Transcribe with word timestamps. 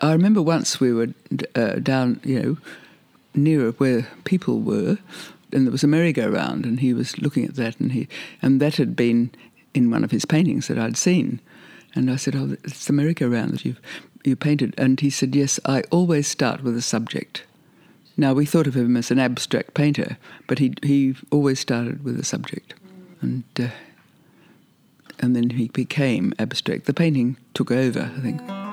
I 0.00 0.12
remember 0.12 0.42
once 0.42 0.80
we 0.80 0.92
were 0.92 1.08
uh, 1.54 1.76
down, 1.76 2.20
you 2.24 2.40
know, 2.40 2.56
near 3.34 3.70
where 3.72 4.06
people 4.24 4.60
were, 4.60 4.98
and 5.52 5.66
there 5.66 5.72
was 5.72 5.84
a 5.84 5.88
merry-go-round, 5.88 6.64
and 6.66 6.80
he 6.80 6.92
was 6.92 7.18
looking 7.18 7.44
at 7.44 7.56
that, 7.56 7.80
and 7.80 7.92
he 7.92 8.08
and 8.42 8.60
that 8.60 8.76
had 8.76 8.94
been 8.94 9.30
in 9.74 9.90
one 9.90 10.04
of 10.04 10.10
his 10.10 10.24
paintings 10.24 10.68
that 10.68 10.78
I'd 10.78 10.96
seen, 10.96 11.40
and 11.94 12.10
I 12.10 12.16
said, 12.16 12.36
"Oh, 12.36 12.56
it's 12.64 12.86
the 12.86 12.92
merry-go-round 12.92 13.52
that 13.52 13.64
you've 13.64 13.80
you 14.24 14.36
painted," 14.36 14.74
and 14.76 15.00
he 15.00 15.10
said, 15.10 15.34
"Yes, 15.34 15.58
I 15.64 15.82
always 15.90 16.28
start 16.28 16.62
with 16.62 16.76
a 16.76 16.82
subject." 16.82 17.44
Now 18.16 18.34
we 18.34 18.46
thought 18.46 18.66
of 18.66 18.76
him 18.76 18.96
as 18.96 19.10
an 19.10 19.18
abstract 19.18 19.74
painter, 19.74 20.18
but 20.46 20.58
he 20.58 20.74
he 20.82 21.14
always 21.30 21.60
started 21.60 22.04
with 22.04 22.18
a 22.20 22.24
subject, 22.24 22.74
and 23.22 23.44
uh, 23.58 23.68
and 25.20 25.34
then 25.34 25.50
he 25.50 25.68
became 25.68 26.34
abstract. 26.38 26.84
The 26.84 26.94
painting 26.94 27.36
took 27.54 27.70
over, 27.70 28.10
I 28.16 28.20
think. 28.20 28.67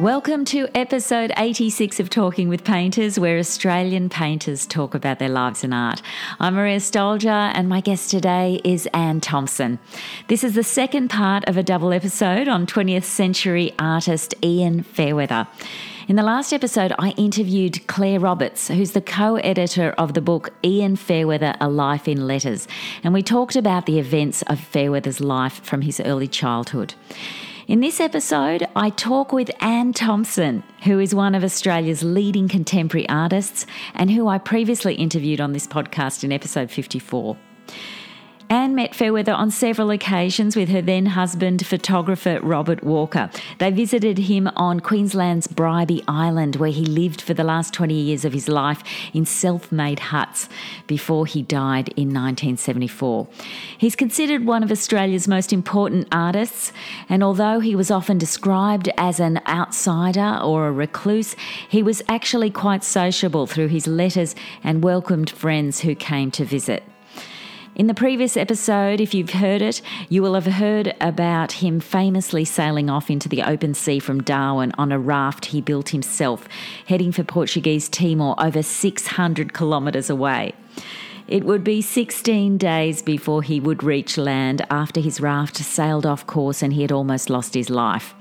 Welcome 0.00 0.44
to 0.46 0.66
episode 0.74 1.32
86 1.36 2.00
of 2.00 2.10
Talking 2.10 2.48
with 2.48 2.64
Painters, 2.64 3.16
where 3.16 3.38
Australian 3.38 4.08
painters 4.08 4.66
talk 4.66 4.92
about 4.92 5.20
their 5.20 5.28
lives 5.28 5.62
and 5.62 5.72
art. 5.72 6.02
I'm 6.40 6.54
Maria 6.54 6.78
Stoljar, 6.78 7.52
and 7.54 7.68
my 7.68 7.80
guest 7.80 8.10
today 8.10 8.60
is 8.64 8.86
Ann 8.92 9.20
Thomson. 9.20 9.78
This 10.26 10.42
is 10.42 10.56
the 10.56 10.64
second 10.64 11.10
part 11.10 11.48
of 11.48 11.56
a 11.56 11.62
double 11.62 11.92
episode 11.92 12.48
on 12.48 12.66
20th 12.66 13.04
century 13.04 13.72
artist 13.78 14.34
Ian 14.42 14.82
Fairweather. 14.82 15.46
In 16.08 16.16
the 16.16 16.24
last 16.24 16.52
episode, 16.52 16.92
I 16.98 17.10
interviewed 17.10 17.86
Claire 17.86 18.18
Roberts, 18.18 18.66
who's 18.66 18.92
the 18.92 19.00
co 19.00 19.36
editor 19.36 19.92
of 19.96 20.14
the 20.14 20.20
book 20.20 20.52
Ian 20.64 20.96
Fairweather 20.96 21.54
A 21.60 21.68
Life 21.68 22.08
in 22.08 22.26
Letters, 22.26 22.66
and 23.04 23.14
we 23.14 23.22
talked 23.22 23.54
about 23.54 23.86
the 23.86 24.00
events 24.00 24.42
of 24.48 24.58
Fairweather's 24.58 25.20
life 25.20 25.64
from 25.64 25.82
his 25.82 26.00
early 26.00 26.26
childhood. 26.26 26.94
In 27.66 27.80
this 27.80 27.98
episode, 27.98 28.68
I 28.76 28.90
talk 28.90 29.32
with 29.32 29.50
Ann 29.62 29.94
Thomson, 29.94 30.62
who 30.82 30.98
is 30.98 31.14
one 31.14 31.34
of 31.34 31.42
Australia's 31.42 32.02
leading 32.02 32.46
contemporary 32.46 33.08
artists 33.08 33.64
and 33.94 34.10
who 34.10 34.28
I 34.28 34.36
previously 34.36 34.94
interviewed 34.96 35.40
on 35.40 35.54
this 35.54 35.66
podcast 35.66 36.24
in 36.24 36.30
episode 36.30 36.70
54. 36.70 37.38
Ann 38.50 38.74
met 38.74 38.94
Fairweather 38.94 39.32
on 39.32 39.50
several 39.50 39.90
occasions 39.90 40.54
with 40.54 40.68
her 40.68 40.82
then 40.82 41.06
husband, 41.06 41.66
photographer 41.66 42.40
Robert 42.42 42.84
Walker. 42.84 43.30
They 43.58 43.70
visited 43.70 44.18
him 44.18 44.48
on 44.54 44.80
Queensland's 44.80 45.46
Bribie 45.46 46.04
Island, 46.06 46.56
where 46.56 46.70
he 46.70 46.84
lived 46.84 47.22
for 47.22 47.32
the 47.32 47.42
last 47.42 47.72
20 47.72 47.94
years 47.94 48.24
of 48.24 48.32
his 48.32 48.48
life 48.48 48.82
in 49.14 49.24
self 49.24 49.72
made 49.72 49.98
huts 49.98 50.48
before 50.86 51.24
he 51.24 51.42
died 51.42 51.88
in 51.90 52.08
1974. 52.08 53.26
He's 53.78 53.96
considered 53.96 54.44
one 54.44 54.62
of 54.62 54.70
Australia's 54.70 55.26
most 55.26 55.52
important 55.52 56.06
artists, 56.12 56.72
and 57.08 57.22
although 57.22 57.60
he 57.60 57.74
was 57.74 57.90
often 57.90 58.18
described 58.18 58.90
as 58.98 59.20
an 59.20 59.40
outsider 59.48 60.38
or 60.42 60.68
a 60.68 60.72
recluse, 60.72 61.34
he 61.68 61.82
was 61.82 62.02
actually 62.08 62.50
quite 62.50 62.84
sociable 62.84 63.46
through 63.46 63.68
his 63.68 63.86
letters 63.86 64.34
and 64.62 64.84
welcomed 64.84 65.30
friends 65.30 65.80
who 65.80 65.94
came 65.94 66.30
to 66.30 66.44
visit. 66.44 66.82
In 67.76 67.88
the 67.88 67.94
previous 67.94 68.36
episode, 68.36 69.00
if 69.00 69.14
you've 69.14 69.30
heard 69.30 69.60
it, 69.60 69.82
you 70.08 70.22
will 70.22 70.34
have 70.34 70.46
heard 70.46 70.94
about 71.00 71.50
him 71.50 71.80
famously 71.80 72.44
sailing 72.44 72.88
off 72.88 73.10
into 73.10 73.28
the 73.28 73.42
open 73.42 73.74
sea 73.74 73.98
from 73.98 74.22
Darwin 74.22 74.70
on 74.78 74.92
a 74.92 74.98
raft 74.98 75.46
he 75.46 75.60
built 75.60 75.88
himself, 75.88 76.46
heading 76.86 77.10
for 77.10 77.24
Portuguese 77.24 77.88
Timor 77.88 78.36
over 78.38 78.62
600 78.62 79.52
kilometres 79.52 80.08
away. 80.08 80.54
It 81.26 81.42
would 81.42 81.64
be 81.64 81.82
16 81.82 82.58
days 82.58 83.02
before 83.02 83.42
he 83.42 83.58
would 83.58 83.82
reach 83.82 84.16
land 84.16 84.64
after 84.70 85.00
his 85.00 85.20
raft 85.20 85.56
sailed 85.56 86.06
off 86.06 86.28
course 86.28 86.62
and 86.62 86.74
he 86.74 86.82
had 86.82 86.92
almost 86.92 87.28
lost 87.28 87.54
his 87.54 87.70
life. 87.70 88.14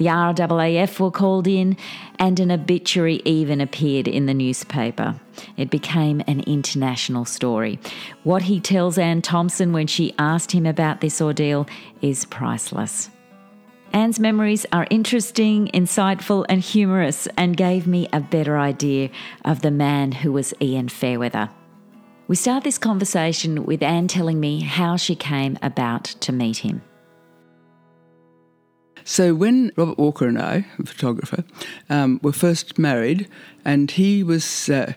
The 0.00 0.06
RAAF 0.06 0.98
were 0.98 1.10
called 1.10 1.46
in, 1.46 1.76
and 2.18 2.40
an 2.40 2.50
obituary 2.50 3.20
even 3.26 3.60
appeared 3.60 4.08
in 4.08 4.24
the 4.24 4.32
newspaper. 4.32 5.20
It 5.58 5.68
became 5.68 6.22
an 6.26 6.40
international 6.46 7.26
story. 7.26 7.78
What 8.24 8.40
he 8.40 8.60
tells 8.60 8.96
Ann 8.96 9.20
Thomson 9.20 9.74
when 9.74 9.86
she 9.86 10.14
asked 10.18 10.52
him 10.52 10.64
about 10.64 11.02
this 11.02 11.20
ordeal 11.20 11.66
is 12.00 12.24
priceless. 12.24 13.10
Ann's 13.92 14.18
memories 14.18 14.64
are 14.72 14.86
interesting, 14.88 15.66
insightful, 15.74 16.46
and 16.48 16.62
humorous, 16.62 17.28
and 17.36 17.54
gave 17.54 17.86
me 17.86 18.08
a 18.10 18.20
better 18.20 18.58
idea 18.58 19.10
of 19.44 19.60
the 19.60 19.70
man 19.70 20.12
who 20.12 20.32
was 20.32 20.54
Ian 20.62 20.88
Fairweather. 20.88 21.50
We 22.26 22.36
start 22.36 22.64
this 22.64 22.78
conversation 22.78 23.66
with 23.66 23.82
Ann 23.82 24.08
telling 24.08 24.40
me 24.40 24.62
how 24.62 24.96
she 24.96 25.14
came 25.14 25.58
about 25.60 26.04
to 26.04 26.32
meet 26.32 26.56
him. 26.56 26.80
So 29.04 29.34
when 29.34 29.72
Robert 29.76 29.98
Walker 29.98 30.26
and 30.26 30.38
I, 30.38 30.66
a 30.78 30.86
photographer, 30.86 31.44
um, 31.88 32.20
were 32.22 32.32
first 32.32 32.78
married, 32.78 33.28
and 33.64 33.90
he 33.90 34.22
was 34.22 34.68
uh, 34.68 34.92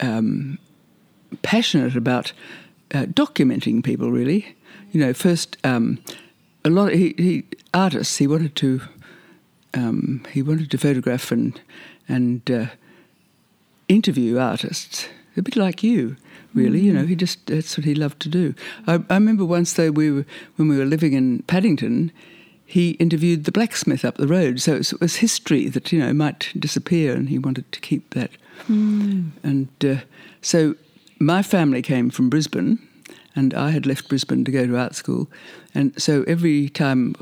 um, 0.00 0.58
passionate 1.42 1.96
about 1.96 2.32
uh, 2.92 3.04
documenting 3.04 3.84
people. 3.84 4.10
Really, 4.10 4.56
you 4.92 5.00
know, 5.00 5.12
first 5.12 5.56
um, 5.64 5.98
a 6.64 6.70
lot. 6.70 6.92
Of, 6.92 6.98
he, 6.98 7.14
he, 7.16 7.44
artists. 7.72 8.16
He 8.16 8.26
wanted 8.26 8.56
to. 8.56 8.80
Um, 9.74 10.24
he 10.32 10.42
wanted 10.42 10.70
to 10.70 10.78
photograph 10.78 11.30
and 11.30 11.60
and 12.08 12.50
uh, 12.50 12.66
interview 13.88 14.38
artists, 14.38 15.08
a 15.36 15.42
bit 15.42 15.56
like 15.56 15.82
you 15.82 16.16
really. 16.56 16.80
You 16.80 16.92
know, 16.92 17.06
he 17.06 17.14
just 17.14 17.46
that's 17.46 17.76
what 17.76 17.84
he 17.84 17.94
loved 17.94 18.20
to 18.20 18.28
do. 18.28 18.54
I, 18.86 18.94
I 19.08 19.14
remember 19.14 19.44
once 19.44 19.74
though 19.74 19.90
we 19.92 20.10
were 20.10 20.24
when 20.56 20.68
we 20.68 20.78
were 20.78 20.84
living 20.84 21.12
in 21.12 21.44
Paddington, 21.46 22.10
he 22.66 22.90
interviewed 22.90 23.44
the 23.44 23.52
blacksmith 23.52 24.04
up 24.04 24.16
the 24.16 24.26
road. 24.26 24.60
So 24.60 24.74
it 24.74 24.92
was 25.00 25.16
history 25.16 25.68
that 25.68 25.92
you 25.92 26.00
know 26.00 26.12
might 26.12 26.52
disappear, 26.58 27.14
and 27.14 27.28
he 27.28 27.38
wanted 27.38 27.70
to 27.72 27.80
keep 27.80 28.12
that. 28.14 28.30
Mm. 28.68 29.30
And 29.42 29.68
uh, 29.84 30.02
so 30.42 30.74
my 31.20 31.42
family 31.42 31.80
came 31.80 32.10
from 32.10 32.28
Brisbane, 32.28 32.78
and 33.36 33.54
I 33.54 33.70
had 33.70 33.86
left 33.86 34.08
Brisbane 34.08 34.44
to 34.44 34.50
go 34.50 34.66
to 34.66 34.76
art 34.76 34.96
school, 34.96 35.30
and 35.74 36.00
so 36.00 36.24
every 36.26 36.68
time. 36.68 37.14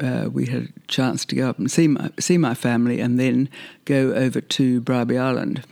Uh, 0.00 0.28
we 0.32 0.46
had 0.46 0.62
a 0.62 0.80
chance 0.88 1.24
to 1.24 1.36
go 1.36 1.48
up 1.48 1.56
and 1.56 1.70
see 1.70 1.86
my 1.86 2.10
see 2.18 2.36
my 2.36 2.52
family, 2.52 2.98
and 2.98 3.16
then 3.16 3.48
go 3.84 4.12
over 4.12 4.40
to 4.40 4.80
Bribie 4.80 5.16
Island. 5.16 5.64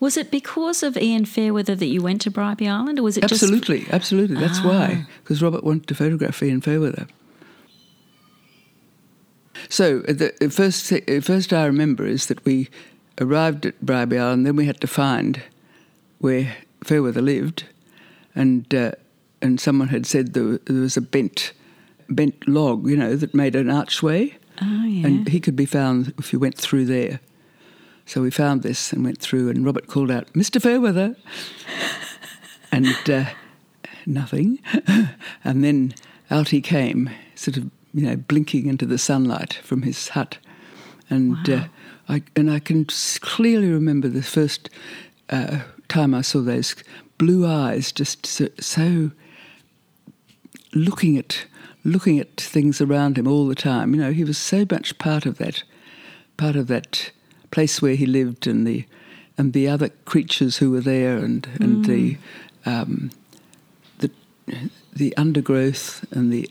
Was 0.00 0.18
it 0.18 0.30
because 0.30 0.82
of 0.82 0.98
Ian 0.98 1.24
Fairweather 1.24 1.74
that 1.74 1.86
you 1.86 2.02
went 2.02 2.20
to 2.20 2.30
Bribie 2.30 2.68
Island, 2.68 2.98
or 2.98 3.04
was 3.04 3.16
it 3.16 3.24
absolutely, 3.24 3.80
just... 3.80 3.92
absolutely? 3.94 4.36
That's 4.36 4.58
ah. 4.58 4.68
why, 4.68 5.06
because 5.22 5.42
Robert 5.42 5.64
wanted 5.64 5.86
to 5.88 5.94
photograph 5.94 6.42
Ian 6.42 6.60
Fairweather. 6.60 7.06
So 9.68 10.00
the 10.00 10.50
first 10.50 10.92
first 11.22 11.52
I 11.52 11.66
remember 11.66 12.06
is 12.06 12.26
that 12.26 12.44
we 12.44 12.68
arrived 13.20 13.66
at 13.66 13.80
Bribie 13.84 14.18
Island, 14.18 14.38
and 14.38 14.46
then 14.46 14.56
we 14.56 14.66
had 14.66 14.80
to 14.80 14.86
find 14.86 15.42
where 16.18 16.56
Fairweather 16.84 17.22
lived, 17.22 17.64
and 18.34 18.72
uh, 18.74 18.92
and 19.42 19.60
someone 19.60 19.88
had 19.88 20.06
said 20.06 20.34
there, 20.34 20.58
there, 20.58 20.80
was 20.80 20.96
a 20.96 21.00
bent 21.00 21.52
bent 22.08 22.48
log, 22.48 22.88
you 22.88 22.96
know, 22.96 23.16
that 23.16 23.34
made 23.34 23.54
an 23.54 23.70
archway, 23.70 24.36
oh, 24.62 24.84
yeah. 24.84 25.06
and 25.06 25.28
he 25.28 25.40
could 25.40 25.56
be 25.56 25.66
found 25.66 26.14
if 26.18 26.32
you 26.32 26.38
went 26.38 26.56
through 26.56 26.86
there. 26.86 27.20
So 28.06 28.22
we 28.22 28.30
found 28.30 28.62
this 28.62 28.92
and 28.92 29.04
went 29.04 29.20
through, 29.20 29.50
and 29.50 29.64
Robert 29.64 29.86
called 29.86 30.10
out, 30.10 30.32
"Mr. 30.32 30.60
Fairweather," 30.62 31.16
and 32.72 33.10
uh, 33.10 33.26
nothing, 34.06 34.60
and 35.44 35.64
then 35.64 35.94
out 36.30 36.48
he 36.48 36.60
came, 36.60 37.10
sort 37.34 37.56
of 37.56 37.70
you 37.94 38.06
know, 38.06 38.16
blinking 38.16 38.66
into 38.66 38.86
the 38.86 38.98
sunlight 38.98 39.54
from 39.62 39.82
his 39.82 40.08
hut. 40.08 40.38
And 41.10 41.48
wow. 41.48 41.54
uh, 41.54 41.64
I 42.08 42.22
and 42.36 42.50
I 42.50 42.58
can 42.58 42.86
clearly 43.20 43.70
remember 43.70 44.08
the 44.08 44.22
first 44.22 44.70
uh, 45.30 45.60
time 45.88 46.14
I 46.14 46.22
saw 46.22 46.40
those 46.40 46.74
blue 47.18 47.46
eyes, 47.46 47.92
just 47.92 48.26
so, 48.26 48.48
so, 48.60 49.10
looking 50.74 51.16
at 51.16 51.46
looking 51.84 52.18
at 52.18 52.36
things 52.36 52.80
around 52.80 53.18
him 53.18 53.26
all 53.26 53.46
the 53.46 53.54
time. 53.54 53.94
You 53.94 54.00
know, 54.00 54.12
he 54.12 54.24
was 54.24 54.38
so 54.38 54.66
much 54.70 54.98
part 54.98 55.26
of 55.26 55.38
that, 55.38 55.62
part 56.36 56.56
of 56.56 56.66
that 56.68 57.10
place 57.50 57.80
where 57.80 57.94
he 57.94 58.06
lived, 58.06 58.46
and 58.46 58.66
the 58.66 58.84
and 59.36 59.52
the 59.52 59.68
other 59.68 59.90
creatures 60.04 60.58
who 60.58 60.70
were 60.70 60.80
there, 60.80 61.18
and 61.18 61.46
and 61.60 61.84
mm. 61.84 61.86
the 61.86 62.16
um, 62.70 63.10
the 63.98 64.10
the 64.92 65.16
undergrowth 65.16 66.04
and 66.12 66.32
the 66.32 66.50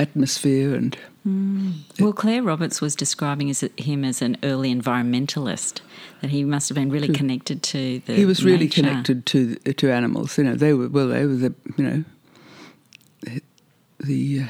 atmosphere 0.00 0.74
and. 0.74 0.96
Mm. 1.26 2.00
Well, 2.00 2.14
Claire 2.14 2.42
Roberts 2.42 2.80
was 2.80 2.96
describing 2.96 3.54
him 3.76 4.04
as 4.04 4.22
an 4.22 4.38
early 4.42 4.74
environmentalist. 4.74 5.80
That 6.22 6.30
he 6.30 6.44
must 6.44 6.70
have 6.70 6.76
been 6.76 6.90
really 6.90 7.08
connected 7.08 7.62
to 7.64 7.98
the. 8.00 8.14
He 8.14 8.24
was 8.24 8.42
really 8.42 8.64
nature. 8.64 8.82
connected 8.82 9.26
to 9.26 9.56
to 9.56 9.92
animals. 9.92 10.38
You 10.38 10.44
know, 10.44 10.54
they 10.54 10.72
were 10.72 10.88
well. 10.88 11.08
They 11.08 11.26
were 11.26 11.34
the 11.34 11.54
you 11.76 11.84
know 11.84 12.04
the 14.00 14.40
uh, 14.40 14.46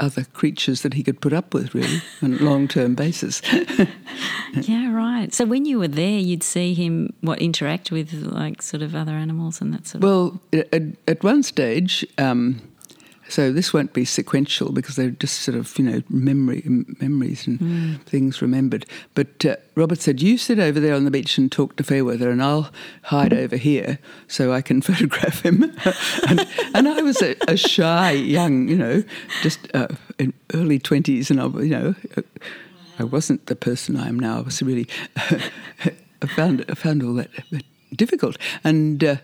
other 0.00 0.24
creatures 0.24 0.82
that 0.82 0.94
he 0.94 1.02
could 1.02 1.20
put 1.20 1.32
up 1.32 1.54
with, 1.54 1.74
really, 1.74 2.02
on 2.22 2.34
a 2.34 2.38
long 2.38 2.68
term 2.68 2.94
basis. 2.94 3.42
yeah, 4.62 4.92
right. 4.92 5.32
So 5.32 5.44
when 5.44 5.64
you 5.64 5.78
were 5.78 5.88
there, 5.88 6.18
you'd 6.18 6.42
see 6.42 6.74
him 6.74 7.12
what 7.20 7.40
interact 7.40 7.90
with 7.90 8.12
like 8.12 8.62
sort 8.62 8.82
of 8.82 8.94
other 8.94 9.12
animals 9.12 9.60
and 9.60 9.72
that 9.74 9.86
sort 9.86 10.02
well, 10.02 10.26
of. 10.26 10.40
Well, 10.52 10.64
at, 10.72 10.82
at, 11.06 11.24
one 11.24 11.42
stage. 11.42 12.06
Um, 12.16 12.62
So 13.28 13.52
this 13.52 13.74
won't 13.74 13.92
be 13.92 14.04
sequential 14.04 14.72
because 14.72 14.96
they're 14.96 15.10
just 15.10 15.40
sort 15.40 15.56
of 15.56 15.78
you 15.78 15.84
know 15.84 16.02
memory 16.08 16.62
memories 16.66 17.46
and 17.46 17.60
mm. 17.60 18.02
things 18.02 18.40
remembered. 18.40 18.86
But 19.14 19.44
uh, 19.44 19.56
Robert 19.74 20.00
said, 20.00 20.22
"You 20.22 20.38
sit 20.38 20.58
over 20.58 20.80
there 20.80 20.94
on 20.94 21.04
the 21.04 21.10
beach 21.10 21.36
and 21.36 21.52
talk 21.52 21.76
to 21.76 21.84
Fairweather, 21.84 22.30
and 22.30 22.42
I'll 22.42 22.70
hide 23.04 23.34
over 23.34 23.56
here 23.56 23.98
so 24.26 24.52
I 24.52 24.62
can 24.62 24.80
photograph 24.82 25.42
him." 25.42 25.62
and, 26.28 26.46
and, 26.74 26.88
I 26.88 27.02
was 27.02 27.20
a, 27.20 27.36
a, 27.46 27.56
shy 27.56 28.12
young, 28.12 28.68
you 28.68 28.76
know, 28.76 29.04
just 29.42 29.60
uh, 29.74 29.88
in 30.18 30.32
early 30.54 30.78
twenties, 30.78 31.30
and 31.30 31.40
I, 31.40 31.46
you 31.46 31.68
know, 31.68 31.94
I 32.98 33.04
wasn't 33.04 33.46
the 33.46 33.56
person 33.56 33.96
I 33.96 34.08
am 34.08 34.18
now. 34.18 34.38
I 34.38 34.40
was 34.40 34.62
really, 34.62 34.88
I 35.16 36.26
found 36.34 36.64
I 36.68 36.74
found 36.74 37.02
all 37.02 37.14
that 37.14 37.30
difficult, 37.94 38.38
and. 38.64 39.04
Uh, 39.04 39.16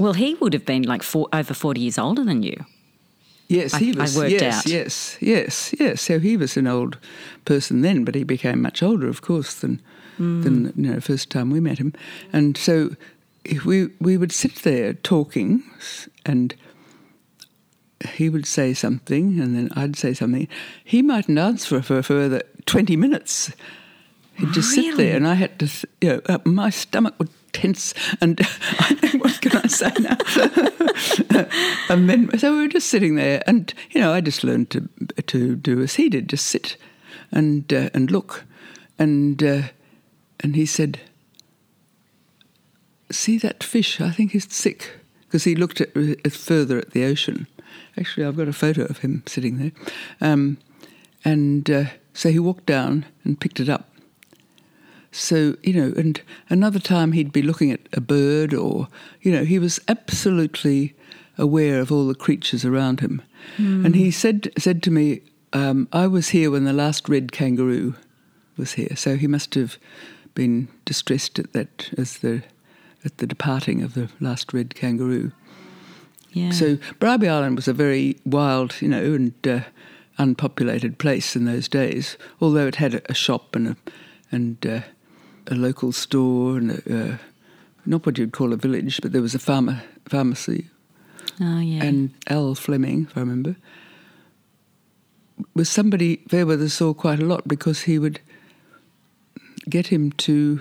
well, 0.00 0.12
he 0.12 0.34
would 0.34 0.52
have 0.52 0.64
been 0.64 0.84
like 0.84 1.02
four, 1.02 1.26
over 1.32 1.52
40 1.52 1.80
years 1.80 1.98
older 1.98 2.22
than 2.22 2.44
you. 2.44 2.64
Yes, 3.48 3.74
he 3.76 3.92
was. 3.92 4.16
I 4.18 4.26
yes, 4.26 4.58
out. 4.58 4.66
yes, 4.66 5.16
yes, 5.20 5.74
yes. 5.78 6.02
So 6.02 6.18
he 6.18 6.36
was 6.36 6.56
an 6.58 6.66
old 6.66 6.98
person 7.46 7.80
then, 7.80 8.04
but 8.04 8.14
he 8.14 8.22
became 8.22 8.60
much 8.60 8.82
older, 8.82 9.08
of 9.08 9.22
course, 9.22 9.54
than 9.54 9.80
mm. 10.18 10.42
than 10.42 10.72
you 10.76 10.92
know 10.92 11.00
first 11.00 11.30
time 11.30 11.50
we 11.50 11.58
met 11.58 11.78
him. 11.78 11.94
And 12.30 12.58
so 12.58 12.94
we 13.64 13.86
we 14.00 14.18
would 14.18 14.32
sit 14.32 14.56
there 14.56 14.92
talking, 14.92 15.62
and 16.26 16.54
he 18.10 18.28
would 18.28 18.46
say 18.46 18.74
something, 18.74 19.40
and 19.40 19.56
then 19.56 19.70
I'd 19.74 19.96
say 19.96 20.12
something. 20.12 20.46
He 20.84 21.00
mightn't 21.00 21.38
answer 21.38 21.80
for 21.80 21.98
a 21.98 22.02
further 22.02 22.42
twenty 22.66 22.96
minutes. 22.96 23.50
He'd 24.34 24.52
just 24.52 24.76
really? 24.76 24.90
sit 24.90 24.96
there, 24.98 25.16
and 25.16 25.26
I 25.26 25.34
had 25.34 25.58
to, 25.58 25.88
you 26.00 26.08
know, 26.08 26.20
uh, 26.26 26.38
my 26.44 26.70
stomach 26.70 27.14
would 27.18 27.30
tense, 27.52 27.94
and 28.20 28.38
I 28.78 28.94
what 29.18 29.40
can 29.40 29.56
I 29.56 29.66
say 29.66 29.92
now? 29.98 30.16
and 31.88 32.08
then, 32.08 32.38
so 32.38 32.52
we 32.52 32.62
were 32.62 32.68
just 32.68 32.88
sitting 32.88 33.14
there, 33.14 33.42
and 33.46 33.72
you 33.90 34.00
know, 34.00 34.12
I 34.12 34.20
just 34.20 34.44
learned 34.44 34.70
to 34.70 34.88
to 35.26 35.56
do 35.56 35.80
as 35.80 35.94
he 35.94 36.08
did, 36.08 36.28
just 36.28 36.46
sit 36.46 36.76
and 37.30 37.72
uh, 37.72 37.90
and 37.94 38.10
look, 38.10 38.44
and 38.98 39.42
uh, 39.42 39.62
and 40.40 40.56
he 40.56 40.66
said, 40.66 41.00
"See 43.10 43.38
that 43.38 43.62
fish? 43.62 44.00
I 44.00 44.10
think 44.10 44.32
he's 44.32 44.52
sick." 44.52 44.90
Because 45.26 45.44
he 45.44 45.54
looked 45.54 45.82
at, 45.82 45.94
at, 45.94 46.32
further 46.32 46.78
at 46.78 46.92
the 46.92 47.04
ocean. 47.04 47.48
Actually, 47.98 48.24
I've 48.24 48.36
got 48.38 48.48
a 48.48 48.52
photo 48.54 48.84
of 48.84 48.98
him 48.98 49.22
sitting 49.26 49.58
there. 49.58 49.72
Um, 50.22 50.56
and 51.22 51.70
uh, 51.70 51.84
so 52.14 52.30
he 52.30 52.38
walked 52.38 52.64
down 52.64 53.04
and 53.24 53.38
picked 53.38 53.60
it 53.60 53.68
up 53.68 53.90
so, 55.10 55.56
you 55.62 55.72
know, 55.72 55.92
and 55.96 56.20
another 56.48 56.78
time 56.78 57.12
he'd 57.12 57.32
be 57.32 57.42
looking 57.42 57.72
at 57.72 57.80
a 57.92 58.00
bird 58.00 58.52
or, 58.52 58.88
you 59.22 59.32
know, 59.32 59.44
he 59.44 59.58
was 59.58 59.80
absolutely 59.88 60.94
aware 61.38 61.80
of 61.80 61.90
all 61.90 62.06
the 62.06 62.14
creatures 62.14 62.64
around 62.64 63.00
him. 63.00 63.22
Mm. 63.56 63.84
And 63.86 63.96
he 63.96 64.10
said, 64.10 64.52
said 64.58 64.82
to 64.82 64.90
me, 64.90 65.22
um, 65.52 65.88
I 65.92 66.06
was 66.06 66.30
here 66.30 66.50
when 66.50 66.64
the 66.64 66.72
last 66.72 67.08
red 67.08 67.32
kangaroo 67.32 67.94
was 68.56 68.72
here. 68.72 68.96
So 68.96 69.16
he 69.16 69.26
must 69.26 69.54
have 69.54 69.78
been 70.34 70.68
distressed 70.84 71.38
at 71.38 71.52
that 71.52 71.90
as 71.96 72.18
the 72.18 72.42
at 73.04 73.18
the 73.18 73.26
departing 73.26 73.82
of 73.82 73.94
the 73.94 74.08
last 74.20 74.52
red 74.52 74.74
kangaroo. 74.74 75.30
Yeah. 76.32 76.50
So 76.50 76.76
Bribie 76.98 77.28
Island 77.28 77.56
was 77.56 77.68
a 77.68 77.72
very 77.72 78.16
wild, 78.26 78.74
you 78.80 78.88
know, 78.88 79.14
and 79.14 79.46
uh, 79.46 79.60
unpopulated 80.18 80.98
place 80.98 81.36
in 81.36 81.44
those 81.44 81.68
days. 81.68 82.18
Although 82.40 82.66
it 82.66 82.74
had 82.74 82.94
a, 82.94 83.10
a 83.10 83.14
shop 83.14 83.54
and 83.56 83.68
a, 83.68 83.76
and 84.30 84.66
uh, 84.66 84.80
a 85.46 85.54
local 85.54 85.92
store 85.92 86.58
and 86.58 86.70
a, 86.72 87.12
uh, 87.12 87.16
not 87.86 88.04
what 88.04 88.18
you'd 88.18 88.32
call 88.32 88.52
a 88.52 88.56
village, 88.56 89.00
but 89.00 89.12
there 89.12 89.22
was 89.22 89.34
a 89.34 89.38
pharma, 89.38 89.82
pharmacy. 90.08 90.68
Oh, 91.40 91.60
yeah. 91.60 91.84
And 91.84 92.14
Al 92.28 92.54
Fleming, 92.54 93.06
if 93.08 93.16
I 93.16 93.20
remember, 93.20 93.56
was 95.54 95.68
somebody 95.68 96.16
Fairweather 96.28 96.68
saw 96.68 96.94
quite 96.94 97.20
a 97.20 97.24
lot 97.24 97.46
because 97.46 97.82
he 97.82 97.98
would 97.98 98.20
get 99.68 99.88
him 99.88 100.12
to 100.12 100.60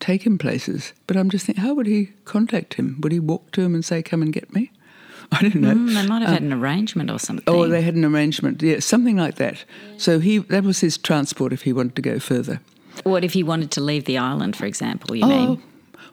take 0.00 0.26
him 0.26 0.36
places. 0.36 0.92
But 1.06 1.16
I'm 1.16 1.30
just 1.30 1.46
thinking, 1.46 1.64
how 1.64 1.74
would 1.74 1.86
he 1.86 2.12
contact 2.24 2.74
him? 2.74 2.98
Would 3.00 3.12
he 3.12 3.20
walk 3.20 3.52
to 3.52 3.62
him 3.62 3.74
and 3.74 3.84
say, 3.84 4.02
come 4.02 4.22
and 4.22 4.32
get 4.32 4.52
me? 4.52 4.70
I 5.32 5.42
don't 5.42 5.54
know. 5.56 5.74
Mm, 5.74 5.94
they 5.94 6.06
might 6.06 6.20
have 6.20 6.28
um, 6.28 6.34
had 6.34 6.42
an 6.42 6.52
arrangement 6.52 7.10
or 7.10 7.18
something. 7.18 7.44
Oh, 7.46 7.66
they 7.66 7.80
had 7.80 7.94
an 7.94 8.04
arrangement, 8.04 8.60
yeah, 8.60 8.80
something 8.80 9.16
like 9.16 9.36
that. 9.36 9.64
So 9.96 10.18
he 10.18 10.38
that 10.38 10.62
was 10.62 10.80
his 10.80 10.98
transport 10.98 11.54
if 11.54 11.62
he 11.62 11.72
wanted 11.72 11.96
to 11.96 12.02
go 12.02 12.18
further. 12.18 12.60
What 13.04 13.24
if 13.24 13.32
he 13.32 13.42
wanted 13.42 13.70
to 13.72 13.80
leave 13.80 14.04
the 14.04 14.18
island, 14.18 14.56
for 14.56 14.66
example? 14.66 15.16
You 15.16 15.24
oh, 15.24 15.28
mean? 15.28 15.62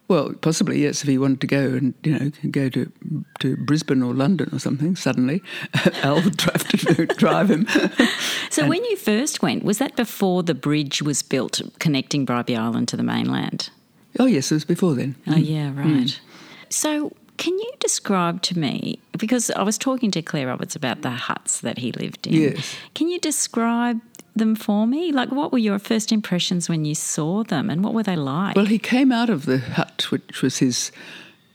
Well, 0.09 0.33
possibly 0.41 0.81
yes. 0.81 1.03
If 1.03 1.07
he 1.07 1.17
wanted 1.17 1.39
to 1.41 1.47
go 1.47 1.65
and 1.77 1.93
you 2.03 2.19
know 2.19 2.31
go 2.49 2.67
to 2.69 2.91
to 3.39 3.55
Brisbane 3.57 4.03
or 4.03 4.13
London 4.13 4.49
or 4.51 4.59
something, 4.59 4.95
suddenly 4.95 5.41
Al 6.03 6.15
would 6.15 6.35
drive 6.35 6.67
to 6.67 7.05
drive 7.17 7.49
him. 7.49 7.67
so, 8.49 8.63
and 8.63 8.69
when 8.69 8.83
you 8.85 8.97
first 8.97 9.41
went, 9.41 9.63
was 9.63 9.77
that 9.77 9.95
before 9.95 10.43
the 10.43 10.55
bridge 10.55 11.01
was 11.01 11.21
built 11.21 11.61
connecting 11.79 12.25
Bribie 12.25 12.57
Island 12.57 12.87
to 12.89 12.97
the 12.97 13.03
mainland? 13.03 13.69
Oh 14.19 14.25
yes, 14.25 14.51
it 14.51 14.55
was 14.55 14.65
before 14.65 14.95
then. 14.95 15.15
Oh 15.27 15.31
mm. 15.31 15.47
yeah, 15.47 15.67
right. 15.67 16.07
Mm. 16.07 16.19
So, 16.69 17.13
can 17.37 17.57
you 17.57 17.71
describe 17.79 18.41
to 18.43 18.57
me 18.57 18.99
because 19.19 19.51
I 19.51 19.61
was 19.61 19.77
talking 19.77 20.09
to 20.11 20.21
Claire 20.23 20.47
Roberts 20.47 20.75
about 20.75 21.03
the 21.03 21.11
huts 21.11 21.61
that 21.61 21.77
he 21.77 21.91
lived 21.91 22.25
in. 22.25 22.33
Yes. 22.33 22.75
Can 22.95 23.09
you 23.09 23.19
describe 23.19 23.99
them 24.35 24.55
for 24.55 24.87
me? 24.87 25.11
Like, 25.11 25.31
what 25.31 25.51
were 25.51 25.57
your 25.57 25.79
first 25.79 26.11
impressions 26.11 26.69
when 26.69 26.85
you 26.85 26.95
saw 26.95 27.43
them, 27.43 27.69
and 27.69 27.83
what 27.83 27.93
were 27.93 28.03
they 28.03 28.15
like? 28.15 28.55
Well, 28.55 28.65
he 28.65 28.79
came 28.79 29.11
out 29.11 29.29
of 29.29 29.45
the 29.45 29.59
hut, 29.59 30.07
which 30.11 30.41
was 30.41 30.57
his 30.57 30.91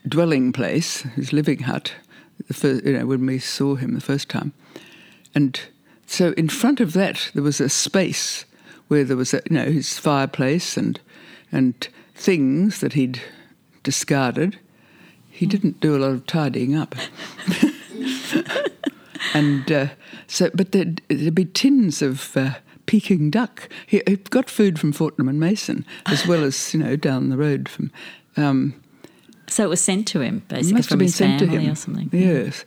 dwelling 0.07 0.51
place, 0.51 1.01
his 1.01 1.33
living 1.33 1.59
hut, 1.59 1.93
the 2.47 2.53
first, 2.53 2.85
you 2.85 2.93
know, 2.97 3.05
when 3.05 3.25
we 3.25 3.39
saw 3.39 3.75
him 3.75 3.93
the 3.93 4.01
first 4.01 4.29
time, 4.29 4.53
and 5.33 5.59
so 6.05 6.33
in 6.33 6.49
front 6.49 6.79
of 6.79 6.93
that 6.93 7.31
there 7.33 7.43
was 7.43 7.59
a 7.59 7.69
space 7.69 8.45
where 8.87 9.03
there 9.03 9.17
was, 9.17 9.33
a, 9.33 9.41
you 9.49 9.55
know, 9.55 9.65
his 9.65 9.97
fireplace 9.97 10.77
and 10.77 10.99
and 11.51 11.87
things 12.13 12.79
that 12.81 12.93
he'd 12.93 13.21
discarded. 13.83 14.59
He 15.29 15.45
didn't 15.45 15.81
do 15.81 15.95
a 15.95 15.99
lot 15.99 16.11
of 16.11 16.25
tidying 16.25 16.75
up. 16.75 16.95
and 19.33 19.71
uh, 19.71 19.87
so, 20.27 20.49
but 20.53 20.71
there'd, 20.71 21.01
there'd, 21.07 21.35
be 21.35 21.45
tins 21.45 22.01
of 22.01 22.35
uh, 22.37 22.55
Peking 22.85 23.29
duck. 23.29 23.69
He, 23.85 24.01
he, 24.07 24.15
got 24.17 24.49
food 24.49 24.79
from 24.79 24.91
Fortnum 24.91 25.27
and 25.27 25.39
Mason 25.39 25.85
as 26.07 26.25
well 26.27 26.43
as 26.43 26.73
you 26.73 26.79
know 26.79 26.95
down 26.95 27.29
the 27.29 27.37
road 27.37 27.69
from. 27.69 27.91
Um, 28.37 28.81
so 29.47 29.63
it 29.63 29.69
was 29.69 29.81
sent 29.81 30.07
to 30.09 30.21
him, 30.21 30.43
basically 30.47 30.73
must 30.73 30.89
from 30.89 30.99
have 30.99 31.05
been 31.05 31.11
sent 31.11 31.39
to 31.39 31.47
him. 31.47 31.71
or 31.71 31.75
something. 31.75 32.09
Yes, 32.11 32.65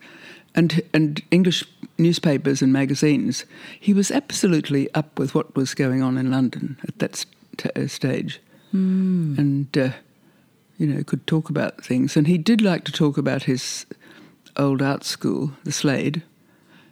and 0.55 0.83
and 0.93 1.23
English 1.31 1.65
newspapers 1.99 2.63
and 2.63 2.73
magazines. 2.73 3.45
He 3.79 3.93
was 3.93 4.11
absolutely 4.11 4.93
up 4.95 5.19
with 5.19 5.35
what 5.35 5.55
was 5.55 5.75
going 5.75 6.03
on 6.03 6.17
in 6.17 6.31
London 6.31 6.79
at 6.87 6.99
that 6.99 7.17
st- 7.17 7.77
uh, 7.77 7.89
stage, 7.89 8.41
mm. 8.73 9.37
and 9.39 9.77
uh, 9.77 9.91
you 10.79 10.87
know 10.87 11.03
could 11.03 11.27
talk 11.27 11.51
about 11.51 11.85
things. 11.85 12.17
And 12.17 12.27
he 12.27 12.39
did 12.39 12.61
like 12.63 12.85
to 12.85 12.93
talk 12.93 13.19
about 13.19 13.45
his 13.45 13.87
old 14.57 14.83
art 14.83 15.05
school, 15.05 15.53
the 15.65 15.73
Slade, 15.73 16.23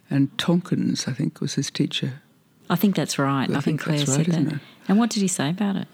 and 0.09 0.35
Tonkins, 0.37 1.07
I 1.07 1.13
think, 1.13 1.41
was 1.41 1.55
his 1.55 1.69
teacher. 1.69 2.21
I 2.69 2.75
think 2.75 2.95
that's 2.95 3.17
right. 3.17 3.49
I, 3.49 3.57
I 3.57 3.61
think, 3.61 3.81
Claire 3.81 4.05
said 4.05 4.25
that. 4.27 4.59
And 4.87 4.99
what 4.99 5.09
did 5.09 5.21
he 5.21 5.27
say 5.27 5.49
about 5.49 5.75
it? 5.75 5.87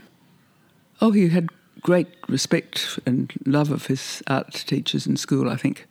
Oh, 1.02 1.12
he 1.12 1.30
had 1.30 1.50
great 1.82 2.08
respect 2.28 3.00
and 3.06 3.34
love 3.46 3.72
of 3.72 3.88
his 3.88 4.24
art 4.28 4.54
teachers 4.54 5.06
in 5.06 5.18
school, 5.18 5.50
I 5.50 5.56
think. 5.56 5.86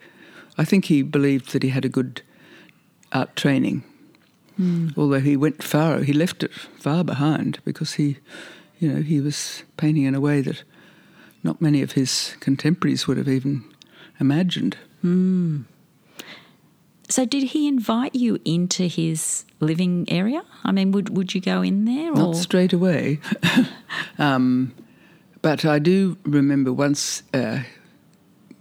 I 0.58 0.64
think 0.64 0.86
he 0.86 1.02
believed 1.02 1.52
that 1.52 1.62
he 1.62 1.68
had 1.68 1.84
a 1.84 1.88
good 1.88 2.22
art 3.12 3.36
training. 3.36 3.84
Mm. 4.60 4.96
Although 4.96 5.20
he 5.20 5.36
went 5.36 5.62
far, 5.62 6.00
he 6.00 6.12
left 6.12 6.42
it 6.42 6.52
far 6.52 7.04
behind 7.04 7.58
because 7.64 7.94
he, 7.94 8.18
you 8.78 8.92
know, 8.92 9.02
he 9.02 9.20
was 9.20 9.62
painting 9.76 10.04
in 10.04 10.14
a 10.14 10.20
way 10.20 10.40
that 10.40 10.62
not 11.42 11.60
many 11.60 11.82
of 11.82 11.92
his 11.92 12.36
contemporaries 12.40 13.06
would 13.06 13.16
have 13.16 13.28
even 13.28 13.64
imagined. 14.20 14.76
Mm. 15.04 15.64
So, 17.08 17.24
did 17.24 17.42
he 17.44 17.68
invite 17.68 18.14
you 18.14 18.38
into 18.44 18.84
his 18.84 19.44
living 19.60 20.06
area? 20.08 20.42
I 20.64 20.72
mean, 20.72 20.92
would 20.92 21.16
would 21.16 21.34
you 21.34 21.40
go 21.40 21.62
in 21.62 21.84
there? 21.84 22.12
Or? 22.12 22.16
Not 22.16 22.36
straight 22.36 22.72
away, 22.72 23.20
um, 24.18 24.72
but 25.42 25.64
I 25.64 25.78
do 25.78 26.16
remember 26.24 26.72
once 26.72 27.22
uh, 27.34 27.60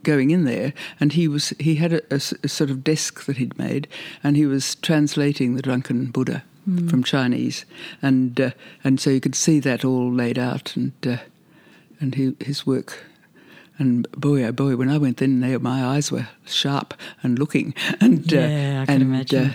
going 0.03 0.31
in 0.31 0.45
there, 0.45 0.73
and 0.99 1.13
he 1.13 1.27
was 1.27 1.49
he 1.59 1.75
had 1.75 1.93
a, 1.93 2.01
a, 2.11 2.21
a, 2.43 2.47
sort 2.47 2.69
of 2.69 2.83
desk 2.83 3.25
that 3.25 3.37
he'd 3.37 3.57
made, 3.57 3.87
and 4.23 4.35
he 4.35 4.45
was 4.45 4.75
translating 4.75 5.55
the 5.55 5.61
drunken 5.61 6.07
Buddha 6.07 6.43
mm. 6.67 6.89
from 6.89 7.03
Chinese, 7.03 7.65
and 8.01 8.39
uh, 8.39 8.51
and 8.83 8.99
so 8.99 9.09
you 9.09 9.21
could 9.21 9.35
see 9.35 9.59
that 9.59 9.85
all 9.85 10.11
laid 10.11 10.39
out, 10.39 10.75
and 10.75 10.93
uh, 11.05 11.17
and 11.99 12.15
he, 12.15 12.35
his 12.39 12.65
work 12.65 13.05
and 13.81 14.09
boy, 14.11 14.43
oh 14.43 14.51
boy, 14.51 14.75
when 14.75 14.89
I 14.89 14.99
went 14.99 15.23
in 15.23 15.39
there, 15.39 15.57
my 15.57 15.83
eyes 15.83 16.11
were 16.11 16.27
sharp 16.45 16.93
and 17.23 17.39
looking. 17.39 17.73
And 17.99 18.31
uh, 18.31 18.37
yeah, 18.37 18.79
uh, 18.79 18.83
I 18.83 18.85
can 18.85 18.95
and, 18.95 19.01
imagine. 19.01 19.45
Uh, 19.45 19.53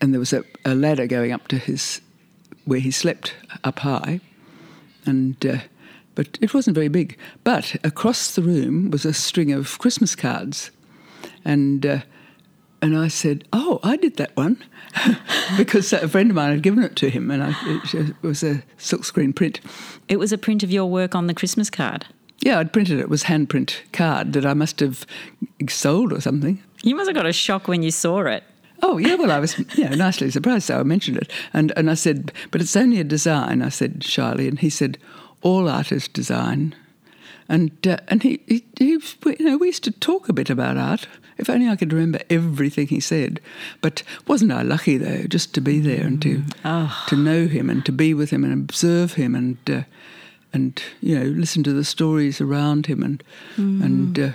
and 0.00 0.12
there 0.12 0.18
was 0.18 0.32
a, 0.32 0.42
a, 0.64 0.74
ladder 0.74 1.06
going 1.06 1.30
up 1.30 1.46
to 1.48 1.56
his 1.56 2.00
where 2.64 2.80
he 2.80 2.90
slept 2.90 3.34
up 3.62 3.78
high, 3.80 4.20
and 5.06 5.46
uh, 5.46 5.58
but 6.16 6.36
it 6.40 6.52
wasn't 6.52 6.74
very 6.74 6.88
big. 6.88 7.16
But 7.44 7.76
across 7.84 8.34
the 8.34 8.42
room 8.42 8.90
was 8.90 9.04
a 9.04 9.14
string 9.14 9.52
of 9.52 9.78
Christmas 9.78 10.16
cards, 10.16 10.72
and 11.44 11.86
uh, 11.86 12.00
and 12.82 12.96
I 12.96 13.06
said, 13.06 13.44
"Oh, 13.52 13.78
I 13.84 13.96
did 13.96 14.16
that 14.16 14.36
one," 14.36 14.64
because 15.56 15.92
a 15.92 16.08
friend 16.08 16.30
of 16.30 16.36
mine 16.36 16.50
had 16.50 16.62
given 16.62 16.82
it 16.82 16.96
to 16.96 17.08
him, 17.08 17.30
and 17.30 17.42
I, 17.42 17.54
it 17.94 18.16
was 18.22 18.42
a 18.42 18.64
silkscreen 18.78 19.34
print. 19.34 19.60
It 20.08 20.18
was 20.18 20.32
a 20.32 20.38
print 20.38 20.64
of 20.64 20.72
your 20.72 20.90
work 20.90 21.14
on 21.14 21.28
the 21.28 21.34
Christmas 21.34 21.70
card. 21.70 22.06
Yeah, 22.42 22.58
I'd 22.58 22.72
printed 22.72 22.98
it. 22.98 23.02
It 23.02 23.08
was 23.10 23.24
handprint 23.24 23.74
card 23.92 24.32
that 24.32 24.46
I 24.46 24.54
must 24.54 24.80
have 24.80 25.04
sold 25.68 26.12
or 26.12 26.20
something. 26.20 26.62
You 26.82 26.94
must 26.94 27.08
have 27.08 27.14
got 27.16 27.26
a 27.26 27.32
shock 27.32 27.68
when 27.68 27.82
you 27.82 27.90
saw 27.90 28.20
it. 28.22 28.42
Oh 28.82 28.96
yeah, 28.96 29.14
well 29.16 29.30
I 29.30 29.38
was 29.40 29.58
you 29.76 29.84
know, 29.90 29.94
nicely 29.96 30.30
surprised, 30.30 30.64
so 30.66 30.80
I 30.80 30.82
mentioned 30.84 31.18
it, 31.18 31.30
and 31.52 31.70
and 31.76 31.90
I 31.90 31.94
said, 31.94 32.32
but 32.50 32.62
it's 32.62 32.76
only 32.76 32.98
a 32.98 33.04
design. 33.04 33.60
I 33.60 33.68
said 33.68 34.02
shyly, 34.02 34.48
and 34.48 34.58
he 34.58 34.70
said, 34.70 34.96
all 35.42 35.68
art 35.68 35.92
is 35.92 36.08
design, 36.08 36.74
and 37.46 37.70
uh, 37.86 37.98
and 38.08 38.22
he, 38.22 38.40
he, 38.46 38.64
he 38.78 38.86
you 38.92 39.36
know 39.40 39.58
we 39.58 39.66
used 39.66 39.84
to 39.84 39.90
talk 39.90 40.30
a 40.30 40.32
bit 40.32 40.48
about 40.48 40.78
art. 40.78 41.06
If 41.36 41.50
only 41.50 41.68
I 41.68 41.76
could 41.76 41.92
remember 41.92 42.20
everything 42.30 42.88
he 42.88 43.00
said. 43.00 43.40
But 43.82 44.02
wasn't 44.26 44.52
I 44.52 44.62
lucky 44.62 44.96
though, 44.98 45.24
just 45.26 45.52
to 45.54 45.60
be 45.60 45.78
there 45.80 46.06
and 46.06 46.20
to 46.22 46.42
Oh. 46.64 47.04
to 47.08 47.16
know 47.16 47.46
him 47.48 47.68
and 47.68 47.84
to 47.84 47.92
be 47.92 48.14
with 48.14 48.30
him 48.30 48.44
and 48.44 48.52
observe 48.54 49.14
him 49.14 49.34
and 49.34 49.58
uh, 49.68 49.82
and 50.52 50.82
you 51.00 51.18
know 51.18 51.24
listen 51.26 51.62
to 51.64 51.72
the 51.72 51.84
stories 51.84 52.40
around 52.40 52.86
him 52.86 53.02
and 53.02 53.22
and. 53.56 54.18
Uh, 54.18 54.32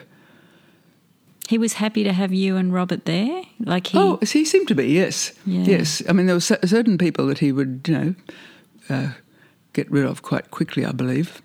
He 1.47 1.57
was 1.59 1.73
happy 1.73 2.03
to 2.03 2.11
have 2.13 2.33
you 2.33 2.57
and 2.57 2.73
Robert 2.73 3.05
there. 3.05 3.43
Like 3.59 3.87
he. 3.87 3.97
Oh, 3.99 4.17
he 4.23 4.43
seemed 4.45 4.67
to 4.69 4.75
be, 4.75 4.87
yes. 4.87 5.31
Yeah. 5.45 5.63
Yes. 5.63 6.01
I 6.09 6.13
mean, 6.13 6.25
there 6.25 6.35
were 6.35 6.41
certain 6.41 6.97
people 6.97 7.27
that 7.27 7.37
he 7.37 7.51
would, 7.51 7.81
you 7.87 7.93
know, 7.93 8.15
uh, 8.89 9.09
get 9.73 9.91
rid 9.91 10.05
of 10.05 10.21
quite 10.23 10.49
quickly, 10.49 10.83
I 10.85 10.91
believe, 10.91 11.43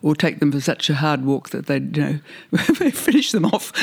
or 0.00 0.14
take 0.14 0.38
them 0.40 0.52
for 0.52 0.60
such 0.62 0.88
a 0.88 0.94
hard 0.94 1.24
walk 1.26 1.50
that 1.50 1.66
they'd, 1.66 1.94
you 1.96 2.02
know, 2.02 2.18
finish 2.92 3.32
them 3.32 3.44
off. 3.44 3.72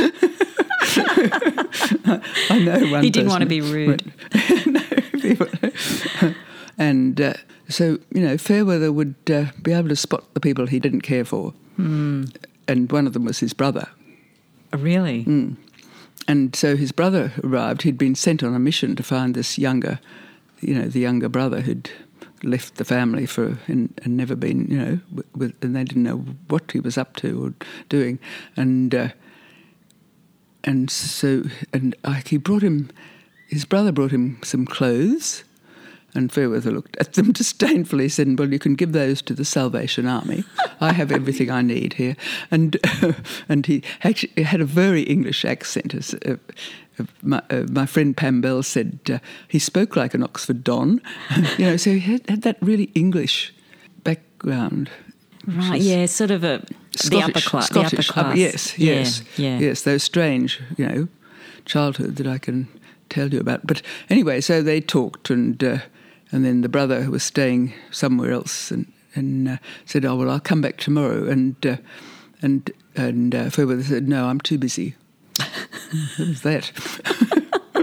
I 2.50 2.60
know 2.66 2.92
one 2.92 3.04
He 3.08 3.10
didn't 3.10 3.30
want 3.30 3.42
to 3.42 3.48
be 3.48 3.62
rude. 3.62 4.12
no, 4.66 4.82
and 6.78 7.22
uh, 7.22 7.34
so, 7.70 8.00
you 8.14 8.22
know, 8.22 8.38
Fairweather 8.38 8.92
would 8.92 9.16
uh, 9.32 9.46
be 9.62 9.72
able 9.72 9.90
to 9.90 9.96
spot 9.96 10.34
the 10.34 10.40
people 10.40 10.68
he 10.68 10.80
didn't 10.80 11.02
care 11.02 11.26
for. 11.26 11.52
Hmm. 11.76 12.26
And 12.68 12.92
one 12.92 13.08
of 13.08 13.14
them 13.14 13.26
was 13.26 13.40
his 13.40 13.54
brother. 13.54 13.88
really? 14.72 15.26
Mm. 15.26 15.58
And 16.28 16.56
so 16.56 16.76
his 16.78 16.92
brother 16.92 17.34
arrived. 17.44 17.82
He'd 17.82 17.98
been 17.98 18.16
sent 18.16 18.44
on 18.44 18.56
a 18.56 18.60
mission 18.60 18.96
to 18.96 19.04
find 19.04 19.36
this 19.36 19.58
younger, 19.58 20.00
you 20.62 20.74
know, 20.74 20.88
the 20.88 21.02
younger 21.02 21.28
brother 21.28 21.62
who'd 21.62 21.90
left 22.44 22.76
the 22.76 22.86
family 22.86 23.26
for 23.26 23.58
and, 23.68 24.00
and 24.04 24.18
never 24.18 24.36
been, 24.36 24.68
you 24.68 24.78
know, 24.78 25.00
with, 25.36 25.54
and 25.62 25.76
they 25.76 25.84
didn't 25.84 26.04
know 26.04 26.18
what 26.48 26.72
he 26.72 26.80
was 26.80 26.98
up 26.98 27.16
to 27.18 27.46
or 27.46 27.54
doing, 27.90 28.20
and 28.56 28.94
uh, 28.94 29.10
and 30.64 30.90
so 30.90 31.44
and 31.72 31.96
I, 32.04 32.22
he 32.26 32.38
brought 32.38 32.62
him, 32.62 32.90
his 33.48 33.66
brother 33.66 33.92
brought 33.92 34.12
him 34.12 34.40
some 34.44 34.66
clothes. 34.66 35.44
And 36.16 36.32
Fairweather 36.32 36.72
looked 36.72 36.96
at 36.98 37.14
them 37.14 37.32
disdainfully, 37.42 38.08
said, 38.10 38.38
"Well, 38.40 38.52
you 38.54 38.60
can 38.60 38.76
give 38.76 38.92
those 38.92 39.22
to 39.24 39.34
the 39.34 39.46
Salvation 39.46 40.08
Army. 40.08 40.44
I 40.80 40.94
have 40.94 41.12
everything 41.12 41.50
I 41.50 41.62
need 41.64 41.94
here." 41.94 42.16
And 42.52 42.78
and 43.50 43.66
he 43.66 43.82
actually 44.04 44.44
had 44.44 44.62
a 44.62 44.66
very 44.66 45.02
English 45.04 45.44
accent. 45.46 45.94
As, 45.96 46.14
uh, 46.26 46.36
uh, 47.00 47.04
my, 47.24 47.42
uh, 47.50 47.64
my 47.72 47.88
friend 47.88 48.16
Pam 48.16 48.42
Bell 48.42 48.62
said 48.62 49.00
uh, 49.12 49.18
he 49.48 49.58
spoke 49.60 49.96
like 49.96 50.14
an 50.14 50.22
Oxford 50.24 50.64
Don, 50.64 51.02
you 51.58 51.66
know. 51.66 51.78
So 51.78 51.92
he 51.94 52.00
had, 52.00 52.30
had 52.30 52.42
that 52.44 52.58
really 52.62 52.92
English 52.94 53.52
background. 54.04 54.90
Right. 55.48 55.82
Yeah. 55.82 56.06
Sort 56.06 56.32
of 56.32 56.44
a 56.44 56.64
the 57.10 57.22
upper 57.22 57.40
Scottish- 57.40 57.48
class. 57.48 57.70
The 57.70 57.80
upper 57.80 58.02
Scottish, 58.04 58.10
uh, 58.10 58.14
class. 58.14 58.38
yes, 58.38 58.78
Yeah, 58.80 58.94
yes, 58.94 59.24
Yeah. 59.38 59.60
yes. 59.60 59.82
Those 59.82 60.04
strange, 60.04 60.62
you 60.78 60.88
know, 60.88 61.08
childhood 61.66 62.16
that 62.18 62.28
I 62.28 62.38
can 62.38 62.68
tell 63.10 63.30
you 63.34 63.40
about. 63.40 63.66
But 63.66 63.82
anyway, 64.10 64.42
so 64.42 64.62
they 64.62 64.80
talked, 64.80 65.30
and 65.30 65.62
uh, 65.64 65.78
and 66.34 66.44
then 66.44 66.62
the 66.62 66.70
brother 66.70 67.04
who 67.04 67.12
was 67.12 67.24
staying 67.24 67.74
somewhere 67.92 68.32
else, 68.32 68.72
and 68.72 68.92
and 69.16 69.48
uh, 69.48 69.58
said, 69.86 70.04
"Oh 70.04 70.16
well, 70.16 70.32
I'll 70.32 70.40
come 70.40 70.62
back 70.62 70.78
tomorrow." 70.78 71.30
And 71.30 71.56
uh, 71.66 71.78
and 72.42 72.70
and 72.96 73.34
uh, 73.36 73.50
Fairweather 73.52 73.84
said, 73.84 74.10
"No, 74.10 74.26
I'm 74.26 74.42
too 74.42 74.58
busy." 74.58 74.96
Who 76.18 76.28
was 76.28 76.42
that? 76.42 76.72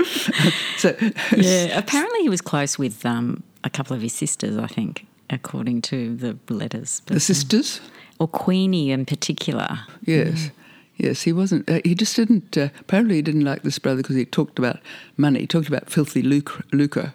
so 0.76 0.96
Yeah. 1.36 1.78
Apparently, 1.78 2.20
he 2.22 2.28
was 2.28 2.40
close 2.40 2.76
with 2.76 3.06
um, 3.06 3.42
a 3.64 3.70
couple 3.70 3.94
of 3.94 4.02
his 4.02 4.12
sisters. 4.12 4.58
I 4.58 4.66
think, 4.66 5.06
according 5.30 5.82
to 5.82 6.16
the 6.16 6.36
letters. 6.52 7.02
But, 7.06 7.14
the 7.14 7.20
sisters. 7.20 7.80
or 8.18 8.26
Queenie 8.26 8.90
in 8.90 9.06
particular. 9.06 9.80
Yes. 10.04 10.50
Yes, 10.96 11.22
he 11.22 11.32
wasn't. 11.32 11.70
Uh, 11.70 11.80
he 11.82 11.94
just 11.94 12.14
didn't. 12.14 12.58
Uh, 12.58 12.68
apparently, 12.78 13.14
he 13.16 13.22
didn't 13.22 13.44
like 13.44 13.62
this 13.62 13.78
brother 13.78 14.02
because 14.02 14.16
he 14.16 14.26
talked 14.26 14.58
about 14.58 14.80
money. 15.16 15.40
He 15.40 15.46
talked 15.46 15.68
about 15.68 15.88
filthy 15.88 16.20
lucre, 16.20 16.62
lucre. 16.72 17.14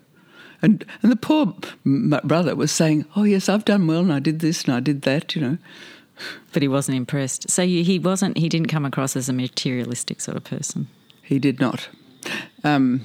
And 0.65 0.85
and 1.01 1.11
the 1.11 1.15
poor 1.27 1.53
m- 1.85 2.19
brother 2.23 2.55
was 2.55 2.71
saying, 2.71 3.05
"Oh 3.15 3.23
yes, 3.23 3.47
I've 3.49 3.65
done 3.65 3.87
well, 3.87 4.01
and 4.01 4.13
I 4.13 4.19
did 4.19 4.39
this, 4.39 4.63
and 4.65 4.73
I 4.73 4.81
did 4.81 5.03
that." 5.03 5.35
You 5.35 5.41
know, 5.41 5.57
But 6.53 6.61
he 6.61 6.67
wasn't 6.67 6.97
impressed. 6.97 7.49
So 7.49 7.65
he 7.65 7.99
wasn't. 7.99 8.37
He 8.37 8.49
didn't 8.49 8.71
come 8.75 8.85
across 8.85 9.15
as 9.15 9.29
a 9.29 9.33
materialistic 9.33 10.21
sort 10.21 10.37
of 10.37 10.43
person. 10.43 10.87
he 11.21 11.39
did 11.39 11.59
not. 11.59 11.89
Um, 12.63 13.01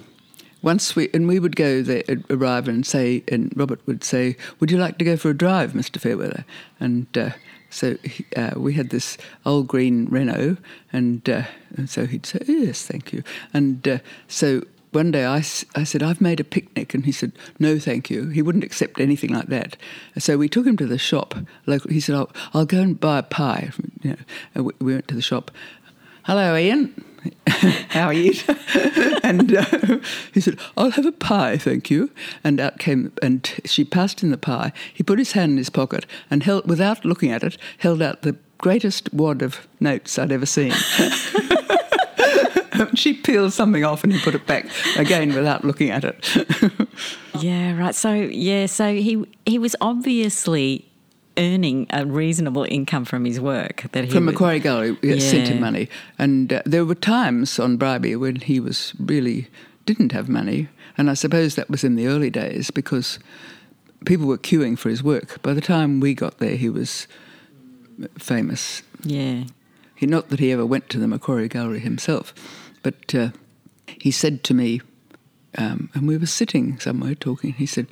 once 0.63 0.95
we 0.97 1.09
and 1.15 1.27
we 1.29 1.39
would 1.39 1.57
go 1.57 1.83
there, 1.83 2.03
uh, 2.09 2.17
arrive 2.37 2.69
and 2.69 2.87
say, 2.87 3.23
and 3.29 3.53
Robert 3.57 3.81
would 3.87 4.05
say, 4.05 4.37
"Would 4.59 4.71
you 4.71 4.79
like 4.79 4.99
to 4.99 5.05
go 5.05 5.17
for 5.17 5.31
a 5.31 5.37
drive, 5.37 5.75
Mister 5.75 5.99
Fairweather?" 6.01 6.45
And 6.79 7.07
uh, 7.17 7.31
so 7.71 7.97
he, 8.05 8.25
uh, 8.37 8.53
we 8.57 8.73
had 8.75 8.91
this 8.91 9.17
old 9.45 9.69
green 9.69 10.07
Renault, 10.11 10.57
and, 10.93 11.29
uh, 11.29 11.45
and 11.77 11.89
so 11.89 12.07
he'd 12.07 12.27
say, 12.27 12.41
"Yes, 12.47 12.87
thank 12.87 13.13
you." 13.13 13.23
And 13.55 13.87
uh, 13.89 13.99
so 14.29 14.63
one 14.93 15.11
day 15.11 15.25
I, 15.27 15.39
I 15.75 15.85
said, 15.85 16.03
"I've 16.03 16.21
made 16.21 16.41
a 16.41 16.45
picnic," 16.45 16.95
and 16.95 17.05
he 17.05 17.13
said, 17.13 17.33
"No, 17.59 17.79
thank 17.79 18.11
you." 18.11 18.29
He 18.29 18.43
wouldn't 18.43 18.65
accept 18.65 19.01
anything 19.01 19.33
like 19.33 19.47
that. 19.47 19.77
So 20.19 20.37
we 20.37 20.49
took 20.49 20.67
him 20.67 20.77
to 20.79 20.87
the 20.87 20.99
shop. 20.99 21.35
Local, 21.67 21.91
he 21.91 22.01
said, 22.01 22.15
"I'll, 22.15 22.31
I'll 22.55 22.67
go 22.67 22.81
and 22.81 22.99
buy 22.99 23.19
a 23.19 23.23
pie." 23.23 23.71
You 24.03 24.17
know, 24.55 24.63
we, 24.63 24.73
we 24.81 24.93
went 24.95 25.09
to 25.09 25.15
the 25.15 25.23
shop. 25.23 25.51
Hello, 26.25 26.57
Ian. 26.57 27.05
How 27.89 28.07
are 28.07 28.13
you? 28.13 28.33
and 29.23 29.55
uh, 29.55 29.99
he 30.33 30.41
said, 30.41 30.59
I'll 30.77 30.91
have 30.91 31.07
a 31.07 31.13
pie, 31.13 31.59
thank 31.59 31.91
you. 31.91 32.11
And 32.45 32.61
out 32.61 32.79
came, 32.79 33.13
and 33.23 33.61
she 33.65 33.85
passed 33.85 34.23
in 34.23 34.31
the 34.31 34.39
pie. 34.39 34.73
He 34.93 35.03
put 35.03 35.19
his 35.19 35.33
hand 35.33 35.53
in 35.53 35.59
his 35.59 35.71
pocket 35.71 36.07
and 36.31 36.43
held, 36.43 36.69
without 36.69 37.05
looking 37.05 37.31
at 37.31 37.43
it, 37.43 37.59
held 37.79 38.03
out 38.03 38.23
the 38.23 38.37
greatest 38.59 39.13
wad 39.13 39.43
of 39.43 39.67
notes 39.81 40.19
I'd 40.19 40.33
ever 40.33 40.47
seen. 40.47 40.73
she 42.95 43.15
peeled 43.15 43.53
something 43.53 43.85
off 43.85 44.05
and 44.05 44.13
he 44.13 44.19
put 44.21 44.35
it 44.35 44.47
back 44.47 44.67
again 44.97 45.35
without 45.35 45.65
looking 45.65 45.91
at 45.91 46.05
it. 46.05 46.39
Yeah, 47.41 47.79
right. 47.79 47.95
So 47.95 48.13
yeah, 48.13 48.67
so 48.67 48.93
he 48.95 49.25
he 49.47 49.59
was 49.59 49.75
obviously 49.81 50.85
earning 51.39 51.87
a 51.91 52.05
reasonable 52.05 52.67
income 52.69 53.05
from 53.07 53.25
his 53.25 53.41
work 53.41 53.85
that 53.93 54.05
he 54.05 54.11
From 54.11 54.27
would- 54.27 54.35
Macquarie 54.35 54.59
Gallery, 54.61 54.99
yeah, 55.01 55.19
sent 55.19 55.49
him 55.49 55.61
money. 55.61 55.89
And 56.19 56.53
uh, 56.53 56.63
there 56.67 56.85
were 56.85 56.97
times 56.97 57.59
on 57.59 57.79
Bribie 57.79 58.19
when 58.19 58.37
he 58.37 58.61
was 58.61 58.93
really 58.99 59.47
didn't 59.87 60.13
have 60.13 60.29
money. 60.29 60.69
And 60.99 61.09
I 61.09 61.15
suppose 61.15 61.55
that 61.55 61.71
was 61.71 61.83
in 61.85 61.95
the 61.97 62.09
early 62.09 62.29
days 62.31 62.71
because 62.71 63.19
people 64.05 64.27
were 64.27 64.37
queuing 64.37 64.77
for 64.79 64.91
his 64.91 65.03
work. 65.03 65.41
By 65.41 65.55
the 65.55 65.63
time 65.63 66.01
we 66.01 66.13
got 66.15 66.39
there, 66.39 66.57
he 66.57 66.69
was 66.69 67.07
famous. 68.19 68.83
Yeah. 69.03 69.45
He, 69.95 70.07
not 70.07 70.29
that 70.31 70.41
he 70.41 70.53
ever 70.53 70.67
went 70.67 70.89
to 70.91 70.99
the 70.99 71.09
Macquarie 71.09 71.49
Gallery 71.49 71.81
himself, 71.81 72.35
but 72.83 73.15
uh, 73.15 73.31
he 73.87 74.11
said 74.11 74.45
to 74.45 74.55
me, 74.55 74.81
um, 75.59 75.91
and 75.95 76.07
we 76.07 76.17
were 76.17 76.27
sitting 76.27 76.79
somewhere 76.79 77.15
talking, 77.15 77.53
he 77.55 77.67
said, 77.67 77.87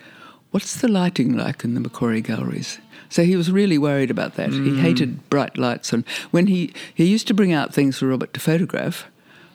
What's 0.51 0.81
the 0.81 0.89
lighting 0.89 1.37
like 1.37 1.63
in 1.63 1.75
the 1.75 1.81
Macquarie 1.81 2.23
galleries? 2.23 2.79
So 3.11 3.23
he 3.23 3.37
was 3.37 3.51
really 3.51 3.77
worried 3.77 4.11
about 4.11 4.35
that. 4.37 4.51
He 4.51 4.79
hated 4.79 5.29
bright 5.29 5.59
lights. 5.59 5.93
And 5.93 6.07
when 6.31 6.47
he, 6.47 6.73
he 6.95 7.05
used 7.05 7.27
to 7.29 7.35
bring 7.35 7.53
out 7.53 7.75
things 7.75 7.99
for 7.99 8.07
Robert 8.07 8.33
to 8.35 8.41
photograph, 8.41 9.07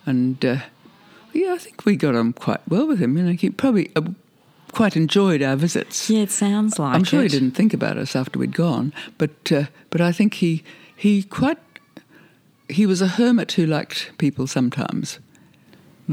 and 0.06 0.44
uh, 0.46 0.58
yeah, 1.34 1.54
I 1.54 1.58
think 1.58 1.86
we 1.86 1.96
got 1.96 2.16
on 2.16 2.34
quite 2.34 2.62
well 2.68 2.88
with 2.88 3.00
him. 3.00 3.18
You 3.18 3.24
know, 3.24 3.32
he 3.32 3.50
probably 3.50 3.92
uh, 3.96 4.02
quite 4.72 4.96
enjoyed 4.96 5.42
our 5.42 5.56
visits. 5.56 6.10
Yeah, 6.10 6.22
it 6.22 6.32
sounds 6.32 6.78
like 6.78 6.96
I'm 6.96 7.04
sure 7.04 7.22
it. 7.22 7.32
he 7.32 7.40
didn't 7.40 7.56
think 7.56 7.74
about 7.74 7.98
us 7.98 8.16
after 8.16 8.38
we'd 8.38 8.56
gone, 8.56 8.94
but 9.18 9.52
uh, 9.52 9.66
but 9.90 10.02
I 10.02 10.12
think 10.12 10.36
he 10.36 10.63
he 10.96 11.24
quite 11.24 11.58
he 12.70 12.86
was 12.86 13.02
a 13.02 13.08
hermit 13.08 13.54
who 13.54 13.66
liked 13.66 14.12
people 14.18 14.48
sometimes, 14.48 15.20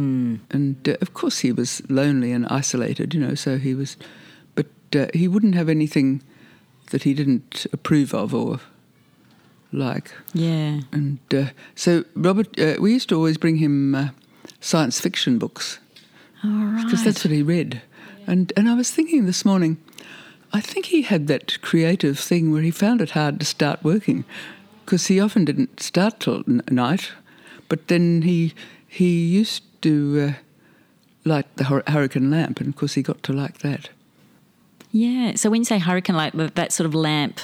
Hmm. 0.01 0.37
and 0.51 0.89
uh, 0.89 0.95
of 1.03 1.13
course 1.13 1.41
he 1.41 1.53
was 1.53 1.83
lonely 1.89 2.33
and 2.33 2.47
isolated, 2.61 3.13
you 3.15 3.21
know. 3.21 3.35
So 3.35 3.59
he 3.59 3.75
was, 3.75 3.97
but 4.55 4.67
uh, 4.97 5.07
he 5.13 5.29
wouldn't 5.29 5.55
have 5.55 5.69
anything 5.69 6.23
that 6.91 7.03
he 7.03 7.13
didn't 7.15 7.67
approve 7.73 8.15
of 8.15 8.35
or 8.35 8.61
like, 9.73 10.11
Yeah. 10.35 10.81
and 10.93 11.19
uh, 11.33 11.45
so 11.75 12.05
Robert, 12.15 12.59
uh, 12.59 12.75
we 12.81 12.93
used 12.95 13.09
to 13.11 13.15
always 13.17 13.39
bring 13.39 13.57
him 13.59 13.95
uh, 13.95 14.09
science 14.61 15.01
fiction 15.01 15.39
books 15.39 15.79
All 16.43 16.51
right. 16.51 16.85
because 16.85 17.05
that's 17.05 17.25
what 17.25 17.33
he 17.33 17.43
read. 17.43 17.83
And 18.27 18.53
and 18.57 18.69
I 18.69 18.75
was 18.75 18.91
thinking 18.91 19.27
this 19.27 19.45
morning, 19.45 19.77
I 20.53 20.61
think 20.61 20.87
he 20.87 21.03
had 21.03 21.27
that 21.27 21.61
creative 21.63 22.19
thing 22.19 22.53
where 22.53 22.63
he 22.63 22.71
found 22.73 23.01
it 23.01 23.11
hard 23.11 23.39
to 23.41 23.45
start 23.47 23.85
working, 23.85 24.25
because 24.85 25.07
he 25.15 25.21
often 25.21 25.45
didn't 25.45 25.81
start 25.81 26.21
till 26.21 26.43
n- 26.49 26.63
night, 26.71 27.13
but 27.69 27.87
then 27.87 28.23
he 28.23 28.53
he 28.89 29.41
used 29.41 29.63
to. 29.83 30.35
Uh, 30.37 30.43
light 31.27 31.45
the 31.57 31.65
hur- 31.65 31.83
hurricane 31.87 32.31
lamp, 32.31 32.61
and 32.61 32.69
of 32.71 32.77
course 32.77 32.95
he 32.95 33.03
got 33.03 33.23
to 33.23 33.31
like 33.31 33.59
that. 33.59 33.91
Yeah. 34.91 35.35
So 35.37 35.51
when 35.51 35.61
you 35.61 35.65
say 35.67 35.79
hurricane 35.79 36.17
light, 36.17 36.33
that- 36.35 36.55
that 36.55 36.73
sort 36.73 36.87
of 36.87 36.95
lamp, 36.95 37.41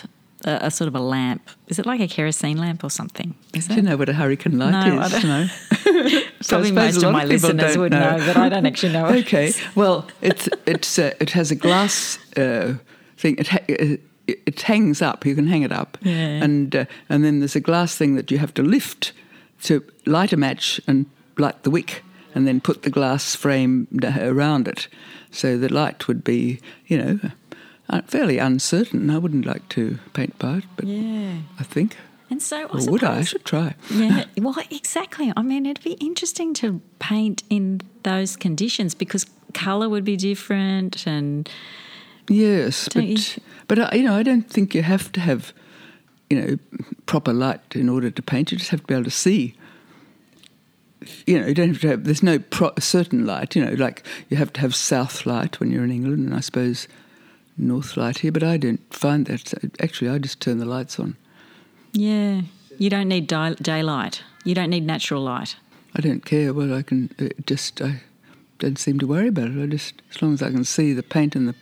uh, 0.47 0.59
a 0.63 0.71
sort 0.71 0.89
of 0.89 0.95
a 0.95 1.01
lamp, 1.01 1.43
is 1.69 1.79
it 1.79 1.85
like 1.85 2.01
a 2.01 2.09
kerosene 2.09 2.57
lamp 2.57 2.83
or 2.85 2.91
something? 2.91 3.35
Is 3.53 3.69
Do 3.69 3.75
you 3.75 3.83
know 3.83 3.99
what 3.99 4.09
a 4.09 4.15
hurricane 4.15 4.59
light 4.59 4.71
No, 4.71 4.99
I 4.99 5.05
is? 5.07 5.13
don't- 5.13 5.25
No. 5.25 5.49
So 6.41 6.57
I 6.57 6.61
Probably 6.61 6.73
most 6.73 7.03
of 7.03 7.13
my 7.13 7.25
listeners 7.25 7.77
would 7.77 7.93
know. 7.93 8.17
but 8.27 8.37
I 8.39 8.49
don't 8.49 8.65
actually 8.67 8.93
know. 8.95 9.07
okay. 9.21 9.53
Well, 9.75 10.07
it's 10.23 10.49
it's 10.65 10.99
uh, 10.99 11.13
it 11.21 11.31
has 11.31 11.51
a 11.51 11.55
glass 11.55 12.19
uh, 12.37 12.77
thing. 13.19 13.37
It, 13.39 13.49
ha- 13.49 13.65
it 13.69 14.01
it 14.27 14.63
hangs 14.63 15.03
up. 15.03 15.27
You 15.27 15.35
can 15.35 15.47
hang 15.49 15.63
it 15.63 15.73
up, 15.73 15.99
Yeah. 16.03 16.43
and 16.45 16.75
uh, 16.75 16.85
and 17.11 17.25
then 17.25 17.41
there's 17.41 17.57
a 17.57 17.61
glass 17.61 17.95
thing 17.97 18.17
that 18.17 18.31
you 18.31 18.39
have 18.39 18.53
to 18.55 18.63
lift 18.63 19.13
to 19.65 19.83
light 20.07 20.33
a 20.33 20.37
match 20.37 20.81
and 20.87 21.07
light 21.39 21.63
the 21.63 21.71
wick, 21.71 22.03
and 22.37 22.47
then 22.47 22.61
put 22.61 22.83
the 22.83 22.91
glass 22.91 23.35
frame 23.35 23.87
around 24.05 24.69
it, 24.69 24.89
so 25.31 25.59
the 25.59 25.69
light 25.73 26.07
would 26.07 26.23
be 26.23 26.61
you 26.87 26.99
know 27.03 27.19
uh, 27.91 28.03
fairly 28.07 28.39
uncertain. 28.39 29.11
I 29.11 29.19
wouldn't 29.19 29.47
like 29.47 29.69
to 29.71 29.99
paint 30.13 30.39
by 30.39 30.59
it, 30.59 30.65
but 30.77 30.87
Yeah. 30.87 31.39
I 31.61 31.65
think. 31.65 31.97
And 32.31 32.43
so, 32.43 32.57
I 32.57 32.79
Or 32.79 32.91
would 32.91 33.05
I? 33.05 33.19
I 33.19 33.23
should 33.25 33.45
try. 33.45 33.75
yeah, 33.91 34.25
well, 34.39 34.57
exactly. 34.71 35.33
I 35.37 35.43
mean, 35.43 35.65
it'd 35.67 35.85
be 35.85 35.93
interesting 36.05 36.55
to 36.55 36.81
paint 36.99 37.43
in 37.49 37.81
those 38.03 38.37
conditions 38.37 38.95
because 38.97 39.27
colour 39.55 39.89
would 39.89 40.05
be 40.05 40.17
different 40.17 41.07
and 41.07 41.49
Yes, 42.29 42.89
Don't 42.91 43.07
you- 43.07 43.43
but 43.69 43.79
but 43.79 43.95
you 43.97 44.03
know, 44.03 44.15
I 44.21 44.23
don't 44.25 44.51
think 44.51 44.75
you 44.75 44.83
have 44.83 45.11
to 45.13 45.21
have 45.21 45.53
you 46.31 46.41
know 46.41 46.59
proper 47.07 47.33
light 47.33 47.77
in 47.77 47.89
order 47.89 48.11
to 48.11 48.23
paint. 48.23 48.51
You 48.51 48.59
just 48.59 48.71
have 48.71 48.81
to 48.81 48.87
be 48.87 48.95
able 48.95 49.05
to 49.05 49.11
see. 49.11 49.55
You 51.27 51.41
know, 51.41 51.47
you 51.47 51.55
don't 51.55 51.69
have 51.69 51.81
to 51.83 51.89
have. 51.89 52.05
There's 52.05 52.23
no 52.23 52.39
pro- 52.39 52.73
certain 52.79 53.27
light. 53.27 53.55
You 53.55 53.65
know, 53.65 53.73
like 53.73 54.03
you 54.29 54.37
have 54.39 54.53
to 54.55 54.61
have 54.61 54.75
south 54.75 55.27
light 55.27 55.61
when 55.61 55.71
you're 55.71 55.85
in 55.85 55.91
England, 55.91 56.27
and 56.27 56.35
I 56.35 56.41
suppose 56.41 56.89
north 57.59 57.97
light 57.97 58.19
here. 58.19 58.33
But 58.33 58.43
I 58.43 58.57
don't 58.57 58.81
find 58.95 59.27
that. 59.27 59.53
Actually, 59.81 60.11
I 60.11 60.19
just 60.19 60.41
turn 60.41 60.59
the 60.59 60.65
lights 60.65 60.99
on. 60.99 61.17
yeah, 61.93 62.43
you 62.79 62.91
don't 62.91 63.09
need 63.09 63.27
di- 63.27 63.55
daylight. 63.61 64.23
You 64.45 64.55
don't 64.55 64.71
need 64.71 64.85
natural 64.87 65.23
light. 65.23 65.57
I 65.95 66.01
don't 66.01 66.25
care 66.25 66.53
what 66.55 66.73
I 66.73 66.83
can. 66.83 67.11
Uh, 67.19 67.29
just 67.47 67.81
I 67.83 68.03
don't 68.59 68.79
seem 68.79 68.99
to 69.01 69.07
worry 69.07 69.29
about 69.29 69.51
it. 69.51 69.63
I 69.63 69.67
just 69.67 69.95
as 70.11 70.23
long 70.23 70.33
as 70.35 70.43
I 70.43 70.51
can 70.51 70.65
see 70.65 70.93
the 70.95 71.03
paint 71.03 71.37
and 71.37 71.49
the 71.49 71.55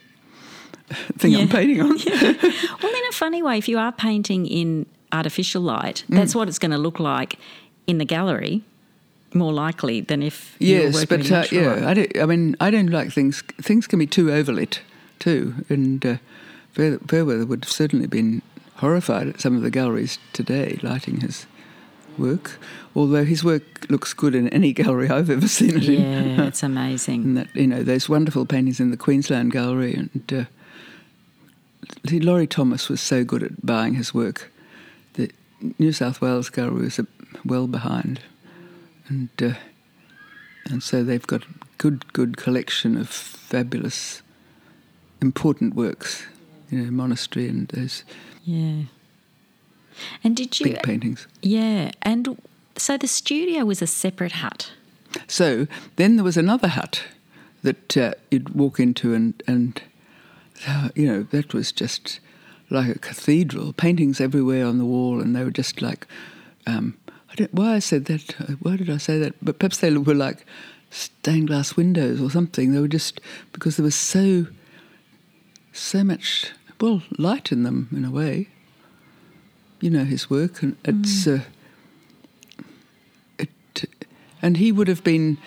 thing 1.17 1.35
I'm 1.35 1.49
painting 1.49 1.81
on. 1.81 1.97
Well, 2.83 2.93
in 2.93 3.09
a 3.09 3.11
funny 3.11 3.41
way, 3.43 3.57
if 3.57 3.67
you 3.67 3.77
are 3.79 3.91
painting 3.91 4.45
in 4.45 4.85
artificial 5.11 5.61
light, 5.61 6.03
that's 6.09 6.33
Mm. 6.33 6.35
what 6.35 6.47
it's 6.47 6.59
going 6.59 6.71
to 6.71 6.77
look 6.77 6.99
like 6.99 7.37
in 7.87 7.97
the 7.97 8.05
gallery, 8.05 8.63
more 9.35 9.53
likely 9.53 10.01
than 10.01 10.23
if 10.23 10.55
you 10.59 10.77
were 10.77 10.83
Yes, 10.85 11.05
but 11.05 11.31
uh, 11.31 11.45
yeah. 11.51 11.87
I, 11.89 11.93
don't, 11.93 12.19
I 12.19 12.25
mean, 12.25 12.55
I 12.59 12.71
don't 12.71 12.89
like 12.89 13.11
things. 13.11 13.43
Things 13.61 13.87
can 13.87 13.99
be 13.99 14.07
too 14.07 14.27
overlit, 14.27 14.79
too, 15.19 15.53
and 15.69 16.05
uh, 16.05 16.17
Fair- 16.71 16.99
Fairweather 16.99 17.45
would 17.45 17.65
have 17.65 17.71
certainly 17.71 18.07
been 18.07 18.41
horrified 18.77 19.27
at 19.27 19.41
some 19.41 19.55
of 19.55 19.61
the 19.61 19.69
galleries 19.71 20.17
today 20.33 20.79
lighting 20.81 21.21
his 21.21 21.45
work. 22.17 22.57
Although 22.95 23.25
his 23.25 23.43
work 23.43 23.89
looks 23.89 24.13
good 24.13 24.35
in 24.35 24.47
any 24.49 24.73
gallery 24.81 25.09
I've 25.09 25.29
ever 25.29 25.47
seen 25.47 25.77
it 25.77 25.89
in. 25.89 26.01
Yeah, 26.37 26.47
it's 26.47 26.63
amazing. 26.71 27.23
and 27.23 27.37
that 27.37 27.55
you 27.55 27.67
know 27.67 27.83
those 27.83 28.07
wonderful 28.09 28.45
paintings 28.45 28.79
in 28.79 28.91
the 28.91 28.97
Queensland 28.97 29.51
Gallery, 29.51 29.93
and 29.93 30.33
uh, 30.33 30.45
Laurie 32.11 32.47
Thomas 32.47 32.89
was 32.89 33.01
so 33.01 33.23
good 33.23 33.43
at 33.43 33.65
buying 33.65 33.95
his 33.95 34.13
work. 34.13 34.51
The 35.13 35.31
New 35.79 35.91
South 35.91 36.21
Wales 36.21 36.49
Gallery 36.49 36.83
was 36.83 36.99
well 37.45 37.67
behind, 37.67 38.21
and 39.07 39.29
uh, 39.41 39.53
and 40.69 40.81
so 40.81 41.03
they've 41.03 41.25
got 41.27 41.43
a 41.43 41.47
good 41.77 42.11
good 42.13 42.37
collection 42.37 42.97
of 42.97 43.09
fabulous, 43.09 44.21
important 45.21 45.75
works. 45.75 46.25
You 46.71 46.81
know, 46.81 46.91
monastery 46.91 47.47
and 47.47 47.67
those 47.69 48.03
Yeah. 48.43 48.83
And 50.23 50.35
did 50.35 50.59
you? 50.59 50.65
big 50.65 50.83
paintings. 50.83 51.27
Yeah, 51.41 51.91
and 52.01 52.37
so 52.75 52.97
the 52.97 53.07
studio 53.07 53.63
was 53.65 53.81
a 53.81 53.87
separate 53.87 54.33
hut. 54.33 54.71
So 55.27 55.67
then 55.95 56.15
there 56.17 56.25
was 56.25 56.37
another 56.37 56.67
hut 56.67 57.03
that 57.63 57.95
uh, 57.97 58.13
you'd 58.31 58.49
walk 58.49 58.79
into, 58.79 59.13
and 59.13 59.41
and 59.47 59.81
uh, 60.67 60.89
you 60.95 61.07
know 61.07 61.23
that 61.23 61.53
was 61.53 61.71
just 61.71 62.19
like 62.69 62.95
a 62.95 62.99
cathedral. 62.99 63.73
Paintings 63.73 64.19
everywhere 64.19 64.65
on 64.65 64.77
the 64.79 64.85
wall, 64.85 65.21
and 65.21 65.35
they 65.35 65.43
were 65.43 65.51
just 65.51 65.81
like 65.81 66.07
um, 66.67 66.97
I 67.35 67.39
don't 67.39 67.53
why 67.53 67.73
I 67.73 67.79
said 67.79 68.05
that. 68.05 68.31
Why 68.61 68.77
did 68.77 68.89
I 68.89 68.95
say 68.95 69.19
that? 69.19 69.33
But 69.43 69.59
perhaps 69.59 69.79
they 69.79 69.91
were 69.91 70.13
like 70.13 70.45
stained 70.89 71.47
glass 71.47 71.75
windows 71.75 72.21
or 72.21 72.31
something. 72.31 72.71
They 72.71 72.79
were 72.79 72.87
just 72.87 73.19
because 73.51 73.75
there 73.75 73.83
was 73.83 73.95
so 73.95 74.47
so 75.73 76.05
much 76.05 76.53
well 76.79 77.01
light 77.17 77.51
in 77.51 77.63
them 77.63 77.89
in 77.91 78.05
a 78.05 78.11
way. 78.11 78.47
You 79.81 79.89
know 79.89 80.05
his 80.05 80.29
work, 80.29 80.63
and 80.63 80.77
it's. 80.85 81.27
Uh, 81.27 81.41
it, 83.37 83.49
and 84.41 84.55
he 84.55 84.71
would 84.71 84.87
have 84.87 85.03
been 85.03 85.37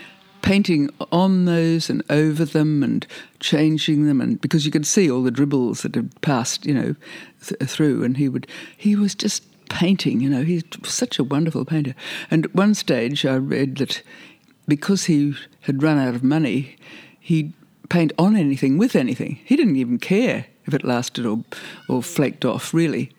painting 0.43 0.91
on 1.11 1.47
those 1.47 1.89
and 1.89 2.03
over 2.11 2.45
them 2.45 2.83
and 2.83 3.07
changing 3.41 4.07
them 4.07 4.21
and 4.21 4.41
because 4.41 4.65
you 4.65 4.71
could 4.71 4.87
see 4.87 5.11
all 5.11 5.23
the 5.23 5.33
dribbles 5.33 5.83
that 5.83 5.97
had 5.97 6.21
passed 6.21 6.65
you 6.65 6.73
know 6.73 6.95
th- 7.45 7.61
through 7.69 8.05
and 8.05 8.17
he 8.17 8.29
would 8.29 8.47
he 8.77 8.95
was 8.95 9.17
just 9.17 9.43
painting 9.69 10.21
you 10.21 10.29
know 10.29 10.43
he's 10.43 10.65
such 10.85 11.19
a 11.19 11.25
wonderful 11.25 11.65
painter 11.65 11.95
and 12.31 12.47
at 12.47 12.55
one 12.55 12.75
stage 12.75 13.25
i 13.25 13.37
read 13.37 13.77
that 13.77 14.03
because 14.67 15.05
he 15.05 15.35
had 15.63 15.83
run 15.83 15.99
out 15.99 16.15
of 16.15 16.23
money 16.23 16.77
he'd 17.21 17.53
paint 17.89 18.13
on 18.19 18.37
anything 18.37 18.77
with 18.79 18.95
anything 18.95 19.39
he 19.45 19.57
didn't 19.57 19.77
even 19.77 19.99
care 19.99 20.47
if 20.67 20.75
it 20.75 20.85
lasted 20.85 21.25
or 21.25 21.43
or 21.89 22.03
flaked 22.03 22.45
off 22.45 22.75
really 22.75 23.11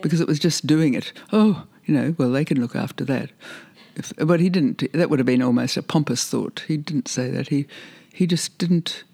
because 0.00 0.20
it 0.20 0.28
was 0.28 0.38
just 0.38 0.66
doing 0.66 0.94
it 0.94 1.12
oh 1.32 1.64
you 1.84 1.94
know 1.94 2.14
well 2.18 2.30
they 2.30 2.44
can 2.44 2.60
look 2.60 2.74
after 2.74 3.04
that 3.04 3.30
if, 3.96 4.12
but 4.16 4.40
he 4.40 4.48
didn't. 4.48 4.92
That 4.92 5.10
would 5.10 5.18
have 5.18 5.26
been 5.26 5.42
almost 5.42 5.76
a 5.76 5.82
pompous 5.82 6.26
thought. 6.26 6.64
He 6.66 6.76
didn't 6.76 7.08
say 7.08 7.30
that. 7.30 7.48
He 7.48 7.66
he 8.12 8.26
just 8.26 8.56
didn't. 8.58 9.04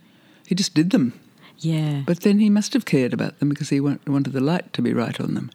He 0.46 0.54
just 0.54 0.74
did 0.74 0.90
them. 0.90 1.18
Yeah. 1.58 2.02
But 2.06 2.20
then 2.20 2.38
he 2.38 2.48
must 2.48 2.72
have 2.72 2.86
cared 2.86 3.12
about 3.12 3.38
them 3.38 3.50
because 3.50 3.68
he 3.68 3.80
want, 3.80 4.08
wanted 4.08 4.32
the 4.32 4.40
light 4.40 4.72
to 4.72 4.82
be 4.82 4.94
right 4.94 5.20
on 5.20 5.34
them. 5.34 5.50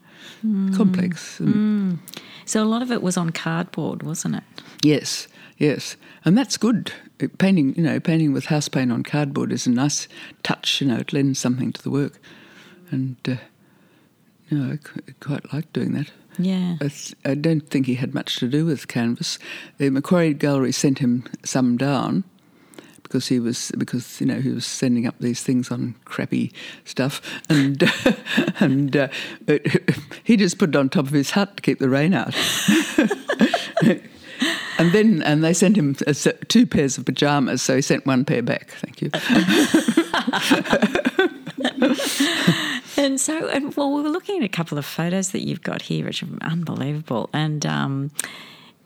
Complex. 0.75 1.39
and- 1.39 1.99
so 2.45 2.63
a 2.63 2.65
lot 2.65 2.81
of 2.81 2.91
it 2.91 3.01
was 3.01 3.17
on 3.17 3.31
cardboard, 3.31 4.03
wasn't 4.03 4.35
it? 4.35 4.43
Yes, 4.83 5.27
yes, 5.57 5.95
and 6.23 6.38
that's 6.38 6.57
good. 6.57 6.91
Painting, 7.38 7.73
you 7.75 7.83
know, 7.83 7.99
painting 7.99 8.33
with 8.33 8.45
house 8.45 8.67
paint 8.69 8.91
on 8.91 9.01
cardboard 9.03 9.51
is 9.51 9.65
a 9.65 9.71
nice 9.71 10.07
touch. 10.43 10.81
You 10.81 10.88
know, 10.88 10.97
it 10.97 11.13
lends 11.13 11.39
something 11.39 11.71
to 11.73 11.81
the 11.81 11.89
work, 11.89 12.19
and 12.91 13.15
uh, 13.27 13.35
you 14.49 14.57
know, 14.57 14.73
I 14.73 14.79
quite 15.19 15.51
like 15.53 15.71
doing 15.73 15.93
that. 15.93 16.11
Yeah. 16.38 16.75
I 16.81 16.88
th- 16.89 17.15
I 17.23 17.33
don't 17.33 17.67
think 17.69 17.85
he 17.88 17.95
had 17.95 18.13
much 18.13 18.35
to 18.38 18.47
do 18.47 18.65
with 18.65 18.88
canvas. 18.89 19.39
The 19.77 19.89
Macquarie 19.89 20.33
Gallery 20.33 20.73
sent 20.73 20.99
him 20.99 21.23
some 21.45 21.77
down 21.77 22.25
because 23.15 23.30
he 23.30 23.39
was 23.39 23.71
because 23.78 24.19
you 24.19 24.28
know 24.28 24.41
he 24.41 24.49
was 24.49 24.65
sending 24.65 25.08
up 25.08 25.15
these 25.19 25.41
things 25.41 25.71
on 25.71 25.95
crappy 26.04 26.51
stuff, 26.84 27.21
and 27.47 27.89
and 28.60 28.97
uh, 28.97 29.08
it, 29.47 29.95
he 30.25 30.36
just 30.36 30.58
put 30.58 30.71
it 30.71 30.75
on 30.75 30.89
top 30.89 31.06
of 31.06 31.12
his 31.12 31.32
hut 31.32 31.56
to 31.56 31.62
keep 31.62 31.80
the 31.80 31.88
rain 31.88 32.13
out. 32.13 32.36
and 34.78 34.91
then 34.91 35.21
and 35.21 35.45
they 35.45 35.54
sent 35.54 35.78
him 35.78 35.95
a 36.06 36.13
two 36.13 36.65
pairs 36.65 36.97
of 36.97 37.06
pajamas, 37.06 37.62
so 37.62 37.78
he 37.78 37.82
sent 37.82 38.06
one 38.06 38.25
pair 38.25 38.41
back. 38.41 38.71
Thank 38.71 39.01
you. 39.01 39.12
And 42.97 43.19
so, 43.19 43.49
and 43.49 43.75
well, 43.75 43.93
we 43.93 44.01
were 44.01 44.10
looking 44.10 44.38
at 44.38 44.43
a 44.43 44.49
couple 44.49 44.78
of 44.78 44.86
photos 44.86 45.32
that 45.32 45.41
you've 45.41 45.62
got 45.62 45.84
here, 45.84 46.06
which 46.06 46.23
are 46.23 46.28
unbelievable. 46.41 47.30
And 47.34 47.65
um, 47.65 48.12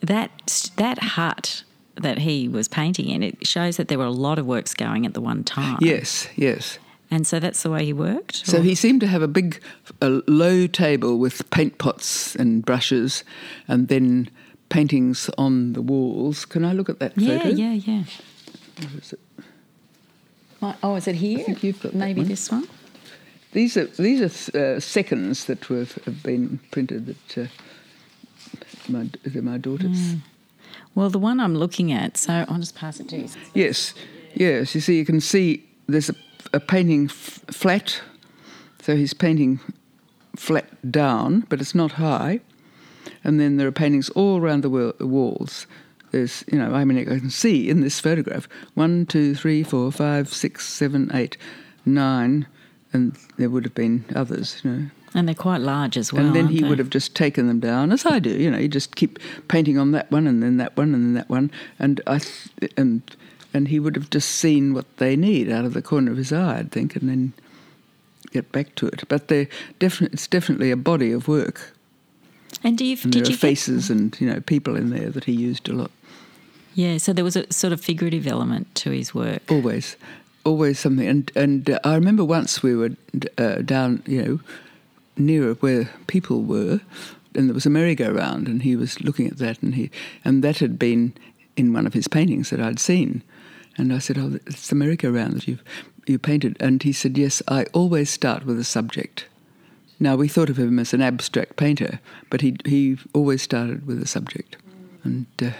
that 0.01 0.71
that 0.77 0.99
hut 0.99 1.63
that 2.01 2.19
he 2.19 2.47
was 2.47 2.67
painting 2.67 3.09
in, 3.09 3.23
it 3.23 3.45
shows 3.47 3.77
that 3.77 3.87
there 3.87 3.97
were 3.97 4.05
a 4.05 4.11
lot 4.11 4.39
of 4.39 4.45
works 4.45 4.73
going 4.73 5.05
at 5.05 5.13
the 5.13 5.21
one 5.21 5.43
time. 5.43 5.77
Yes, 5.81 6.27
yes. 6.35 6.79
And 7.11 7.25
so 7.25 7.39
that's 7.39 7.63
the 7.63 7.71
way 7.71 7.85
he 7.85 7.93
worked. 7.93 8.45
So 8.45 8.59
or- 8.59 8.61
he 8.61 8.75
seemed 8.75 9.01
to 9.01 9.07
have 9.07 9.21
a 9.23 9.27
big, 9.27 9.61
a 10.01 10.21
low 10.27 10.67
table 10.67 11.17
with 11.17 11.49
paint 11.49 11.77
pots 11.79 12.35
and 12.35 12.63
brushes, 12.63 13.23
and 13.67 13.87
then 13.87 14.29
paintings 14.69 15.29
on 15.37 15.73
the 15.73 15.81
walls. 15.81 16.45
Can 16.45 16.63
I 16.63 16.73
look 16.73 16.89
at 16.89 16.99
that 16.99 17.17
yeah, 17.17 17.39
photo? 17.39 17.49
yeah, 17.55 17.71
yeah. 17.73 18.03
Where 18.79 18.99
is 19.01 19.13
it? 19.13 19.19
Mi- 20.61 20.75
Oh, 20.83 20.95
is 20.95 21.07
it 21.07 21.15
here? 21.15 21.39
think 21.39 21.63
you've 21.63 21.81
got 21.81 21.93
Maybe 21.95 22.21
one. 22.21 22.27
this 22.29 22.51
one. 22.51 22.67
These 23.53 23.77
are 23.77 23.85
these 23.85 24.21
are 24.53 24.75
uh, 24.75 24.79
seconds 24.79 25.45
that 25.45 25.69
were, 25.69 25.85
have 26.05 26.21
been 26.21 26.59
printed 26.69 27.07
that 27.07 27.37
uh, 27.37 27.47
my 28.87 29.09
they're 29.23 29.41
my 29.41 29.57
daughters. 29.57 30.15
Well, 30.99 31.09
the 31.09 31.17
one 31.17 31.39
I'm 31.39 31.55
looking 31.55 31.93
at, 31.93 32.17
so 32.17 32.43
I'll 32.49 32.59
just 32.59 32.75
pass 32.75 32.99
it 32.99 33.07
to 33.07 33.19
you. 33.19 33.29
Yes, 33.53 33.93
yes. 34.33 34.75
You 34.75 34.81
see, 34.81 34.97
you 34.97 35.05
can 35.05 35.21
see 35.21 35.65
there's 35.87 36.09
a, 36.09 36.15
a 36.51 36.59
painting 36.59 37.05
f- 37.05 37.39
flat, 37.49 38.01
so 38.81 38.97
he's 38.97 39.13
painting 39.13 39.61
flat 40.35 40.91
down, 40.91 41.45
but 41.47 41.61
it's 41.61 41.73
not 41.73 41.93
high. 41.93 42.41
And 43.23 43.39
then 43.39 43.55
there 43.55 43.65
are 43.65 43.71
paintings 43.71 44.09
all 44.09 44.41
around 44.41 44.61
the 44.61 44.69
wa- 44.69 44.91
walls, 44.99 45.67
there's, 46.11 46.43
you 46.51 46.59
know, 46.59 46.73
I 46.73 46.83
mean, 46.83 46.99
I 46.99 47.05
can 47.05 47.29
see 47.29 47.69
in 47.69 47.79
this 47.79 48.01
photograph 48.01 48.49
one, 48.73 49.05
two, 49.05 49.35
three, 49.35 49.63
four, 49.63 49.93
five, 49.93 50.27
six, 50.27 50.67
seven, 50.67 51.09
eight, 51.13 51.37
nine, 51.85 52.45
and 52.91 53.17
there 53.37 53.49
would 53.49 53.63
have 53.63 53.75
been 53.75 54.03
others, 54.15 54.59
you 54.65 54.69
know. 54.69 54.85
And 55.15 55.27
they're 55.27 55.35
quite 55.35 55.61
large 55.61 55.97
as 55.97 56.13
well. 56.13 56.25
And 56.25 56.35
then 56.35 56.47
he 56.47 56.61
they? 56.61 56.69
would 56.69 56.79
have 56.79 56.91
just 56.91 57.15
taken 57.15 57.47
them 57.47 57.59
down, 57.59 57.91
as 57.91 58.05
I 58.05 58.19
do. 58.19 58.29
You 58.29 58.51
know, 58.51 58.59
you 58.59 58.67
just 58.67 58.95
keep 58.95 59.17
painting 59.47 59.77
on 59.77 59.91
that 59.91 60.11
one, 60.11 60.27
and 60.27 60.43
then 60.43 60.57
that 60.57 60.77
one, 60.77 60.93
and 60.93 61.03
then 61.03 61.13
that 61.15 61.29
one, 61.29 61.51
and 61.79 61.99
I 62.05 62.19
th- 62.19 62.71
and 62.77 63.01
and 63.53 63.67
he 63.69 63.79
would 63.79 63.95
have 63.95 64.09
just 64.11 64.29
seen 64.29 64.73
what 64.73 64.85
they 64.97 65.15
need 65.15 65.49
out 65.49 65.65
of 65.65 65.73
the 65.73 65.81
corner 65.81 66.11
of 66.11 66.17
his 66.17 66.31
eye, 66.31 66.59
I'd 66.59 66.71
think, 66.71 66.95
and 66.95 67.09
then 67.09 67.33
get 68.31 68.51
back 68.51 68.75
to 68.75 68.87
it. 68.87 69.03
But 69.07 69.27
they're 69.27 69.47
definitely 69.79 70.13
it's 70.13 70.27
definitely 70.27 70.71
a 70.71 70.77
body 70.77 71.11
of 71.11 71.27
work, 71.27 71.73
And 72.63 72.77
do 72.77 72.85
you, 72.85 72.97
and 73.01 73.11
did 73.11 73.25
there 73.25 73.31
you 73.31 73.35
are 73.35 73.39
faces 73.39 73.89
and 73.89 74.15
you 74.19 74.29
know 74.29 74.39
people 74.41 74.75
in 74.75 74.89
there 74.91 75.09
that 75.09 75.23
he 75.23 75.31
used 75.31 75.67
a 75.69 75.73
lot. 75.73 75.91
Yeah, 76.75 76.97
so 76.97 77.13
there 77.13 77.23
was 77.23 77.35
a 77.35 77.51
sort 77.51 77.73
of 77.73 77.81
figurative 77.81 78.27
element 78.27 78.73
to 78.75 78.91
his 78.91 79.13
work. 79.13 79.41
Always, 79.51 79.97
always 80.45 80.79
something. 80.79 81.07
And 81.07 81.31
and 81.35 81.69
uh, 81.69 81.79
I 81.83 81.95
remember 81.95 82.23
once 82.23 82.61
we 82.61 82.75
were 82.75 82.91
uh, 83.37 83.55
down, 83.55 84.03
you 84.05 84.21
know, 84.23 84.39
nearer 85.19 85.53
where 85.55 85.89
people 86.07 86.41
were, 86.41 86.81
and 87.35 87.47
there 87.47 87.53
was 87.53 87.65
a 87.65 87.69
merry-go-round, 87.69 88.47
and 88.47 88.63
he 88.63 88.75
was 88.75 89.01
looking 89.01 89.27
at 89.27 89.37
that, 89.37 89.61
and 89.61 89.75
he 89.75 89.91
and 90.25 90.43
that 90.43 90.59
had 90.59 90.79
been 90.79 91.13
in 91.55 91.73
one 91.73 91.85
of 91.85 91.93
his 91.93 92.07
paintings 92.07 92.49
that 92.49 92.59
I'd 92.59 92.79
seen, 92.79 93.23
and 93.77 93.93
I 93.93 93.99
said, 93.99 94.17
"Oh, 94.17 94.39
it's 94.47 94.69
the 94.69 94.75
merry-go-round 94.75 95.33
that 95.33 95.47
you've 95.47 95.63
you 96.07 96.17
painted," 96.17 96.57
and 96.59 96.81
he 96.81 96.93
said, 96.93 97.17
"Yes, 97.17 97.41
I 97.47 97.65
always 97.73 98.09
start 98.09 98.45
with 98.45 98.59
a 98.59 98.63
subject." 98.63 99.25
Now 99.99 100.15
we 100.15 100.29
thought 100.29 100.49
of 100.49 100.57
him 100.57 100.79
as 100.79 100.93
an 100.93 101.01
abstract 101.01 101.57
painter, 101.57 101.99
but 102.29 102.41
he 102.41 102.55
he 102.65 102.97
always 103.13 103.41
started 103.41 103.85
with 103.85 104.01
a 104.01 104.07
subject, 104.07 104.57
and. 105.03 105.25
Uh, 105.41 105.51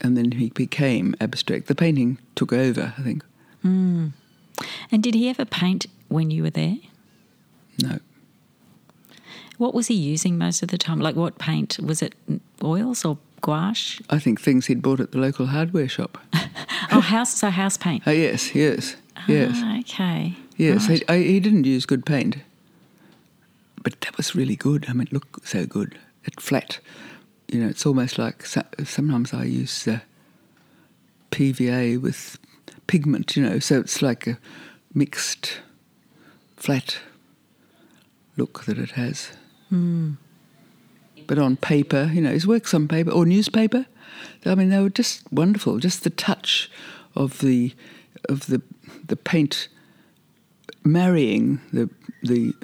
and 0.00 0.16
then 0.16 0.32
he 0.32 0.50
became 0.50 1.14
abstract. 1.20 1.66
The 1.66 1.74
painting 1.74 2.18
took 2.36 2.52
over, 2.52 2.94
I 2.96 3.02
think. 3.02 3.24
And 4.92 5.02
did 5.02 5.14
he 5.14 5.28
ever 5.28 5.44
paint 5.44 5.86
when 6.08 6.30
you 6.30 6.42
were 6.44 6.50
there? 6.50 6.76
No. 7.82 7.98
What 9.58 9.74
was 9.74 9.88
he 9.88 9.94
using 9.94 10.38
most 10.38 10.62
of 10.62 10.68
the 10.70 10.78
time? 10.78 11.00
Like 11.00 11.16
what 11.16 11.38
paint? 11.38 11.78
Was 11.80 12.00
it 12.02 12.14
oils 12.62 13.04
or 13.04 13.18
gouache? 13.42 14.00
I 14.08 14.18
think 14.18 14.40
things 14.40 14.66
he'd 14.66 14.80
bought 14.82 15.00
at 15.00 15.12
the 15.12 15.18
local 15.18 15.46
hardware 15.46 15.88
shop. 15.88 16.18
Oh, 16.90 17.00
house. 17.00 17.34
So 17.36 17.50
house 17.50 17.76
paint. 17.76 18.02
Oh, 18.06 18.10
yes, 18.10 18.54
yes, 18.54 18.96
yes, 19.28 19.52
Ah, 19.62 19.78
okay. 19.80 20.34
yes. 20.56 20.88
Right. 20.88 21.00
He, 21.00 21.08
I, 21.08 21.18
he 21.18 21.38
didn't 21.38 21.64
use 21.64 21.84
good 21.84 22.06
paint, 22.06 22.38
but 23.82 24.00
that 24.00 24.16
was 24.16 24.34
really 24.34 24.56
good. 24.56 24.86
I 24.88 24.94
mean, 24.94 25.02
it 25.08 25.12
looked 25.12 25.46
so 25.46 25.66
good. 25.66 25.98
It 26.24 26.40
flat. 26.40 26.78
You 27.48 27.60
know, 27.60 27.68
it's 27.68 27.84
almost 27.84 28.16
like 28.16 28.46
sometimes 28.46 29.34
I 29.34 29.44
use 29.44 29.86
uh, 29.86 29.98
PVA 31.30 32.00
with 32.00 32.38
pigment, 32.86 33.36
you 33.36 33.42
know, 33.42 33.58
so 33.58 33.80
it's 33.80 34.00
like 34.00 34.26
a 34.26 34.38
mixed, 34.94 35.60
flat 36.56 36.98
look 38.38 38.64
that 38.64 38.78
it 38.78 38.92
has. 38.92 39.32
Hmm. 39.68 40.12
But 41.26 41.38
on 41.38 41.56
paper, 41.56 42.10
you 42.12 42.22
know, 42.22 42.30
his 42.30 42.46
works 42.46 42.72
on 42.72 42.88
paper 42.88 43.10
or 43.10 43.26
newspaper, 43.26 43.86
I 44.44 44.54
mean, 44.54 44.70
they 44.70 44.80
were 44.80 44.88
just 44.88 45.30
wonderful. 45.32 45.78
Just 45.78 46.04
the 46.04 46.10
touch 46.10 46.70
of 47.14 47.40
the 47.40 47.74
of 48.28 48.46
the 48.46 48.62
the 49.06 49.16
paint 49.16 49.68
marrying 50.84 51.60
the 51.72 51.90
the 52.22 52.54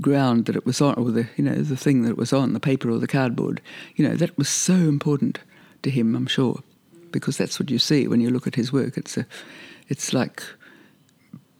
ground 0.00 0.46
that 0.46 0.56
it 0.56 0.66
was 0.66 0.80
on, 0.80 0.94
or 0.94 1.10
the 1.10 1.28
you 1.36 1.44
know 1.44 1.54
the 1.54 1.76
thing 1.76 2.02
that 2.02 2.10
it 2.10 2.18
was 2.18 2.32
on, 2.32 2.52
the 2.52 2.60
paper 2.60 2.90
or 2.90 2.98
the 2.98 3.06
cardboard. 3.06 3.60
You 3.94 4.08
know, 4.08 4.16
that 4.16 4.36
was 4.36 4.48
so 4.48 4.74
important 4.74 5.38
to 5.82 5.90
him. 5.90 6.14
I'm 6.14 6.26
sure, 6.26 6.62
because 7.12 7.36
that's 7.36 7.60
what 7.60 7.70
you 7.70 7.78
see 7.78 8.08
when 8.08 8.20
you 8.20 8.30
look 8.30 8.46
at 8.46 8.54
his 8.54 8.72
work. 8.72 8.96
It's 8.96 9.16
a, 9.16 9.26
it's 9.88 10.12
like 10.12 10.42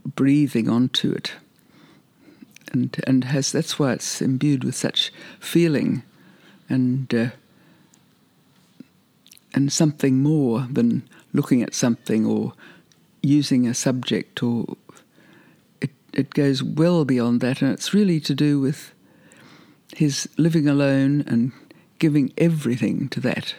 breathing 0.04 0.68
onto 0.68 1.12
it 1.12 1.32
and 2.72 2.96
and 3.06 3.24
has 3.24 3.52
that's 3.52 3.78
why 3.78 3.92
it's 3.92 4.20
imbued 4.22 4.64
with 4.64 4.74
such 4.74 5.12
feeling 5.40 6.02
and 6.68 7.14
uh, 7.14 7.28
and 9.54 9.72
something 9.72 10.22
more 10.22 10.66
than 10.70 11.02
looking 11.32 11.62
at 11.62 11.74
something 11.74 12.26
or 12.26 12.52
using 13.22 13.66
a 13.66 13.74
subject 13.74 14.42
or 14.42 14.76
it 15.80 15.90
it 16.12 16.30
goes 16.30 16.62
well 16.62 17.04
beyond 17.04 17.40
that. 17.40 17.62
And 17.62 17.72
it's 17.72 17.94
really 17.94 18.20
to 18.20 18.34
do 18.34 18.60
with 18.60 18.92
his 19.96 20.28
living 20.36 20.68
alone 20.68 21.24
and 21.26 21.52
giving 21.98 22.32
everything 22.36 23.08
to 23.08 23.20
that. 23.20 23.54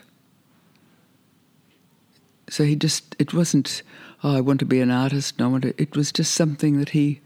So 2.50 2.64
he 2.64 2.76
just 2.76 3.16
it 3.20 3.34
wasn't 3.34 3.82
oh 4.24 4.36
I 4.38 4.42
want 4.42 4.60
to 4.60 4.66
be 4.66 4.82
an 4.82 4.92
artist 4.92 5.36
and 5.38 5.46
I 5.46 5.50
want 5.50 5.64
to, 5.64 5.82
it 5.82 5.96
was 5.96 6.12
just 6.12 6.34
something 6.34 6.80
that 6.80 6.90
he 6.90 7.22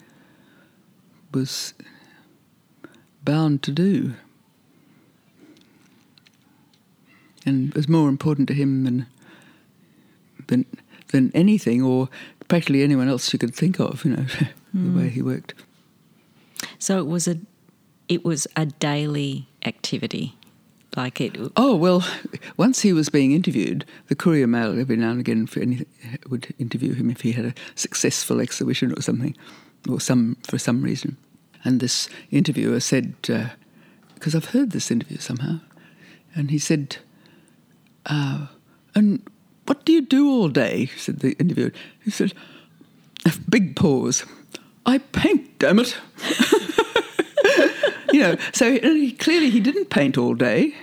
was 1.33 1.73
bound 3.23 3.63
to 3.63 3.71
do. 3.71 4.13
And 7.45 7.73
was 7.73 7.89
more 7.89 8.07
important 8.07 8.47
to 8.49 8.53
him 8.53 8.85
than 8.85 9.05
than 10.47 10.65
than 11.09 11.31
anything 11.33 11.81
or 11.81 12.09
practically 12.47 12.83
anyone 12.83 13.07
else 13.07 13.31
you 13.31 13.39
could 13.39 13.55
think 13.55 13.79
of, 13.79 14.03
you 14.03 14.11
know, 14.11 14.25
the 14.73 14.97
way 14.97 15.09
he 15.09 15.21
hmm. 15.21 15.27
worked. 15.27 15.53
So 16.79 16.99
it 16.99 17.07
was 17.07 17.27
a, 17.27 17.37
it 18.07 18.25
was 18.25 18.47
a 18.55 18.65
daily 18.65 19.47
activity, 19.65 20.35
like 20.95 21.21
it. 21.21 21.37
Oh 21.55 21.75
well, 21.75 22.05
once 22.57 22.81
he 22.81 22.93
was 22.93 23.09
being 23.09 23.31
interviewed, 23.31 23.85
the 24.07 24.15
Courier 24.15 24.47
Mail 24.47 24.79
every 24.79 24.97
now 24.97 25.11
and 25.11 25.19
again 25.19 25.47
for 25.47 25.61
anything, 25.61 25.87
would 26.29 26.53
interview 26.59 26.93
him 26.93 27.09
if 27.09 27.21
he 27.21 27.31
had 27.31 27.45
a 27.45 27.53
successful 27.75 28.39
exhibition 28.39 28.91
or 28.91 29.01
something, 29.01 29.35
or 29.89 29.99
some 29.99 30.37
for 30.43 30.57
some 30.57 30.81
reason. 30.81 31.17
And 31.63 31.79
this 31.79 32.09
interviewer 32.31 32.79
said, 32.79 33.15
because 33.21 34.35
I've 34.35 34.51
heard 34.51 34.71
this 34.71 34.91
interview 34.91 35.17
somehow, 35.17 35.59
and 36.35 36.51
he 36.51 36.59
said, 36.59 36.97
uh, 38.05 38.47
"And 38.95 39.21
what 39.65 39.85
do 39.85 39.93
you 39.93 40.01
do 40.01 40.29
all 40.29 40.49
day?" 40.49 40.89
said 40.97 41.19
the 41.19 41.33
interviewer. 41.39 41.71
He 42.03 42.11
said, 42.11 42.33
a 43.25 43.33
big 43.49 43.75
pause. 43.75 44.25
I 44.85 44.97
paint, 44.97 45.59
damn 45.59 45.79
it. 45.79 45.95
you 48.13 48.19
know, 48.19 48.35
so 48.51 48.71
he, 48.71 49.11
clearly 49.13 49.49
he 49.49 49.59
didn't 49.59 49.89
paint 49.89 50.17
all 50.17 50.33
day, 50.33 50.75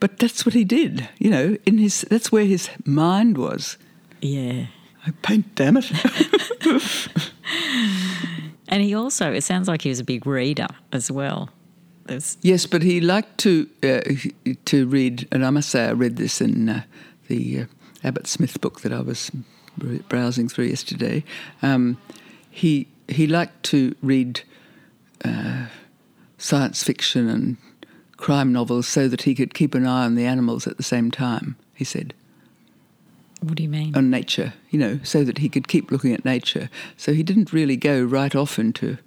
but 0.00 0.18
that's 0.18 0.46
what 0.46 0.54
he 0.54 0.64
did. 0.64 1.08
You 1.18 1.30
know, 1.30 1.56
in 1.66 1.78
his 1.78 2.02
that's 2.02 2.30
where 2.30 2.44
his 2.44 2.70
mind 2.84 3.36
was. 3.36 3.76
Yeah. 4.20 4.66
I 5.06 5.10
paint, 5.22 5.54
damn 5.54 5.76
it. 5.76 5.90
And 8.68 8.82
he 8.82 8.94
also, 8.94 9.32
it 9.32 9.42
sounds 9.42 9.66
like 9.66 9.82
he 9.82 9.88
was 9.88 9.98
a 9.98 10.04
big 10.04 10.26
reader 10.26 10.68
as 10.92 11.10
well. 11.10 11.48
There's, 12.04 12.38
yes, 12.42 12.66
but 12.66 12.82
he 12.82 13.00
liked 13.00 13.38
to 13.38 13.68
uh, 13.82 14.00
to 14.64 14.86
read, 14.86 15.28
and 15.30 15.44
I 15.44 15.50
must 15.50 15.68
say 15.68 15.86
I 15.86 15.92
read 15.92 16.16
this 16.16 16.40
in 16.40 16.68
uh, 16.68 16.82
the 17.26 17.60
uh, 17.60 17.64
Abbott 18.02 18.26
Smith 18.26 18.60
book 18.60 18.80
that 18.80 18.92
I 18.92 19.00
was 19.00 19.30
browsing 20.08 20.48
through 20.48 20.66
yesterday. 20.66 21.22
Um, 21.60 21.98
he 22.50 22.88
he 23.08 23.26
liked 23.26 23.62
to 23.64 23.94
read 24.02 24.40
uh, 25.22 25.66
science 26.38 26.82
fiction 26.82 27.28
and 27.28 27.56
crime 28.16 28.52
novels 28.52 28.88
so 28.88 29.06
that 29.08 29.22
he 29.22 29.34
could 29.34 29.52
keep 29.52 29.74
an 29.74 29.86
eye 29.86 30.04
on 30.04 30.14
the 30.14 30.24
animals 30.24 30.66
at 30.66 30.78
the 30.78 30.82
same 30.82 31.10
time. 31.10 31.56
He 31.74 31.84
said. 31.84 32.14
What 33.40 33.54
do 33.54 33.62
you 33.62 33.68
mean? 33.68 33.94
on 33.96 34.10
nature, 34.10 34.52
you 34.70 34.78
know, 34.78 34.98
so 35.02 35.24
that 35.24 35.38
he 35.38 35.48
could 35.48 35.68
keep 35.68 35.90
looking 35.90 36.12
at 36.12 36.24
nature. 36.24 36.68
So 36.96 37.12
he 37.12 37.22
didn't 37.22 37.52
really 37.52 37.76
go 37.76 38.02
right 38.02 38.34
off 38.34 38.58
into. 38.58 38.98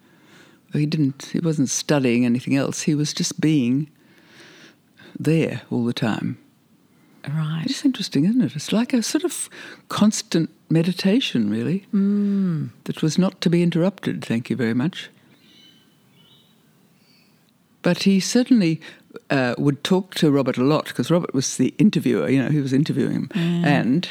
He 0.74 0.86
didn't. 0.86 1.30
He 1.34 1.40
wasn't 1.40 1.70
studying 1.70 2.26
anything 2.26 2.56
else. 2.56 2.84
He 2.84 2.96
was 2.96 3.14
just 3.14 3.42
being 3.42 3.90
there 5.20 5.62
all 5.70 5.84
the 5.84 5.94
time. 5.94 6.38
right. 7.28 7.64
It's 7.66 7.84
interesting, 7.84 8.26
isn't 8.26 8.42
it? 8.42 8.56
It's 8.56 8.72
like 8.72 8.94
a 8.94 9.04
sort 9.04 9.24
of 9.26 9.50
constant 9.90 10.50
meditation, 10.70 11.50
really, 11.50 11.86
mm. 11.94 12.70
that 12.86 13.02
was 13.02 13.18
not 13.18 13.42
to 13.42 13.50
be 13.50 13.62
interrupted. 13.62 14.24
Thank 14.24 14.50
you 14.50 14.56
very 14.56 14.74
much. 14.74 15.10
But 17.82 18.04
he 18.04 18.20
certainly 18.20 18.80
uh, 19.30 19.56
would 19.58 19.84
talk 19.84 20.16
to 20.16 20.32
Robert 20.32 20.58
a 20.58 20.64
lot 20.64 20.86
because 20.86 21.12
Robert 21.12 21.34
was 21.34 21.58
the 21.58 21.74
interviewer, 21.78 22.30
you 22.30 22.42
know, 22.42 22.50
he 22.50 22.62
was 22.62 22.74
interviewing 22.74 23.14
him. 23.14 23.30
And 23.66 24.10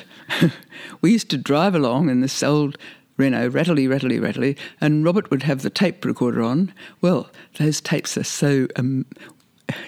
we 1.00 1.12
used 1.12 1.30
to 1.30 1.36
drive 1.36 1.74
along 1.74 2.10
in 2.10 2.20
this 2.20 2.42
old 2.42 2.76
Renault, 3.16 3.48
rattly, 3.48 3.86
rattly, 3.86 4.18
rattly, 4.18 4.56
and 4.80 5.04
Robert 5.04 5.30
would 5.30 5.42
have 5.42 5.60
the 5.60 5.68
tape 5.68 6.04
recorder 6.04 6.42
on. 6.42 6.72
Well, 7.02 7.30
those 7.58 7.80
tapes 7.80 8.16
are 8.16 8.24
so 8.24 8.66
um, 8.76 9.04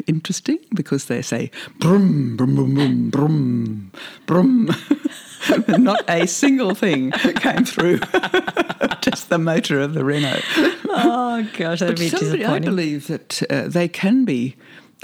interesting 0.06 0.58
because 0.74 1.06
they 1.06 1.22
say 1.22 1.50
brum, 1.78 2.36
brum, 2.36 2.54
brum, 2.54 2.74
brum, 2.74 3.10
brum, 3.10 3.90
brum. 4.26 4.70
Not 5.82 6.04
a 6.08 6.26
single 6.26 6.74
thing 6.74 7.10
came 7.10 7.64
through, 7.64 7.98
just 9.00 9.28
the 9.30 9.38
motor 9.38 9.80
of 9.80 9.94
the 9.94 10.04
Renault. 10.04 10.42
Oh 10.90 11.48
gosh, 11.56 11.80
that'd 11.80 11.96
But 11.96 11.98
be 11.98 12.08
somebody, 12.08 12.44
I 12.44 12.58
believe 12.58 13.06
that 13.06 13.42
uh, 13.50 13.68
they 13.68 13.88
can 13.88 14.24
be 14.24 14.56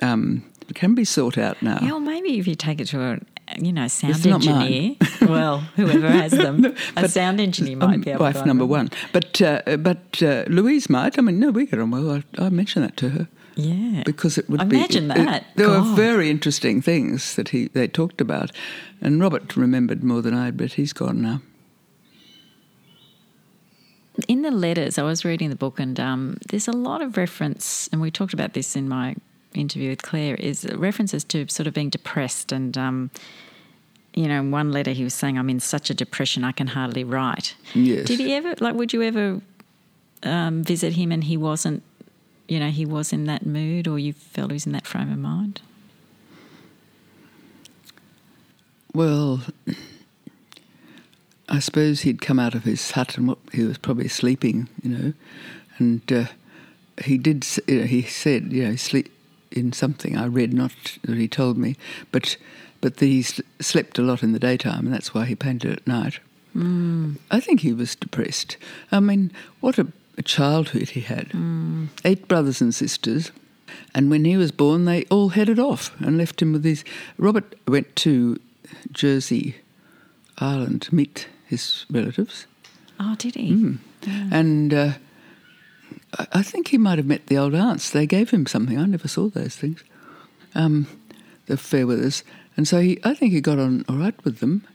um, 0.03 0.43
can 0.75 0.95
be 0.95 1.05
sought 1.05 1.39
out 1.39 1.61
now. 1.63 1.79
Yeah, 1.83 1.93
well, 1.93 2.01
maybe 2.01 2.39
if 2.39 2.47
you 2.47 2.55
take 2.55 2.81
it 2.81 2.87
to 2.89 3.01
a 3.01 3.19
you 3.59 3.73
know 3.73 3.89
sound 3.89 4.15
It's 4.17 4.27
engineer, 4.27 4.97
well, 5.23 5.59
whoever 5.77 6.09
has 6.11 6.33
them, 6.33 6.75
a 6.97 7.09
sound 7.09 7.41
engineer 7.41 7.77
might 7.77 7.95
Um, 7.95 8.01
be 8.03 8.11
able 8.11 8.21
wife 8.21 8.41
to. 8.41 8.47
number 8.47 8.67
one. 8.67 8.91
But 9.13 9.41
uh, 9.41 9.77
but 9.79 10.23
uh, 10.23 10.45
Louise 10.49 10.91
might. 10.91 11.19
I 11.19 11.23
mean, 11.23 11.39
no, 11.41 11.51
we 11.51 11.65
get 11.67 11.79
on 11.81 11.91
well. 11.91 12.11
I, 12.11 12.23
I 12.39 12.49
mentioned 12.51 12.85
that 12.85 12.97
to 12.99 13.09
her 13.09 13.29
Yeah, 13.57 14.03
because 14.05 14.37
it 14.41 14.49
would 14.51 14.69
be. 14.69 14.77
Imagine 14.77 15.11
it- 15.11 15.25
that. 15.25 15.45
there 15.57 15.69
were 15.71 15.83
very 15.97 16.29
interesting 16.31 16.83
things 16.83 17.35
that 17.37 17.49
he 17.49 17.69
they 17.69 17.89
talked 17.89 18.21
about, 18.21 18.51
and 19.01 19.21
Robert 19.21 19.57
remembered 19.57 20.03
more 20.05 20.21
than 20.23 20.35
I. 20.35 20.51
But 20.51 20.73
he's 20.75 20.93
gone 20.93 21.23
now. 21.23 21.41
in 24.27 24.43
the 24.43 24.51
letters, 24.51 24.99
I 24.99 25.03
was 25.03 25.25
reading 25.25 25.49
the 25.51 25.57
book, 25.57 25.79
and 25.81 25.99
um, 26.01 26.37
there's 26.51 26.69
a 26.69 26.73
lot 26.73 27.01
of 27.03 27.17
reference, 27.17 27.89
and 27.93 28.01
we 28.03 28.11
talked 28.11 28.35
about 28.35 28.53
this 28.53 28.75
in 28.77 28.89
my 28.89 29.15
interview 29.55 29.91
with 29.91 30.03
Claire, 30.03 30.35
is 30.37 30.65
references 30.75 31.25
to 31.25 31.47
sort 31.49 31.67
of 31.67 31.75
being 31.75 31.91
depressed. 31.91 32.53
And, 32.53 32.77
um, 32.77 33.11
you 34.15 34.29
know, 34.29 34.41
in 34.41 34.51
one 34.51 34.73
letter 34.73 34.93
he 34.93 35.05
was 35.05 35.15
saying, 35.15 35.39
I'm 35.39 35.51
in 35.51 35.61
such 35.61 35.91
a 35.91 35.95
depression, 35.95 36.45
I 36.45 36.53
can 36.53 36.69
hardly 36.69 37.05
write. 37.05 37.55
Yes. 37.75 38.07
Did 38.07 38.21
he 38.21 38.35
ever, 38.35 38.55
like, 38.61 38.75
would 38.75 38.93
you 38.93 39.03
ever 39.03 39.41
um, 40.23 40.63
visit 40.63 40.95
him 40.95 41.13
and 41.13 41.25
he 41.25 41.37
wasn't, 41.37 41.83
you 42.49 42.59
know, 42.59 42.71
he 42.71 42.87
was 42.87 43.13
in 43.13 43.25
that 43.25 43.45
mood, 43.45 43.87
or 43.87 43.99
you 43.99 44.13
felt 44.13 44.51
he 44.51 44.55
was 44.55 44.67
in 44.67 44.73
that 44.73 44.87
frame 44.87 45.13
of 45.13 45.19
mind? 45.19 45.61
Well, 48.95 49.43
I 51.49 51.59
suppose 51.61 52.03
he'd 52.03 52.21
come 52.21 52.39
out 52.39 52.55
of 52.55 52.65
his 52.65 52.91
hut 52.91 53.17
and 53.17 53.29
what, 53.29 53.39
he 53.53 53.65
was 53.65 53.79
probably 53.79 54.09
sleeping, 54.09 54.69
you 54.83 54.91
know, 54.91 55.13
and 55.79 56.13
uh, 56.13 56.25
he 57.03 57.17
did. 57.17 57.47
You 57.67 57.81
know, 57.81 57.87
he 57.87 58.03
said, 58.03 58.53
you 58.53 58.69
know, 58.69 58.77
sleep 58.77 59.11
in 59.51 59.73
something. 59.73 60.17
I 60.17 60.27
read 60.27 60.53
not 60.53 60.99
that 61.03 61.17
he 61.17 61.29
told 61.29 61.59
me, 61.59 61.77
but 62.13 62.37
but 62.81 62.99
that 62.99 63.07
he 63.07 63.23
slept 63.23 63.99
a 63.99 64.03
lot 64.03 64.23
in 64.23 64.33
the 64.33 64.39
daytime, 64.39 64.87
and 64.87 64.93
that's 64.93 65.13
why 65.13 65.25
he 65.25 65.35
painted 65.35 65.73
at 65.73 65.87
night. 65.87 66.21
Mm. 66.55 67.17
I 67.31 67.41
think 67.41 67.61
he 67.61 67.73
was 67.73 67.97
depressed. 67.97 68.57
I 68.93 69.01
mean, 69.01 69.33
what 69.61 69.79
a, 69.79 69.89
a 70.17 70.23
childhood 70.23 70.91
he 70.91 71.01
had. 71.01 71.31
Mm. 71.31 71.89
Eight 72.05 72.29
brothers 72.29 72.61
and 72.61 72.75
sisters. 72.75 73.33
And 73.95 74.11
when 74.11 74.25
he 74.25 74.37
was 74.37 74.53
born, 74.53 74.85
they 74.85 75.05
all 75.05 75.31
headed 75.31 75.59
off 75.59 75.91
and 76.01 76.17
left 76.17 76.41
him 76.41 76.53
with 76.53 76.65
his. 76.65 76.85
Robert 77.19 77.55
went 77.67 77.95
to 77.97 78.39
Jersey 78.93 79.57
Island 80.39 80.83
to 80.83 80.95
meet 80.95 81.29
his 81.47 81.85
relatives. 81.91 82.47
Oh, 83.01 83.15
did 83.19 83.35
he? 83.35 83.53
Mm. 83.53 83.79
And 84.33 84.75
uh, 84.75 84.93
I 86.33 86.43
think 86.43 86.69
he 86.69 86.79
might 86.79 86.99
have 86.99 87.07
met 87.07 87.27
the 87.27 87.37
old 87.39 87.55
aunts. 87.55 87.91
They 87.91 88.07
gave 88.07 88.31
him 88.31 88.47
something. 88.47 88.79
I 88.79 88.87
never 88.87 89.09
saw 89.09 89.29
those 89.29 89.57
things. 89.57 89.85
Um, 90.55 90.87
the 91.47 91.57
Fairweathers. 91.57 92.23
And 92.57 92.67
so 92.67 92.81
he, 92.81 92.99
I 93.05 93.15
think 93.15 93.33
he 93.33 93.41
got 93.41 93.59
on 93.59 93.85
all 93.89 93.97
right 93.97 94.15
with 94.25 94.39
them. 94.39 94.67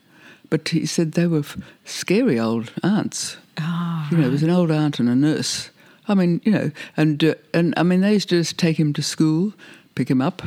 But 0.49 0.69
he 0.69 0.85
said 0.85 1.13
they 1.13 1.25
were 1.27 1.39
f- 1.39 1.57
scary 1.85 2.39
old 2.39 2.71
aunts. 2.83 3.37
Oh, 3.59 4.07
You 4.11 4.17
know, 4.17 4.23
there 4.23 4.31
was 4.31 4.43
an 4.43 4.49
old 4.51 4.69
aunt 4.71 4.99
and 4.99 5.09
a 5.09 5.15
nurse. 5.15 5.69
I 6.07 6.13
mean, 6.13 6.41
you 6.43 6.51
know, 6.51 6.71
and 6.97 7.23
uh, 7.23 7.35
and 7.53 7.73
I 7.77 7.83
mean, 7.83 8.01
they 8.01 8.13
used 8.13 8.29
to 8.29 8.37
just 8.39 8.57
take 8.59 8.79
him 8.79 8.93
to 8.93 9.01
school, 9.01 9.53
pick 9.95 10.09
him 10.09 10.21
up. 10.21 10.43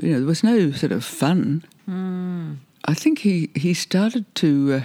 You 0.00 0.12
know, 0.12 0.18
there 0.20 0.26
was 0.26 0.42
no 0.44 0.70
sort 0.70 0.92
of 0.92 1.04
fun. 1.04 1.64
I 2.84 2.94
think 2.94 3.18
he 3.20 3.50
he 3.54 3.74
started 3.74 4.24
to 4.36 4.72
uh, 4.74 4.80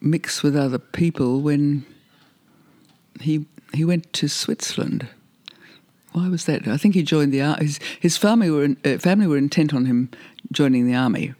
mix 0.00 0.42
with 0.42 0.56
other 0.56 0.78
people 0.78 1.40
when 1.42 1.84
he 3.20 3.46
he 3.76 3.84
went 3.84 4.12
to 4.14 4.28
Switzerland. 4.28 5.06
Why 6.12 6.28
was 6.28 6.46
that? 6.46 6.66
I 6.66 6.76
think 6.76 6.94
he 6.94 7.02
joined 7.02 7.32
the 7.32 7.42
army. 7.42 7.66
His, 7.66 7.80
his 8.00 8.16
family 8.16 8.50
were 8.50 8.64
in, 8.64 8.76
uh, 8.84 8.98
family 8.98 9.26
were 9.26 9.36
intent 9.36 9.74
on 9.74 9.84
him 9.84 10.10
joining 10.50 10.86
the 10.86 10.94
army, 10.94 11.34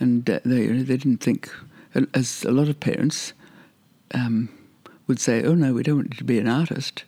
and 0.00 0.28
uh, 0.28 0.40
they 0.44 0.66
they 0.66 0.96
didn't 0.96 1.18
think, 1.18 1.50
as 2.14 2.44
a 2.44 2.50
lot 2.50 2.68
of 2.68 2.80
parents 2.80 3.32
um, 4.12 4.48
would 5.06 5.20
say, 5.20 5.44
"Oh 5.44 5.54
no, 5.54 5.72
we 5.72 5.82
don't 5.82 5.96
want 5.96 6.14
you 6.14 6.18
to 6.18 6.24
be 6.24 6.38
an 6.38 6.48
artist." 6.48 7.04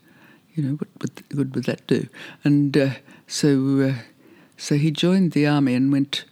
You 0.55 0.63
know, 0.63 0.75
what, 0.75 0.89
what 1.01 1.29
good 1.29 1.55
would 1.55 1.65
that 1.65 1.87
do? 1.87 2.09
And 2.45 2.77
uh, 2.77 2.91
so 3.27 3.81
uh, 3.81 3.95
so 4.57 4.77
he 4.77 4.91
joined 4.93 5.33
the 5.33 5.47
army 5.49 5.75
and 5.75 5.91
went 5.91 6.25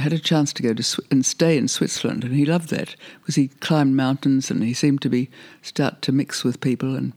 had 0.00 0.12
a 0.12 0.18
chance 0.18 0.52
to 0.52 0.62
go 0.62 0.74
to 0.74 0.82
Swi- 0.82 1.06
and 1.10 1.24
stay 1.24 1.56
in 1.56 1.68
Switzerland, 1.68 2.24
and 2.24 2.34
he 2.34 2.44
loved 2.44 2.70
that 2.70 2.96
because 3.20 3.36
he 3.36 3.48
climbed 3.48 3.96
mountains 3.96 4.50
and 4.50 4.62
he 4.62 4.74
seemed 4.74 5.02
to 5.02 5.08
be 5.08 5.30
start 5.62 6.02
to 6.02 6.12
mix 6.12 6.44
with 6.44 6.60
people, 6.60 6.96
and 6.96 7.12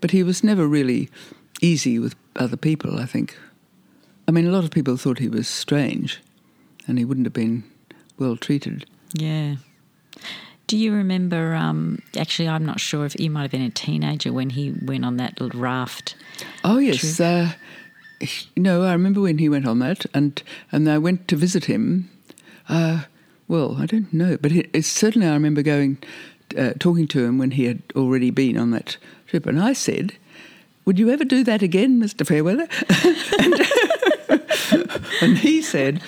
but 0.00 0.10
he 0.10 0.22
was 0.22 0.44
never 0.44 0.66
really 0.66 1.08
easy 1.60 1.98
with 1.98 2.14
other 2.36 2.56
people. 2.56 2.98
I 2.98 3.06
think. 3.06 3.36
I 4.26 4.30
mean, 4.30 4.46
a 4.46 4.50
lot 4.50 4.64
of 4.64 4.70
people 4.70 4.96
thought 4.96 5.18
he 5.18 5.28
was 5.28 5.48
strange, 5.48 6.20
and 6.86 6.98
he 6.98 7.04
wouldn't 7.04 7.26
have 7.26 7.32
been 7.32 7.64
well 8.18 8.36
treated. 8.36 8.84
Yeah. 9.14 9.56
Do 10.66 10.76
you 10.76 10.92
remember? 10.92 11.54
Um, 11.54 12.02
actually, 12.14 12.46
I'm 12.48 12.66
not 12.66 12.78
sure 12.78 13.06
if 13.06 13.18
you 13.18 13.30
might 13.30 13.42
have 13.42 13.50
been 13.50 13.62
a 13.62 13.70
teenager 13.70 14.32
when 14.34 14.50
he 14.50 14.72
went 14.82 15.04
on 15.04 15.16
that 15.16 15.40
little 15.40 15.58
raft. 15.58 16.14
Oh 16.62 16.76
yes, 16.76 17.18
uh, 17.18 17.52
no, 18.56 18.82
I 18.82 18.92
remember 18.92 19.20
when 19.20 19.38
he 19.38 19.48
went 19.48 19.66
on 19.66 19.78
that, 19.80 20.06
and 20.14 20.42
and 20.72 20.88
I 20.88 20.98
went 20.98 21.28
to 21.28 21.36
visit 21.36 21.66
him. 21.66 22.10
Uh, 22.68 23.04
well, 23.46 23.76
I 23.78 23.86
don't 23.86 24.12
know, 24.12 24.36
but 24.36 24.52
it, 24.52 24.68
it's 24.72 24.88
certainly 24.88 25.26
I 25.26 25.32
remember 25.32 25.62
going, 25.62 25.98
uh, 26.56 26.74
talking 26.78 27.08
to 27.08 27.24
him 27.24 27.38
when 27.38 27.52
he 27.52 27.64
had 27.64 27.82
already 27.96 28.30
been 28.30 28.58
on 28.58 28.70
that 28.72 28.96
trip, 29.26 29.46
and 29.46 29.60
I 29.60 29.72
said, 29.72 30.14
"Would 30.84 30.98
you 30.98 31.10
ever 31.10 31.24
do 31.24 31.44
that 31.44 31.62
again, 31.62 31.98
Mister 31.98 32.24
Fairweather?" 32.24 32.68
and, 33.38 35.00
and 35.22 35.38
he 35.38 35.62
said, 35.62 36.02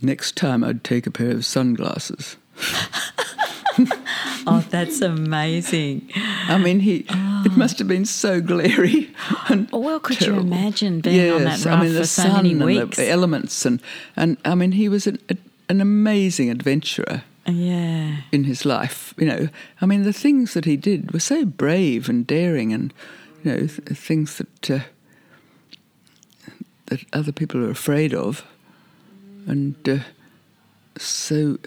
"Next 0.00 0.36
time 0.36 0.64
I'd 0.64 0.84
take 0.84 1.06
a 1.06 1.10
pair 1.10 1.32
of 1.32 1.44
sunglasses." 1.44 2.36
Oh, 4.46 4.64
that's 4.70 5.00
amazing. 5.00 6.10
I 6.48 6.58
mean, 6.58 6.80
he 6.80 7.06
it 7.46 7.56
must 7.56 7.78
have 7.78 7.88
been 7.88 8.04
so 8.04 8.40
glary. 8.40 9.10
And 9.48 9.68
Oh, 9.72 9.78
well, 9.78 10.00
could 10.00 10.20
you 10.20 10.34
imagine 10.38 11.00
being 11.00 11.32
on 11.32 11.44
that 11.44 11.58
Yes, 11.58 11.66
raft 11.66 11.78
I 11.78 11.80
mean, 11.82 11.92
for 11.92 11.98
the 12.00 12.06
so 12.06 12.22
sun 12.22 12.32
many 12.36 12.52
and 12.52 12.64
weeks? 12.64 12.96
the 12.96 13.08
elements, 13.08 13.64
and 13.66 13.80
and 14.16 14.36
I 14.44 14.54
mean, 14.54 14.72
he 14.72 14.88
was 14.88 15.06
an, 15.06 15.18
a, 15.30 15.36
an 15.68 15.80
amazing 15.80 16.50
adventurer 16.50 17.22
yeah. 17.46 18.16
in 18.32 18.44
his 18.44 18.64
life. 18.64 19.14
You 19.16 19.26
know, 19.26 19.48
I 19.80 19.86
mean, 19.86 20.02
the 20.04 20.12
things 20.12 20.54
that 20.54 20.64
he 20.64 20.76
did 20.76 21.12
were 21.12 21.20
so 21.20 21.44
brave 21.44 22.08
and 22.08 22.26
daring, 22.26 22.72
and 22.72 22.92
you 23.42 23.50
know, 23.50 23.58
th- 23.58 23.98
things 23.98 24.36
that 24.38 24.70
uh, 24.70 24.80
that 26.86 27.00
other 27.12 27.32
people 27.32 27.64
are 27.64 27.70
afraid 27.70 28.14
of, 28.14 28.44
and 29.46 29.76
uh, 29.88 29.98
so. 30.98 31.58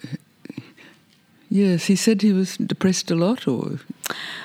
Yes, 1.50 1.86
he 1.86 1.96
said 1.96 2.22
he 2.22 2.34
was 2.34 2.58
depressed 2.58 3.10
a 3.12 3.16
lot, 3.16 3.48
or 3.48 3.80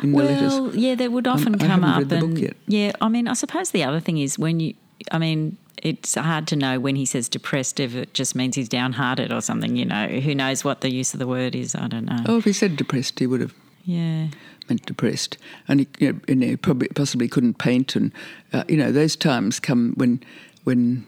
in 0.02 0.12
the 0.12 0.22
letters. 0.22 0.52
Well, 0.52 0.74
yeah, 0.76 0.94
that 0.94 1.10
would 1.12 1.26
often 1.26 1.54
I 1.56 1.58
come 1.58 1.82
haven't 1.82 1.88
up, 1.88 1.98
read 1.98 2.08
the 2.10 2.16
book 2.18 2.30
and 2.30 2.38
yet. 2.38 2.56
yeah, 2.68 2.92
I 3.00 3.08
mean, 3.08 3.26
I 3.28 3.32
suppose 3.34 3.70
the 3.72 3.82
other 3.84 3.98
thing 4.00 4.18
is 4.18 4.38
when 4.38 4.60
you, 4.60 4.74
I 5.10 5.18
mean, 5.18 5.56
it's 5.82 6.14
hard 6.14 6.46
to 6.48 6.56
know 6.56 6.78
when 6.78 6.94
he 6.94 7.04
says 7.04 7.28
depressed 7.28 7.80
if 7.80 7.96
it 7.96 8.14
just 8.14 8.36
means 8.36 8.54
he's 8.54 8.68
downhearted 8.68 9.32
or 9.32 9.40
something. 9.40 9.74
You 9.76 9.86
know, 9.86 10.06
who 10.06 10.32
knows 10.34 10.62
what 10.64 10.80
the 10.80 10.92
use 10.92 11.12
of 11.12 11.18
the 11.18 11.26
word 11.26 11.56
is? 11.56 11.74
I 11.74 11.88
don't 11.88 12.04
know. 12.04 12.22
Oh, 12.26 12.38
if 12.38 12.44
he 12.44 12.52
said 12.52 12.76
depressed, 12.76 13.18
he 13.18 13.26
would 13.26 13.40
have 13.40 13.54
Yeah, 13.84 14.28
meant 14.68 14.86
depressed, 14.86 15.38
and 15.66 15.80
he, 15.80 15.88
you 15.98 16.12
know, 16.12 16.20
and 16.28 16.42
he 16.44 16.56
probably 16.56 16.86
possibly 16.88 17.26
couldn't 17.26 17.58
paint, 17.58 17.96
and 17.96 18.12
uh, 18.52 18.62
you 18.68 18.76
know 18.76 18.92
those 18.92 19.16
times 19.16 19.58
come 19.58 19.94
when 19.96 20.22
when 20.62 21.04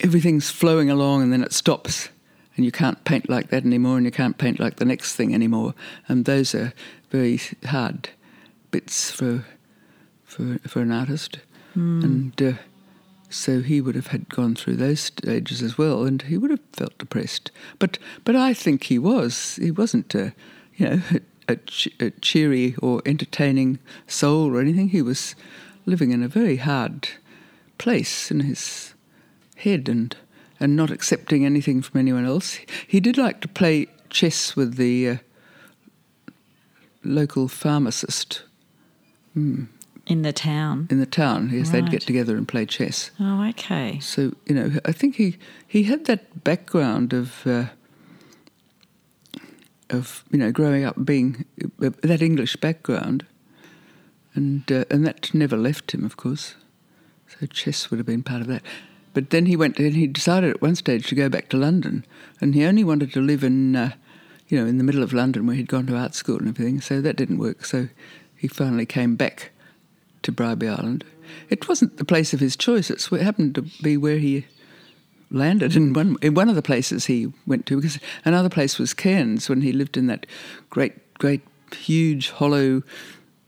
everything's 0.00 0.50
flowing 0.50 0.90
along 0.90 1.22
and 1.22 1.32
then 1.32 1.42
it 1.42 1.54
stops, 1.54 2.10
and 2.56 2.64
you 2.64 2.72
can't 2.72 3.04
paint 3.04 3.28
like 3.28 3.48
that 3.50 3.64
anymore, 3.64 3.96
and 3.96 4.06
you 4.06 4.12
can't 4.12 4.38
paint 4.38 4.58
like 4.58 4.76
the 4.76 4.84
next 4.84 5.14
thing 5.14 5.34
anymore, 5.34 5.74
and 6.08 6.24
those 6.24 6.54
are 6.54 6.72
very 7.10 7.40
hard 7.66 8.08
bits 8.70 9.10
for 9.10 9.44
for 10.24 10.58
for 10.66 10.80
an 10.80 10.92
artist, 10.92 11.38
and. 12.02 12.42
Uh, 12.42 12.52
so 13.28 13.60
he 13.60 13.80
would 13.80 13.96
have 13.96 14.08
had 14.08 14.28
gone 14.28 14.54
through 14.54 14.76
those 14.76 15.00
stages 15.00 15.60
as 15.60 15.76
well, 15.76 16.04
and 16.04 16.22
he 16.22 16.38
would 16.38 16.50
have 16.50 16.60
felt 16.72 16.96
depressed. 16.96 17.50
But 17.78 17.98
but 18.24 18.36
I 18.36 18.54
think 18.54 18.84
he 18.84 18.98
was. 18.98 19.56
He 19.56 19.70
wasn't 19.70 20.14
a, 20.14 20.32
you 20.76 20.88
know, 20.88 21.02
a, 21.48 21.56
ch- 21.56 21.88
a 22.00 22.10
cheery 22.10 22.76
or 22.80 23.02
entertaining 23.04 23.78
soul 24.06 24.54
or 24.54 24.60
anything. 24.60 24.90
He 24.90 25.02
was 25.02 25.34
living 25.86 26.12
in 26.12 26.22
a 26.22 26.28
very 26.28 26.56
hard 26.56 27.08
place 27.78 28.30
in 28.30 28.40
his 28.40 28.94
head 29.56 29.88
and 29.88 30.16
and 30.58 30.76
not 30.76 30.90
accepting 30.90 31.44
anything 31.44 31.82
from 31.82 32.00
anyone 32.00 32.24
else. 32.24 32.58
He 32.86 33.00
did 33.00 33.18
like 33.18 33.40
to 33.40 33.48
play 33.48 33.86
chess 34.10 34.56
with 34.56 34.76
the 34.76 35.08
uh, 35.08 35.16
local 37.04 37.48
pharmacist 37.48 38.42
in 39.34 40.22
the 40.22 40.32
town. 40.32 40.88
in 40.90 40.98
the 40.98 41.06
town. 41.06 41.50
Yes, 41.52 41.70
they'd 41.70 41.90
get 41.90 42.02
together 42.02 42.36
and 42.36 42.46
play 42.48 42.64
chess. 42.66 43.10
Oh, 43.20 43.44
okay. 43.50 43.98
So 44.00 44.32
you 44.46 44.54
know, 44.54 44.70
I 44.84 44.92
think 44.92 45.16
he 45.16 45.36
he 45.66 45.84
had 45.84 46.06
that 46.06 46.44
background 46.44 47.12
of 47.12 47.46
uh, 47.46 47.66
of 49.90 50.24
you 50.30 50.38
know 50.38 50.52
growing 50.52 50.84
up 50.84 51.04
being 51.04 51.44
uh, 51.82 51.90
that 52.02 52.22
English 52.22 52.56
background, 52.56 53.26
and 54.34 54.70
uh, 54.70 54.84
and 54.90 55.06
that 55.06 55.34
never 55.34 55.56
left 55.56 55.92
him, 55.92 56.04
of 56.04 56.16
course. 56.16 56.54
So 57.28 57.46
chess 57.46 57.90
would 57.90 57.98
have 57.98 58.06
been 58.06 58.22
part 58.22 58.40
of 58.40 58.46
that. 58.46 58.62
But 59.16 59.30
then 59.30 59.46
he 59.46 59.56
went 59.56 59.78
and 59.78 59.94
he 59.94 60.06
decided 60.06 60.50
at 60.50 60.60
one 60.60 60.74
stage 60.74 61.06
to 61.06 61.14
go 61.14 61.30
back 61.30 61.48
to 61.48 61.56
London, 61.56 62.04
and 62.38 62.54
he 62.54 62.66
only 62.66 62.84
wanted 62.84 63.14
to 63.14 63.22
live 63.22 63.42
in, 63.42 63.74
uh, 63.74 63.92
you 64.48 64.60
know, 64.60 64.66
in 64.66 64.76
the 64.76 64.84
middle 64.84 65.02
of 65.02 65.14
London 65.14 65.46
where 65.46 65.56
he'd 65.56 65.68
gone 65.68 65.86
to 65.86 65.96
art 65.96 66.14
school 66.14 66.36
and 66.36 66.48
everything. 66.48 66.82
So 66.82 67.00
that 67.00 67.16
didn't 67.16 67.38
work. 67.38 67.64
So 67.64 67.88
he 68.36 68.46
finally 68.46 68.84
came 68.84 69.16
back 69.16 69.52
to 70.22 70.32
Bribie 70.32 70.68
Island. 70.68 71.02
It 71.48 71.66
wasn't 71.66 71.96
the 71.96 72.04
place 72.04 72.34
of 72.34 72.40
his 72.40 72.56
choice. 72.56 72.90
It's, 72.90 73.10
it 73.10 73.22
happened 73.22 73.54
to 73.54 73.62
be 73.82 73.96
where 73.96 74.18
he 74.18 74.44
landed 75.30 75.74
in 75.76 75.94
one 75.94 76.18
in 76.20 76.34
one 76.34 76.50
of 76.50 76.54
the 76.54 76.60
places 76.60 77.06
he 77.06 77.32
went 77.46 77.64
to 77.68 77.76
because 77.76 77.98
another 78.26 78.50
place 78.50 78.78
was 78.78 78.92
Cairns 78.92 79.48
when 79.48 79.62
he 79.62 79.72
lived 79.72 79.96
in 79.96 80.08
that 80.08 80.26
great 80.68 80.92
great 81.14 81.40
huge 81.74 82.32
hollow 82.32 82.82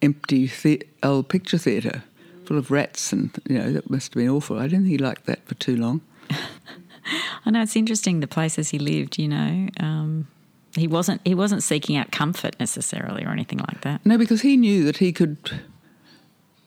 empty 0.01 0.51
the- 0.63 0.83
old 1.03 1.29
picture 1.29 1.59
theatre 1.59 2.05
full 2.49 2.57
of 2.57 2.71
rats 2.71 3.13
and 3.13 3.31
you 3.47 3.59
know 3.59 3.71
that 3.75 3.91
must 3.91 4.15
have 4.15 4.19
been 4.19 4.31
awful. 4.31 4.59
I 4.59 4.69
don't 4.69 4.81
think 4.81 4.89
he 4.89 4.97
liked 4.97 5.27
that 5.27 5.47
for 5.47 5.55
too 5.57 5.77
long. 5.77 6.01
I 7.45 7.51
know 7.51 7.61
it's 7.61 7.77
interesting 7.77 8.21
the 8.21 8.27
places 8.27 8.71
he 8.71 8.79
lived. 8.79 9.19
You 9.19 9.29
know, 9.29 9.69
um, 9.81 10.29
he 10.75 10.87
wasn't 10.87 11.21
he 11.27 11.35
wasn't 11.35 11.63
seeking 11.63 11.99
out 11.99 12.11
comfort 12.11 12.59
necessarily 12.59 13.23
or 13.23 13.29
anything 13.29 13.59
like 13.59 13.83
that. 13.83 14.05
No, 14.07 14.17
because 14.17 14.41
he 14.41 14.57
knew 14.57 14.83
that 14.85 14.97
he 14.97 15.13
could 15.13 15.61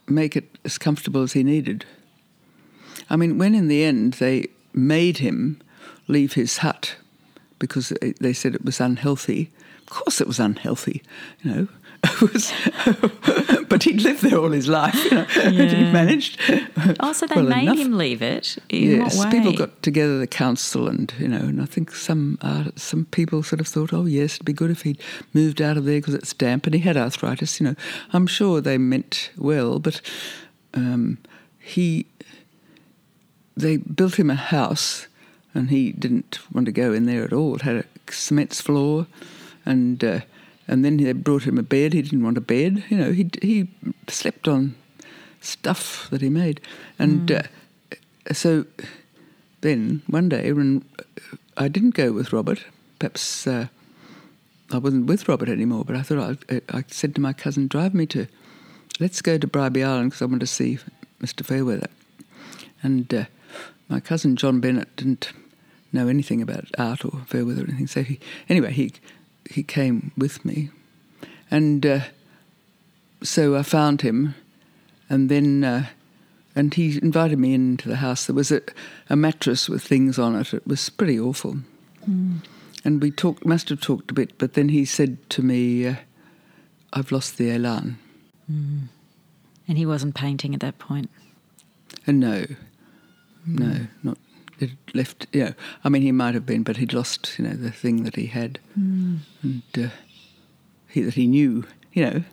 make 0.08 0.36
it 0.36 0.56
as 0.64 0.78
comfortable 0.78 1.24
as 1.24 1.34
he 1.34 1.44
needed. 1.44 1.84
I 3.10 3.16
mean, 3.16 3.40
when 3.40 3.56
in 3.56 3.68
the 3.68 3.84
end 3.84 4.14
they 4.14 4.50
made 4.74 5.18
him 5.18 5.60
leave 6.08 6.34
his 6.34 6.58
hut 6.58 6.96
because 7.58 7.92
they 8.20 8.34
said 8.34 8.54
it 8.54 8.64
was 8.64 8.80
unhealthy. 8.80 9.52
Of 9.80 9.90
course, 9.90 10.22
it 10.22 10.28
was 10.28 10.40
unhealthy, 10.40 11.02
you 11.42 11.52
know. 11.52 11.68
was, 12.22 12.52
but 13.82 13.84
he'd 13.92 14.02
lived 14.02 14.22
there 14.22 14.38
all 14.38 14.52
his 14.52 14.68
life, 14.68 14.96
you 15.06 15.12
know, 15.12 15.26
yeah. 15.36 15.66
he 15.66 15.92
managed. 15.92 16.40
Oh, 17.00 17.14
so 17.14 17.26
they 17.26 17.36
well 17.36 17.46
made 17.46 17.64
enough. 17.64 17.78
him 17.78 17.98
leave 17.98 18.22
it. 18.22 18.58
In 18.70 19.02
yes, 19.02 19.26
people 19.26 19.54
got 19.54 19.82
together, 19.82 20.20
the 20.20 20.28
council, 20.28 20.88
and 20.88 21.14
you 21.20 21.28
know, 21.28 21.38
and 21.38 21.62
I 21.62 21.66
think 21.66 21.92
some 21.92 22.38
uh, 22.42 22.66
some 22.76 23.06
people 23.06 23.44
sort 23.44 23.60
of 23.60 23.68
thought, 23.68 23.94
oh 23.94 24.06
yes, 24.06 24.36
it'd 24.36 24.46
be 24.46 24.54
good 24.54 24.72
if 24.72 24.84
he'd 24.84 25.02
moved 25.34 25.62
out 25.62 25.78
of 25.78 25.86
there 25.86 26.00
because 26.00 26.14
it's 26.14 26.34
damp, 26.34 26.66
and 26.66 26.76
he 26.76 26.82
had 26.82 26.98
arthritis. 26.98 27.60
You 27.60 27.68
know, 27.68 27.76
I'm 28.14 28.28
sure 28.28 28.62
they 28.62 28.78
meant 28.78 29.32
well, 29.38 29.80
but 29.80 30.02
um, 30.74 31.18
he 31.60 32.06
they 33.58 33.78
built 33.78 34.20
him 34.20 34.30
a 34.30 34.36
house, 34.36 35.08
and 35.54 35.70
he 35.70 35.92
didn't 35.92 36.40
want 36.54 36.66
to 36.66 36.72
go 36.72 36.94
in 36.94 37.06
there 37.06 37.24
at 37.24 37.34
all. 37.34 37.56
It 37.56 37.62
had 37.62 37.78
a 37.78 38.12
cement 38.12 38.54
floor, 38.54 39.08
and 39.66 40.04
uh, 40.04 40.20
and 40.72 40.86
then 40.86 40.98
they 40.98 41.12
brought 41.12 41.44
him 41.44 41.58
a 41.58 41.64
bed. 41.64 41.92
He 41.92 42.02
didn't 42.02 42.24
want 42.24 42.38
a 42.38 42.42
bed. 42.42 42.84
You 42.90 42.98
know, 42.98 43.12
he 43.12 43.30
he 43.42 43.68
slept 44.08 44.48
on 44.48 44.76
stuff 45.42 46.08
that 46.10 46.22
he 46.22 46.30
made, 46.30 46.62
and 46.98 47.28
mm. 47.28 47.46
uh, 47.46 48.34
so 48.34 48.66
then 49.60 50.02
one 50.08 50.30
day 50.30 50.54
when 50.54 50.86
I 51.58 51.68
didn't 51.68 51.94
go 51.94 52.14
with 52.14 52.32
Robert, 52.32 52.64
perhaps 53.00 53.46
uh, 53.46 53.68
I 54.72 54.78
wasn't 54.78 55.08
with 55.08 55.28
Robert 55.28 55.50
anymore, 55.50 55.84
but 55.84 55.98
I 55.98 56.04
thought 56.04 56.38
I, 56.50 56.62
I 56.70 56.86
said 56.88 57.14
to 57.16 57.22
my 57.22 57.34
cousin, 57.34 57.68
"Drive 57.68 57.94
me 57.94 58.06
to, 58.08 58.28
let's 59.02 59.22
go 59.22 59.38
to 59.38 59.48
Bribie 59.48 59.86
Island 59.86 60.12
because 60.12 60.22
I 60.22 60.26
want 60.26 60.40
to 60.40 60.48
see 60.48 60.80
Mr. 61.22 61.46
Fairweather," 61.46 61.90
and 62.82 63.14
uh, 63.14 63.26
my 63.90 64.00
cousin 64.00 64.38
John 64.38 64.62
Bennett 64.62 64.96
didn't 64.96 65.34
know 65.92 66.08
anything 66.08 66.42
about 66.42 66.70
art 66.78 67.04
or 67.04 67.24
Fairweather 67.28 67.64
or 67.64 67.68
anything. 67.68 67.88
So 67.88 68.04
he, 68.04 68.22
anyway, 68.48 68.72
he 68.72 68.94
he 69.52 69.64
came 69.64 70.12
with 70.18 70.44
me, 70.46 70.70
and 71.50 71.86
uh, 71.86 72.00
so 73.24 73.56
I 73.56 73.64
found 73.64 74.02
him, 74.02 74.36
and 75.10 75.30
then 75.30 75.64
uh, 75.64 75.86
and 76.56 76.74
he 76.74 76.98
invited 77.02 77.40
me 77.40 77.54
into 77.54 77.88
the 77.88 77.98
house. 77.98 78.26
There 78.26 78.36
was 78.36 78.52
a, 78.52 78.62
a 79.10 79.16
mattress 79.16 79.70
with 79.70 79.84
things 79.84 80.18
on 80.20 80.36
it. 80.36 80.54
It 80.54 80.66
was 80.68 80.90
pretty 80.90 81.20
awful, 81.20 81.58
mm. 82.08 82.38
and 82.84 83.02
we 83.02 83.12
talked. 83.12 83.46
Must 83.46 83.70
have 83.70 83.82
talked 83.82 84.12
a 84.12 84.14
bit, 84.14 84.38
but 84.38 84.54
then 84.54 84.70
he 84.70 84.86
said 84.86 85.18
to 85.32 85.42
me, 85.42 85.88
uh, 85.88 85.96
"I've 86.94 87.12
lost 87.12 87.38
the 87.38 87.52
elan." 87.52 87.98
Mm. 88.52 88.88
And 89.68 89.78
he 89.78 89.86
wasn't 89.86 90.16
painting 90.16 90.54
at 90.54 90.60
that 90.62 90.80
point. 90.80 91.10
And 92.06 92.20
no, 92.20 92.46
no, 93.46 93.66
mm. 93.66 93.88
not 94.04 94.18
it 94.62 94.72
left. 94.94 95.28
You 95.32 95.46
know, 95.46 95.54
I 95.84 95.90
mean, 95.90 96.02
he 96.02 96.12
might 96.12 96.34
have 96.34 96.46
been, 96.46 96.64
but 96.64 96.78
he'd 96.78 96.94
lost. 96.94 97.38
You 97.38 97.46
know, 97.46 97.54
the 97.54 97.72
thing 97.72 98.04
that 98.04 98.16
he 98.16 98.28
had, 98.28 98.60
mm. 98.78 99.20
and 99.42 99.64
uh, 99.78 99.90
he, 100.88 101.02
that 101.02 101.16
he 101.16 101.28
knew. 101.28 101.66
You 101.94 102.06
know, 102.06 102.24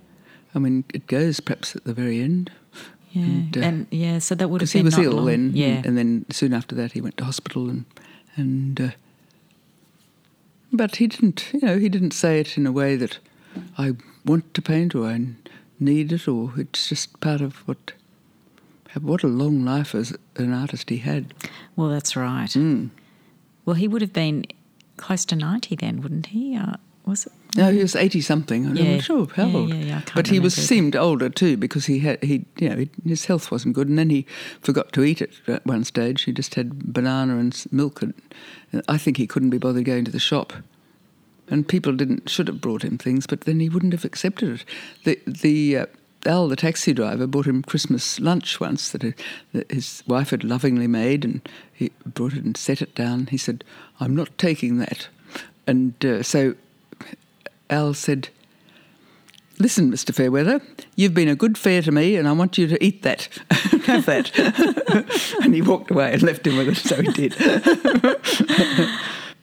I 0.54 0.58
mean, 0.58 0.84
it 0.94 1.06
goes 1.06 1.40
perhaps 1.40 1.74
at 1.74 1.84
the 1.84 1.94
very 1.94 2.20
end. 2.20 2.50
Yeah, 3.10 3.22
and, 3.22 3.56
uh, 3.56 3.60
and 3.60 3.86
yeah, 3.90 4.18
so 4.18 4.34
that 4.34 4.48
would 4.48 4.60
have 4.60 4.72
been 4.72 4.80
he 4.80 4.84
was 4.84 4.98
ill 4.98 5.12
long. 5.12 5.26
then. 5.26 5.50
Yeah, 5.54 5.66
and, 5.66 5.86
and, 5.86 5.98
then 5.98 6.26
soon 6.30 6.52
after 6.52 6.74
that 6.74 6.92
he 6.92 7.00
went 7.00 7.16
to 7.18 7.24
hospital 7.24 7.68
and 7.68 7.84
and. 8.36 8.80
Uh, 8.80 8.90
but 10.70 10.96
he 10.96 11.06
didn't, 11.06 11.50
you 11.52 11.60
know, 11.62 11.78
he 11.78 11.88
didn't 11.88 12.10
say 12.10 12.40
it 12.40 12.58
in 12.58 12.66
a 12.66 12.72
way 12.72 12.94
that 12.96 13.18
I 13.78 13.94
want 14.24 14.52
to 14.52 14.62
paint 14.62 14.94
or 14.94 15.06
I 15.06 15.26
need 15.80 16.12
it, 16.12 16.28
or 16.28 16.52
it's 16.58 16.88
just 16.88 17.18
part 17.20 17.40
of 17.40 17.66
what 17.66 17.92
what 19.00 19.22
a 19.22 19.28
long 19.28 19.64
life 19.64 19.94
as 19.94 20.16
an 20.36 20.52
artist 20.52 20.90
he 20.90 20.98
had. 20.98 21.34
Well, 21.76 21.88
that's 21.88 22.16
right. 22.16 22.50
Mm. 22.50 22.90
Well, 23.64 23.74
he 23.74 23.88
would 23.88 24.02
have 24.02 24.12
been 24.12 24.46
close 24.96 25.24
to 25.26 25.36
90 25.36 25.76
then, 25.76 26.00
wouldn't 26.02 26.26
he? 26.26 26.56
Uh, 26.56 26.74
was 27.08 27.26
it? 27.26 27.32
No, 27.56 27.72
he 27.72 27.80
was 27.80 27.96
eighty 27.96 28.20
something. 28.20 28.66
I'm 28.66 28.76
yeah. 28.76 28.96
not 28.96 29.04
sure 29.04 29.26
how 29.34 29.46
yeah, 29.46 29.56
old. 29.56 29.70
Yeah, 29.70 29.76
yeah, 29.76 30.02
but 30.14 30.26
he 30.26 30.38
was 30.38 30.54
seemed 30.54 30.94
older 30.94 31.30
too 31.30 31.56
because 31.56 31.86
he 31.86 32.00
had 32.00 32.22
he 32.22 32.44
you 32.58 32.68
know 32.68 32.84
his 33.06 33.24
health 33.24 33.50
wasn't 33.50 33.74
good, 33.74 33.88
and 33.88 33.98
then 33.98 34.10
he 34.10 34.26
forgot 34.60 34.92
to 34.92 35.02
eat 35.02 35.22
it 35.22 35.32
at 35.48 35.64
one 35.64 35.84
stage. 35.84 36.22
He 36.22 36.32
just 36.32 36.54
had 36.56 36.92
banana 36.92 37.38
and 37.38 37.64
milk, 37.72 38.02
and 38.02 38.12
I 38.86 38.98
think 38.98 39.16
he 39.16 39.26
couldn't 39.26 39.50
be 39.50 39.58
bothered 39.58 39.86
going 39.86 40.04
to 40.04 40.10
the 40.10 40.18
shop. 40.18 40.52
And 41.50 41.66
people 41.66 41.94
didn't 41.94 42.28
should 42.28 42.48
have 42.48 42.60
brought 42.60 42.84
him 42.84 42.98
things, 42.98 43.26
but 43.26 43.42
then 43.42 43.60
he 43.60 43.70
wouldn't 43.70 43.94
have 43.94 44.04
accepted 44.04 44.60
it. 44.60 44.64
The 45.04 45.18
the 45.26 45.76
uh, 45.78 45.86
Al, 46.26 46.48
the 46.48 46.56
taxi 46.56 46.92
driver, 46.92 47.26
bought 47.26 47.46
him 47.46 47.62
Christmas 47.62 48.18
lunch 48.18 48.60
once 48.60 48.90
that 48.90 49.14
his 49.70 50.02
wife 50.06 50.30
had 50.30 50.44
lovingly 50.44 50.86
made, 50.86 51.24
and 51.24 51.48
he 51.72 51.92
brought 52.04 52.32
it 52.32 52.44
and 52.44 52.56
set 52.56 52.82
it 52.82 52.94
down. 52.94 53.26
He 53.26 53.38
said, 53.38 53.64
"I'm 54.00 54.16
not 54.16 54.36
taking 54.36 54.78
that," 54.78 55.08
and 55.66 55.94
uh, 56.04 56.22
so 56.22 56.54
Al 57.70 57.94
said, 57.94 58.28
Listen, 59.60 59.90
Mr. 59.90 60.14
Fairweather, 60.14 60.60
you've 60.94 61.14
been 61.14 61.28
a 61.28 61.34
good 61.34 61.58
fare 61.58 61.82
to 61.82 61.90
me, 61.90 62.14
and 62.14 62.28
I 62.28 62.32
want 62.32 62.58
you 62.58 62.68
to 62.68 62.84
eat 62.84 63.02
that. 63.02 63.28
Have 63.86 64.06
that. 64.06 64.30
and 65.42 65.52
he 65.52 65.62
walked 65.62 65.90
away 65.90 66.12
and 66.12 66.22
left 66.22 66.46
him 66.46 66.56
with 66.56 66.68
it, 66.68 66.76
so 66.76 67.02
he 67.02 67.10
did. 67.10 67.34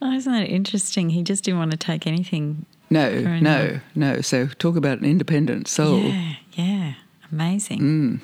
oh, 0.00 0.12
isn't 0.12 0.32
that 0.32 0.48
interesting? 0.48 1.10
He 1.10 1.22
just 1.22 1.44
didn't 1.44 1.58
want 1.58 1.72
to 1.72 1.76
take 1.76 2.06
anything. 2.06 2.64
No, 2.88 3.20
no, 3.40 3.80
no. 3.94 4.20
So 4.20 4.46
talk 4.46 4.76
about 4.76 4.98
an 4.98 5.04
independent 5.04 5.68
soul. 5.68 5.98
Yeah, 5.98 6.34
yeah. 6.52 6.94
Amazing. 7.32 7.80
Mm. 7.80 8.20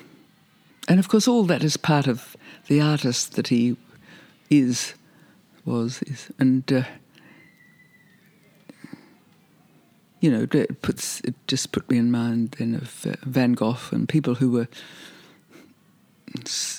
And 0.88 0.98
of 1.00 1.08
course, 1.08 1.26
all 1.26 1.44
that 1.44 1.64
is 1.64 1.76
part 1.76 2.06
of 2.06 2.36
the 2.68 2.80
artist 2.80 3.34
that 3.34 3.48
he 3.48 3.76
is, 4.50 4.94
was, 5.64 6.02
is. 6.02 6.30
And 6.38 6.70
uh, 6.72 6.82
you 10.20 10.30
know, 10.30 10.46
it 10.52 10.82
puts 10.82 11.20
it 11.20 11.34
just 11.48 11.72
put 11.72 11.90
me 11.90 11.98
in 11.98 12.10
mind 12.10 12.56
then 12.58 12.74
of 12.76 13.04
uh, 13.06 13.16
Van 13.22 13.54
Gogh 13.54 13.78
and 13.90 14.08
people 14.08 14.36
who 14.36 14.50
were 14.50 14.68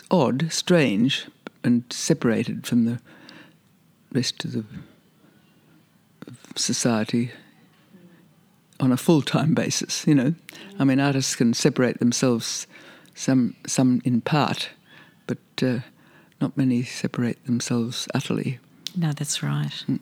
odd, 0.09 0.51
strange, 0.51 1.27
and 1.63 1.83
separated 1.89 2.65
from 2.65 2.85
the 2.85 2.99
rest 4.13 4.45
of 4.45 4.53
the 4.53 4.63
society 6.55 7.31
on 8.83 8.91
a 8.91 8.97
full 8.97 9.21
time 9.21 9.53
basis. 9.53 10.05
You 10.05 10.15
know, 10.15 10.33
I 10.79 10.83
mean, 10.83 10.99
artists 10.99 11.35
can 11.35 11.53
separate 11.53 11.99
themselves 11.99 12.67
some 13.15 13.55
some 13.65 14.01
in 14.03 14.21
part, 14.21 14.69
but 15.27 15.37
uh, 15.61 15.79
not 16.41 16.57
many 16.57 16.83
separate 16.83 17.43
themselves 17.45 18.07
utterly. 18.13 18.59
No, 18.95 19.11
that's 19.13 19.41
right. 19.41 19.83
Mm. 19.87 19.99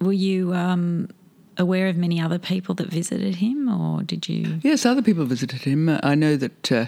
Were 0.00 0.12
you? 0.12 0.54
Um 0.54 1.08
aware 1.56 1.86
of 1.86 1.96
many 1.96 2.20
other 2.20 2.38
people 2.38 2.74
that 2.74 2.88
visited 2.88 3.36
him, 3.36 3.68
or 3.68 4.02
did 4.02 4.28
you? 4.28 4.58
Yes, 4.62 4.84
other 4.84 5.02
people 5.02 5.24
visited 5.24 5.62
him. 5.62 5.88
I 6.02 6.16
know 6.16 6.36
that 6.36 6.72
uh, 6.72 6.86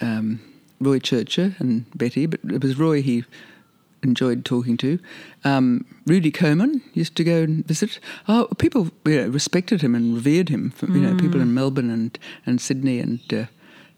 um, 0.00 0.40
Roy 0.80 0.98
Churcher 0.98 1.54
and 1.58 1.84
Betty, 1.94 2.26
but 2.26 2.40
it 2.44 2.62
was 2.62 2.78
Roy 2.78 3.02
he 3.02 3.24
enjoyed 4.02 4.44
talking 4.44 4.76
to. 4.78 4.98
Um, 5.44 5.84
Rudy 6.06 6.30
Komon 6.30 6.82
used 6.94 7.16
to 7.16 7.24
go 7.24 7.42
and 7.42 7.66
visit. 7.66 7.98
Oh, 8.28 8.48
people 8.58 8.90
you 9.04 9.22
know, 9.22 9.28
respected 9.28 9.82
him 9.82 9.94
and 9.94 10.14
revered 10.14 10.48
him. 10.48 10.72
you 10.82 10.88
mm. 10.88 11.00
know, 11.00 11.16
people 11.16 11.40
in 11.40 11.54
Melbourne 11.54 11.90
and, 11.90 12.18
and 12.46 12.60
Sydney 12.60 13.00
and 13.00 13.20
uh, 13.32 13.46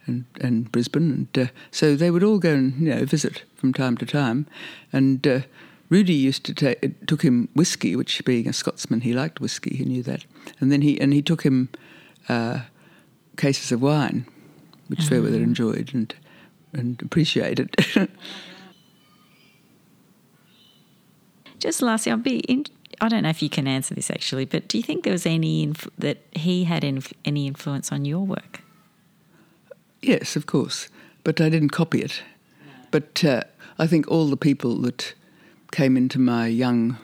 and, 0.07 0.24
and 0.40 0.70
Brisbane, 0.72 1.28
and 1.34 1.46
uh, 1.46 1.51
so 1.70 1.94
they 1.94 2.11
would 2.11 2.24
all 2.24 2.38
go 2.38 2.53
and 2.53 2.80
you 2.80 2.94
know 2.94 3.05
visit 3.05 3.44
from 3.55 3.72
time 3.72 3.96
to 3.98 4.07
time, 4.07 4.46
and 4.92 5.26
uh, 5.26 5.40
Rudy 5.88 6.14
used 6.14 6.44
to 6.44 6.55
take 6.55 7.07
took 7.07 7.22
him 7.22 7.48
whiskey, 7.55 7.96
which 7.96 8.24
being 8.24 8.48
a 8.48 8.53
Scotsman, 8.53 9.03
he 9.03 9.12
liked 9.12 9.40
whiskey. 9.40 9.76
He 9.76 9.84
knew 9.84 10.03
that, 10.05 10.24
and 10.59 10.72
then 10.72 10.82
he 10.82 11.01
and 11.01 11.12
he 11.12 11.22
took 11.22 11.42
him 11.42 11.68
uh, 12.28 12.61
cases 13.36 13.72
of 13.72 13.82
wine, 13.82 14.26
which 14.88 15.01
mm-hmm. 15.01 15.09
Fairweather 15.09 15.42
enjoyed, 15.42 15.90
and 15.94 16.14
and 16.72 17.01
appreciate 17.03 17.59
it. 17.98 18.11
Just 21.61 21.80
lastly, 21.82 22.11
I'll 22.11 22.18
be 22.18 22.40
in, 22.40 22.64
I 23.00 23.08
don't 23.08 23.22
know 23.22 23.28
if 23.28 23.42
you 23.42 23.48
can 23.48 23.68
answer 23.68 23.94
this 23.94 24.11
actually, 24.11 24.46
but 24.46 24.66
do 24.66 24.76
you 24.76 24.82
think 24.82 25.04
there 25.04 25.12
was 25.12 25.26
any 25.26 25.62
inf- 25.62 25.88
that 25.98 26.18
he 26.32 26.64
had 26.64 26.82
inf- 26.82 27.12
any 27.24 27.46
influence 27.46 27.92
on 27.92 28.04
your 28.04 28.26
work? 28.26 28.62
yes, 30.02 30.36
of 30.36 30.46
course, 30.46 30.88
but 31.24 31.40
I 31.40 31.48
didn't 31.48 31.70
copy 31.70 32.00
it. 32.00 32.22
But 32.90 33.24
uh, 33.24 33.42
I 33.78 33.86
think 33.86 34.08
all 34.08 34.26
the 34.26 34.36
people 34.36 34.76
that 34.82 35.14
came 35.72 35.96
into 35.96 36.18
my 36.18 36.46
young 36.46 36.98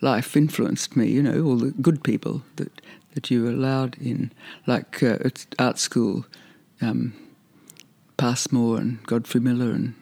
life 0.00 0.36
influenced 0.36 0.96
me. 0.96 1.08
You 1.08 1.22
know, 1.22 1.42
all 1.44 1.56
the 1.56 1.70
good 1.70 2.02
people 2.02 2.42
that 2.56 2.80
that 3.14 3.30
you 3.30 3.48
allowed 3.48 3.96
in, 4.00 4.32
like 4.66 5.02
uh, 5.02 5.18
at 5.24 5.46
art 5.58 5.78
school, 5.78 6.24
um, 6.80 7.12
Passmore 8.16 8.78
and 8.78 9.02
Godfrey 9.06 9.40
Miller 9.40 9.70
and 9.70 9.94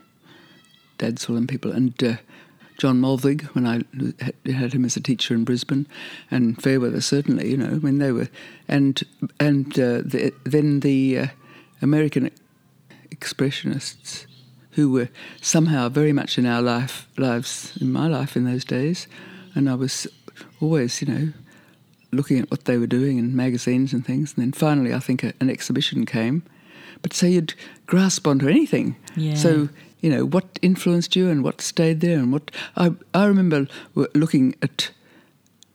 Dadswell 0.98 1.36
and 1.36 1.48
people, 1.48 1.72
and 1.72 2.03
uh, 2.03 2.16
John 2.81 2.99
Molvig 2.99 3.43
when 3.55 3.66
I 3.66 3.83
had 4.51 4.72
him 4.72 4.87
as 4.87 4.97
a 4.97 5.03
teacher 5.03 5.35
in 5.35 5.45
Brisbane, 5.45 5.87
and 6.31 6.61
Fairweather 6.62 7.03
certainly. 7.03 7.51
You 7.51 7.59
know, 7.59 7.66
I 7.66 7.78
mean 7.78 7.99
they 7.99 8.11
were, 8.11 8.28
and 8.68 9.03
and 9.39 9.66
uh, 9.78 10.01
the, 10.03 10.33
then 10.45 10.81
the 10.81 11.18
uh, 11.18 11.26
American 11.83 12.31
expressionists 13.14 14.24
who 14.70 14.91
were 14.91 15.11
somehow 15.43 15.91
very 15.91 16.14
much 16.14 16.39
in 16.39 16.47
our 16.47 16.62
life 16.62 17.07
lives 17.18 17.76
in 17.83 17.93
my 17.93 18.07
life 18.07 18.35
in 18.35 18.47
those 18.47 18.64
days, 18.64 19.07
and 19.55 19.68
I 19.68 19.74
was 19.74 20.07
always 20.62 21.03
you 21.03 21.09
know 21.09 21.33
looking 22.12 22.39
at 22.39 22.51
what 22.51 22.64
they 22.64 22.78
were 22.78 22.87
doing 22.87 23.18
in 23.18 23.37
magazines 23.37 23.93
and 23.93 24.07
things, 24.07 24.33
and 24.35 24.43
then 24.43 24.53
finally 24.53 24.95
I 24.95 25.01
think 25.01 25.22
a, 25.22 25.35
an 25.39 25.51
exhibition 25.51 26.07
came, 26.07 26.45
but 27.03 27.12
so 27.12 27.26
you'd 27.26 27.53
grasp 27.85 28.26
onto 28.26 28.49
anything. 28.49 28.97
Yeah. 29.16 29.35
So 29.35 29.68
you 30.01 30.11
know 30.11 30.24
what 30.24 30.59
influenced 30.62 31.14
you 31.16 31.28
and 31.28 31.42
what 31.44 31.61
stayed 31.61 32.01
there 32.01 32.18
and 32.18 32.32
what 32.32 32.51
I 32.76 32.92
I 33.14 33.24
remember 33.26 33.66
looking 34.14 34.55
at 34.62 34.90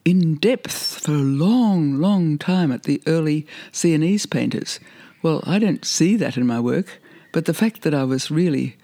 in 0.03 0.36
depth 0.36 0.99
for 1.01 1.13
a 1.13 1.15
long, 1.17 1.95
long 1.99 2.38
time 2.38 2.71
at 2.71 2.84
the 2.84 3.01
early 3.07 3.47
Sienese 3.71 4.26
painters. 4.28 4.80
Well, 5.23 5.41
I 5.47 5.57
don't 5.57 5.84
see 5.84 6.15
that 6.17 6.38
in 6.38 6.45
my 6.45 6.59
work, 6.59 6.99
but 7.32 7.45
the 7.45 7.53
fact 7.55 7.82
that 7.82 7.93
I 7.95 8.03
was 8.03 8.30
really 8.30 8.76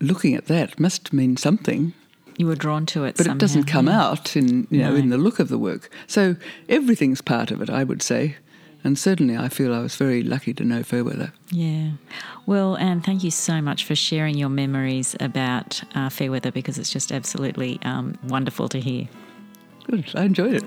looking 0.00 0.34
at 0.34 0.46
that 0.46 0.80
must 0.80 1.12
mean 1.12 1.36
something. 1.36 1.92
You 2.38 2.46
were 2.46 2.56
drawn 2.56 2.86
to 2.86 3.04
it, 3.04 3.16
but 3.18 3.26
somehow, 3.26 3.36
it 3.36 3.40
doesn't 3.40 3.64
come 3.64 3.88
out 3.88 4.34
in 4.36 4.66
you 4.70 4.78
know 4.78 4.92
No. 4.92 4.96
in 4.96 5.10
the 5.10 5.18
look 5.18 5.38
of 5.38 5.48
the 5.48 5.58
work. 5.58 5.90
So 6.06 6.36
everything's 6.68 7.20
part 7.20 7.50
of 7.50 7.60
it, 7.60 7.68
I 7.68 7.84
would 7.84 8.00
say, 8.02 8.36
and 8.84 8.98
certainly 8.98 9.36
I 9.36 9.48
feel 9.48 9.74
I 9.74 9.80
was 9.80 9.96
very 9.96 10.22
lucky 10.22 10.54
to 10.54 10.64
know 10.64 10.82
Fairweather. 10.82 11.32
Yeah. 11.50 11.92
Well, 12.46 12.76
Ann, 12.76 13.00
thank 13.00 13.22
you 13.22 13.30
so 13.30 13.60
much 13.60 13.84
for 13.84 13.94
sharing 13.94 14.36
your 14.36 14.48
memories 14.48 15.16
about 15.20 15.82
uh, 15.94 16.08
Fairweather 16.08 16.50
because 16.50 16.78
it's 16.78 16.90
just 16.90 17.12
absolutely 17.12 17.78
um, 17.82 18.18
wonderful 18.24 18.68
to 18.70 18.80
hear. 18.80 19.08
Good, 19.84 20.10
I 20.14 20.24
enjoyed 20.24 20.54
it. 20.54 20.64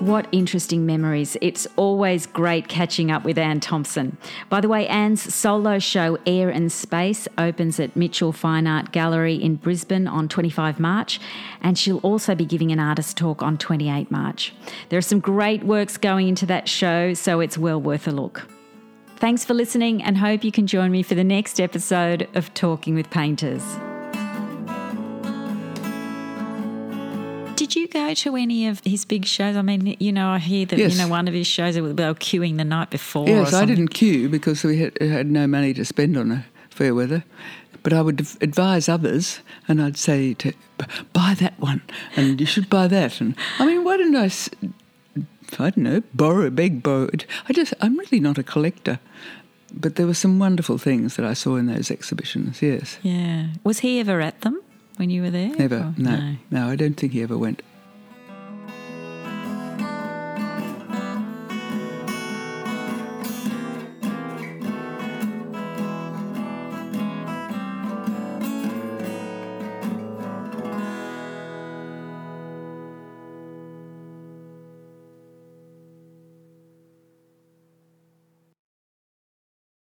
What 0.00 0.28
interesting 0.32 0.86
memories. 0.86 1.36
It's 1.42 1.66
always 1.76 2.24
great 2.24 2.68
catching 2.68 3.10
up 3.10 3.22
with 3.22 3.36
Ann 3.36 3.60
Thomson. 3.60 4.16
By 4.48 4.62
the 4.62 4.68
way, 4.68 4.88
Ann's 4.88 5.34
solo 5.34 5.78
show 5.78 6.16
Air 6.24 6.48
and 6.48 6.72
Space 6.72 7.28
opens 7.36 7.78
at 7.78 7.94
Mitchell 7.94 8.32
Fine 8.32 8.66
Art 8.66 8.92
Gallery 8.92 9.34
in 9.34 9.56
Brisbane 9.56 10.08
on 10.08 10.26
25 10.26 10.80
March, 10.80 11.20
and 11.60 11.78
she'll 11.78 11.98
also 11.98 12.34
be 12.34 12.46
giving 12.46 12.72
an 12.72 12.80
artist 12.80 13.18
talk 13.18 13.42
on 13.42 13.58
28 13.58 14.10
March. 14.10 14.54
There 14.88 14.98
are 14.98 15.02
some 15.02 15.20
great 15.20 15.64
works 15.64 15.98
going 15.98 16.28
into 16.28 16.46
that 16.46 16.66
show, 16.66 17.12
so 17.12 17.40
it's 17.40 17.58
well 17.58 17.78
worth 17.78 18.08
a 18.08 18.10
look. 18.10 18.48
Thanks 19.16 19.44
for 19.44 19.52
listening, 19.52 20.02
and 20.02 20.16
hope 20.16 20.44
you 20.44 20.50
can 20.50 20.66
join 20.66 20.90
me 20.90 21.02
for 21.02 21.14
the 21.14 21.24
next 21.24 21.60
episode 21.60 22.26
of 22.34 22.54
Talking 22.54 22.94
with 22.94 23.10
Painters. 23.10 23.76
Did 27.70 27.76
you 27.82 27.86
go 27.86 28.14
to 28.14 28.34
any 28.34 28.66
of 28.66 28.80
his 28.84 29.04
big 29.04 29.24
shows? 29.26 29.54
I 29.56 29.62
mean, 29.62 29.96
you 30.00 30.10
know, 30.10 30.28
I 30.30 30.38
hear 30.40 30.66
that 30.66 30.76
Yes. 30.76 30.92
you 30.96 30.98
know 31.02 31.06
one 31.08 31.28
of 31.28 31.34
his 31.34 31.46
shows 31.46 31.76
they 31.76 31.80
were 31.80 31.92
queuing 31.92 32.56
the 32.56 32.64
night 32.64 32.90
before. 32.90 33.22
or 33.28 33.28
Yes, 33.30 33.52
I 33.54 33.64
didn't 33.64 33.88
queue 33.94 34.28
because 34.28 34.64
we 34.64 34.78
had, 34.78 35.00
had 35.00 35.30
no 35.30 35.46
money 35.46 35.72
to 35.74 35.84
spend 35.84 36.16
on 36.16 36.32
a 36.32 36.44
Fairweather. 36.70 37.22
But 37.84 37.92
I 37.92 38.02
would 38.02 38.26
advise 38.40 38.88
others, 38.88 39.38
and 39.68 39.80
I'd 39.80 39.96
say 39.96 40.34
to 40.34 40.52
buy 41.12 41.34
that 41.38 41.60
one, 41.60 41.82
and 42.16 42.40
you 42.40 42.44
should 42.46 42.68
buy 42.68 42.88
that. 42.88 43.20
And 43.20 43.36
I 43.60 43.66
mean, 43.66 43.84
why 43.84 43.96
didn't 43.98 44.16
I? 44.16 44.24
s- 44.26 44.50
I 45.58 45.70
don't 45.70 45.76
know, 45.78 46.02
borrow, 46.12 46.50
beg, 46.50 46.82
borrow. 46.82 47.08
I 47.48 47.52
just, 47.52 47.72
I'm 47.80 47.96
really 47.98 48.18
not 48.18 48.36
a 48.36 48.42
collector. 48.42 48.98
But 49.72 49.94
there 49.94 50.06
were 50.08 50.14
some 50.14 50.40
wonderful 50.40 50.76
things 50.78 51.14
that 51.14 51.24
I 51.24 51.34
saw 51.34 51.54
in 51.54 51.66
those 51.66 51.88
exhibitions. 51.92 52.60
Yes, 52.62 52.98
Yeah. 53.04 53.46
Was 53.62 53.78
he 53.78 54.00
ever 54.00 54.20
at 54.20 54.40
them 54.40 54.60
when 54.96 55.10
you 55.10 55.22
were 55.22 55.30
there? 55.30 55.54
never. 55.56 55.76
Or- 55.76 55.94
no, 55.96 56.36
no, 56.50 56.68
I 56.68 56.76
don't 56.76 56.94
think 56.94 57.12
he 57.12 57.22
ever 57.22 57.36
went. 57.38 57.62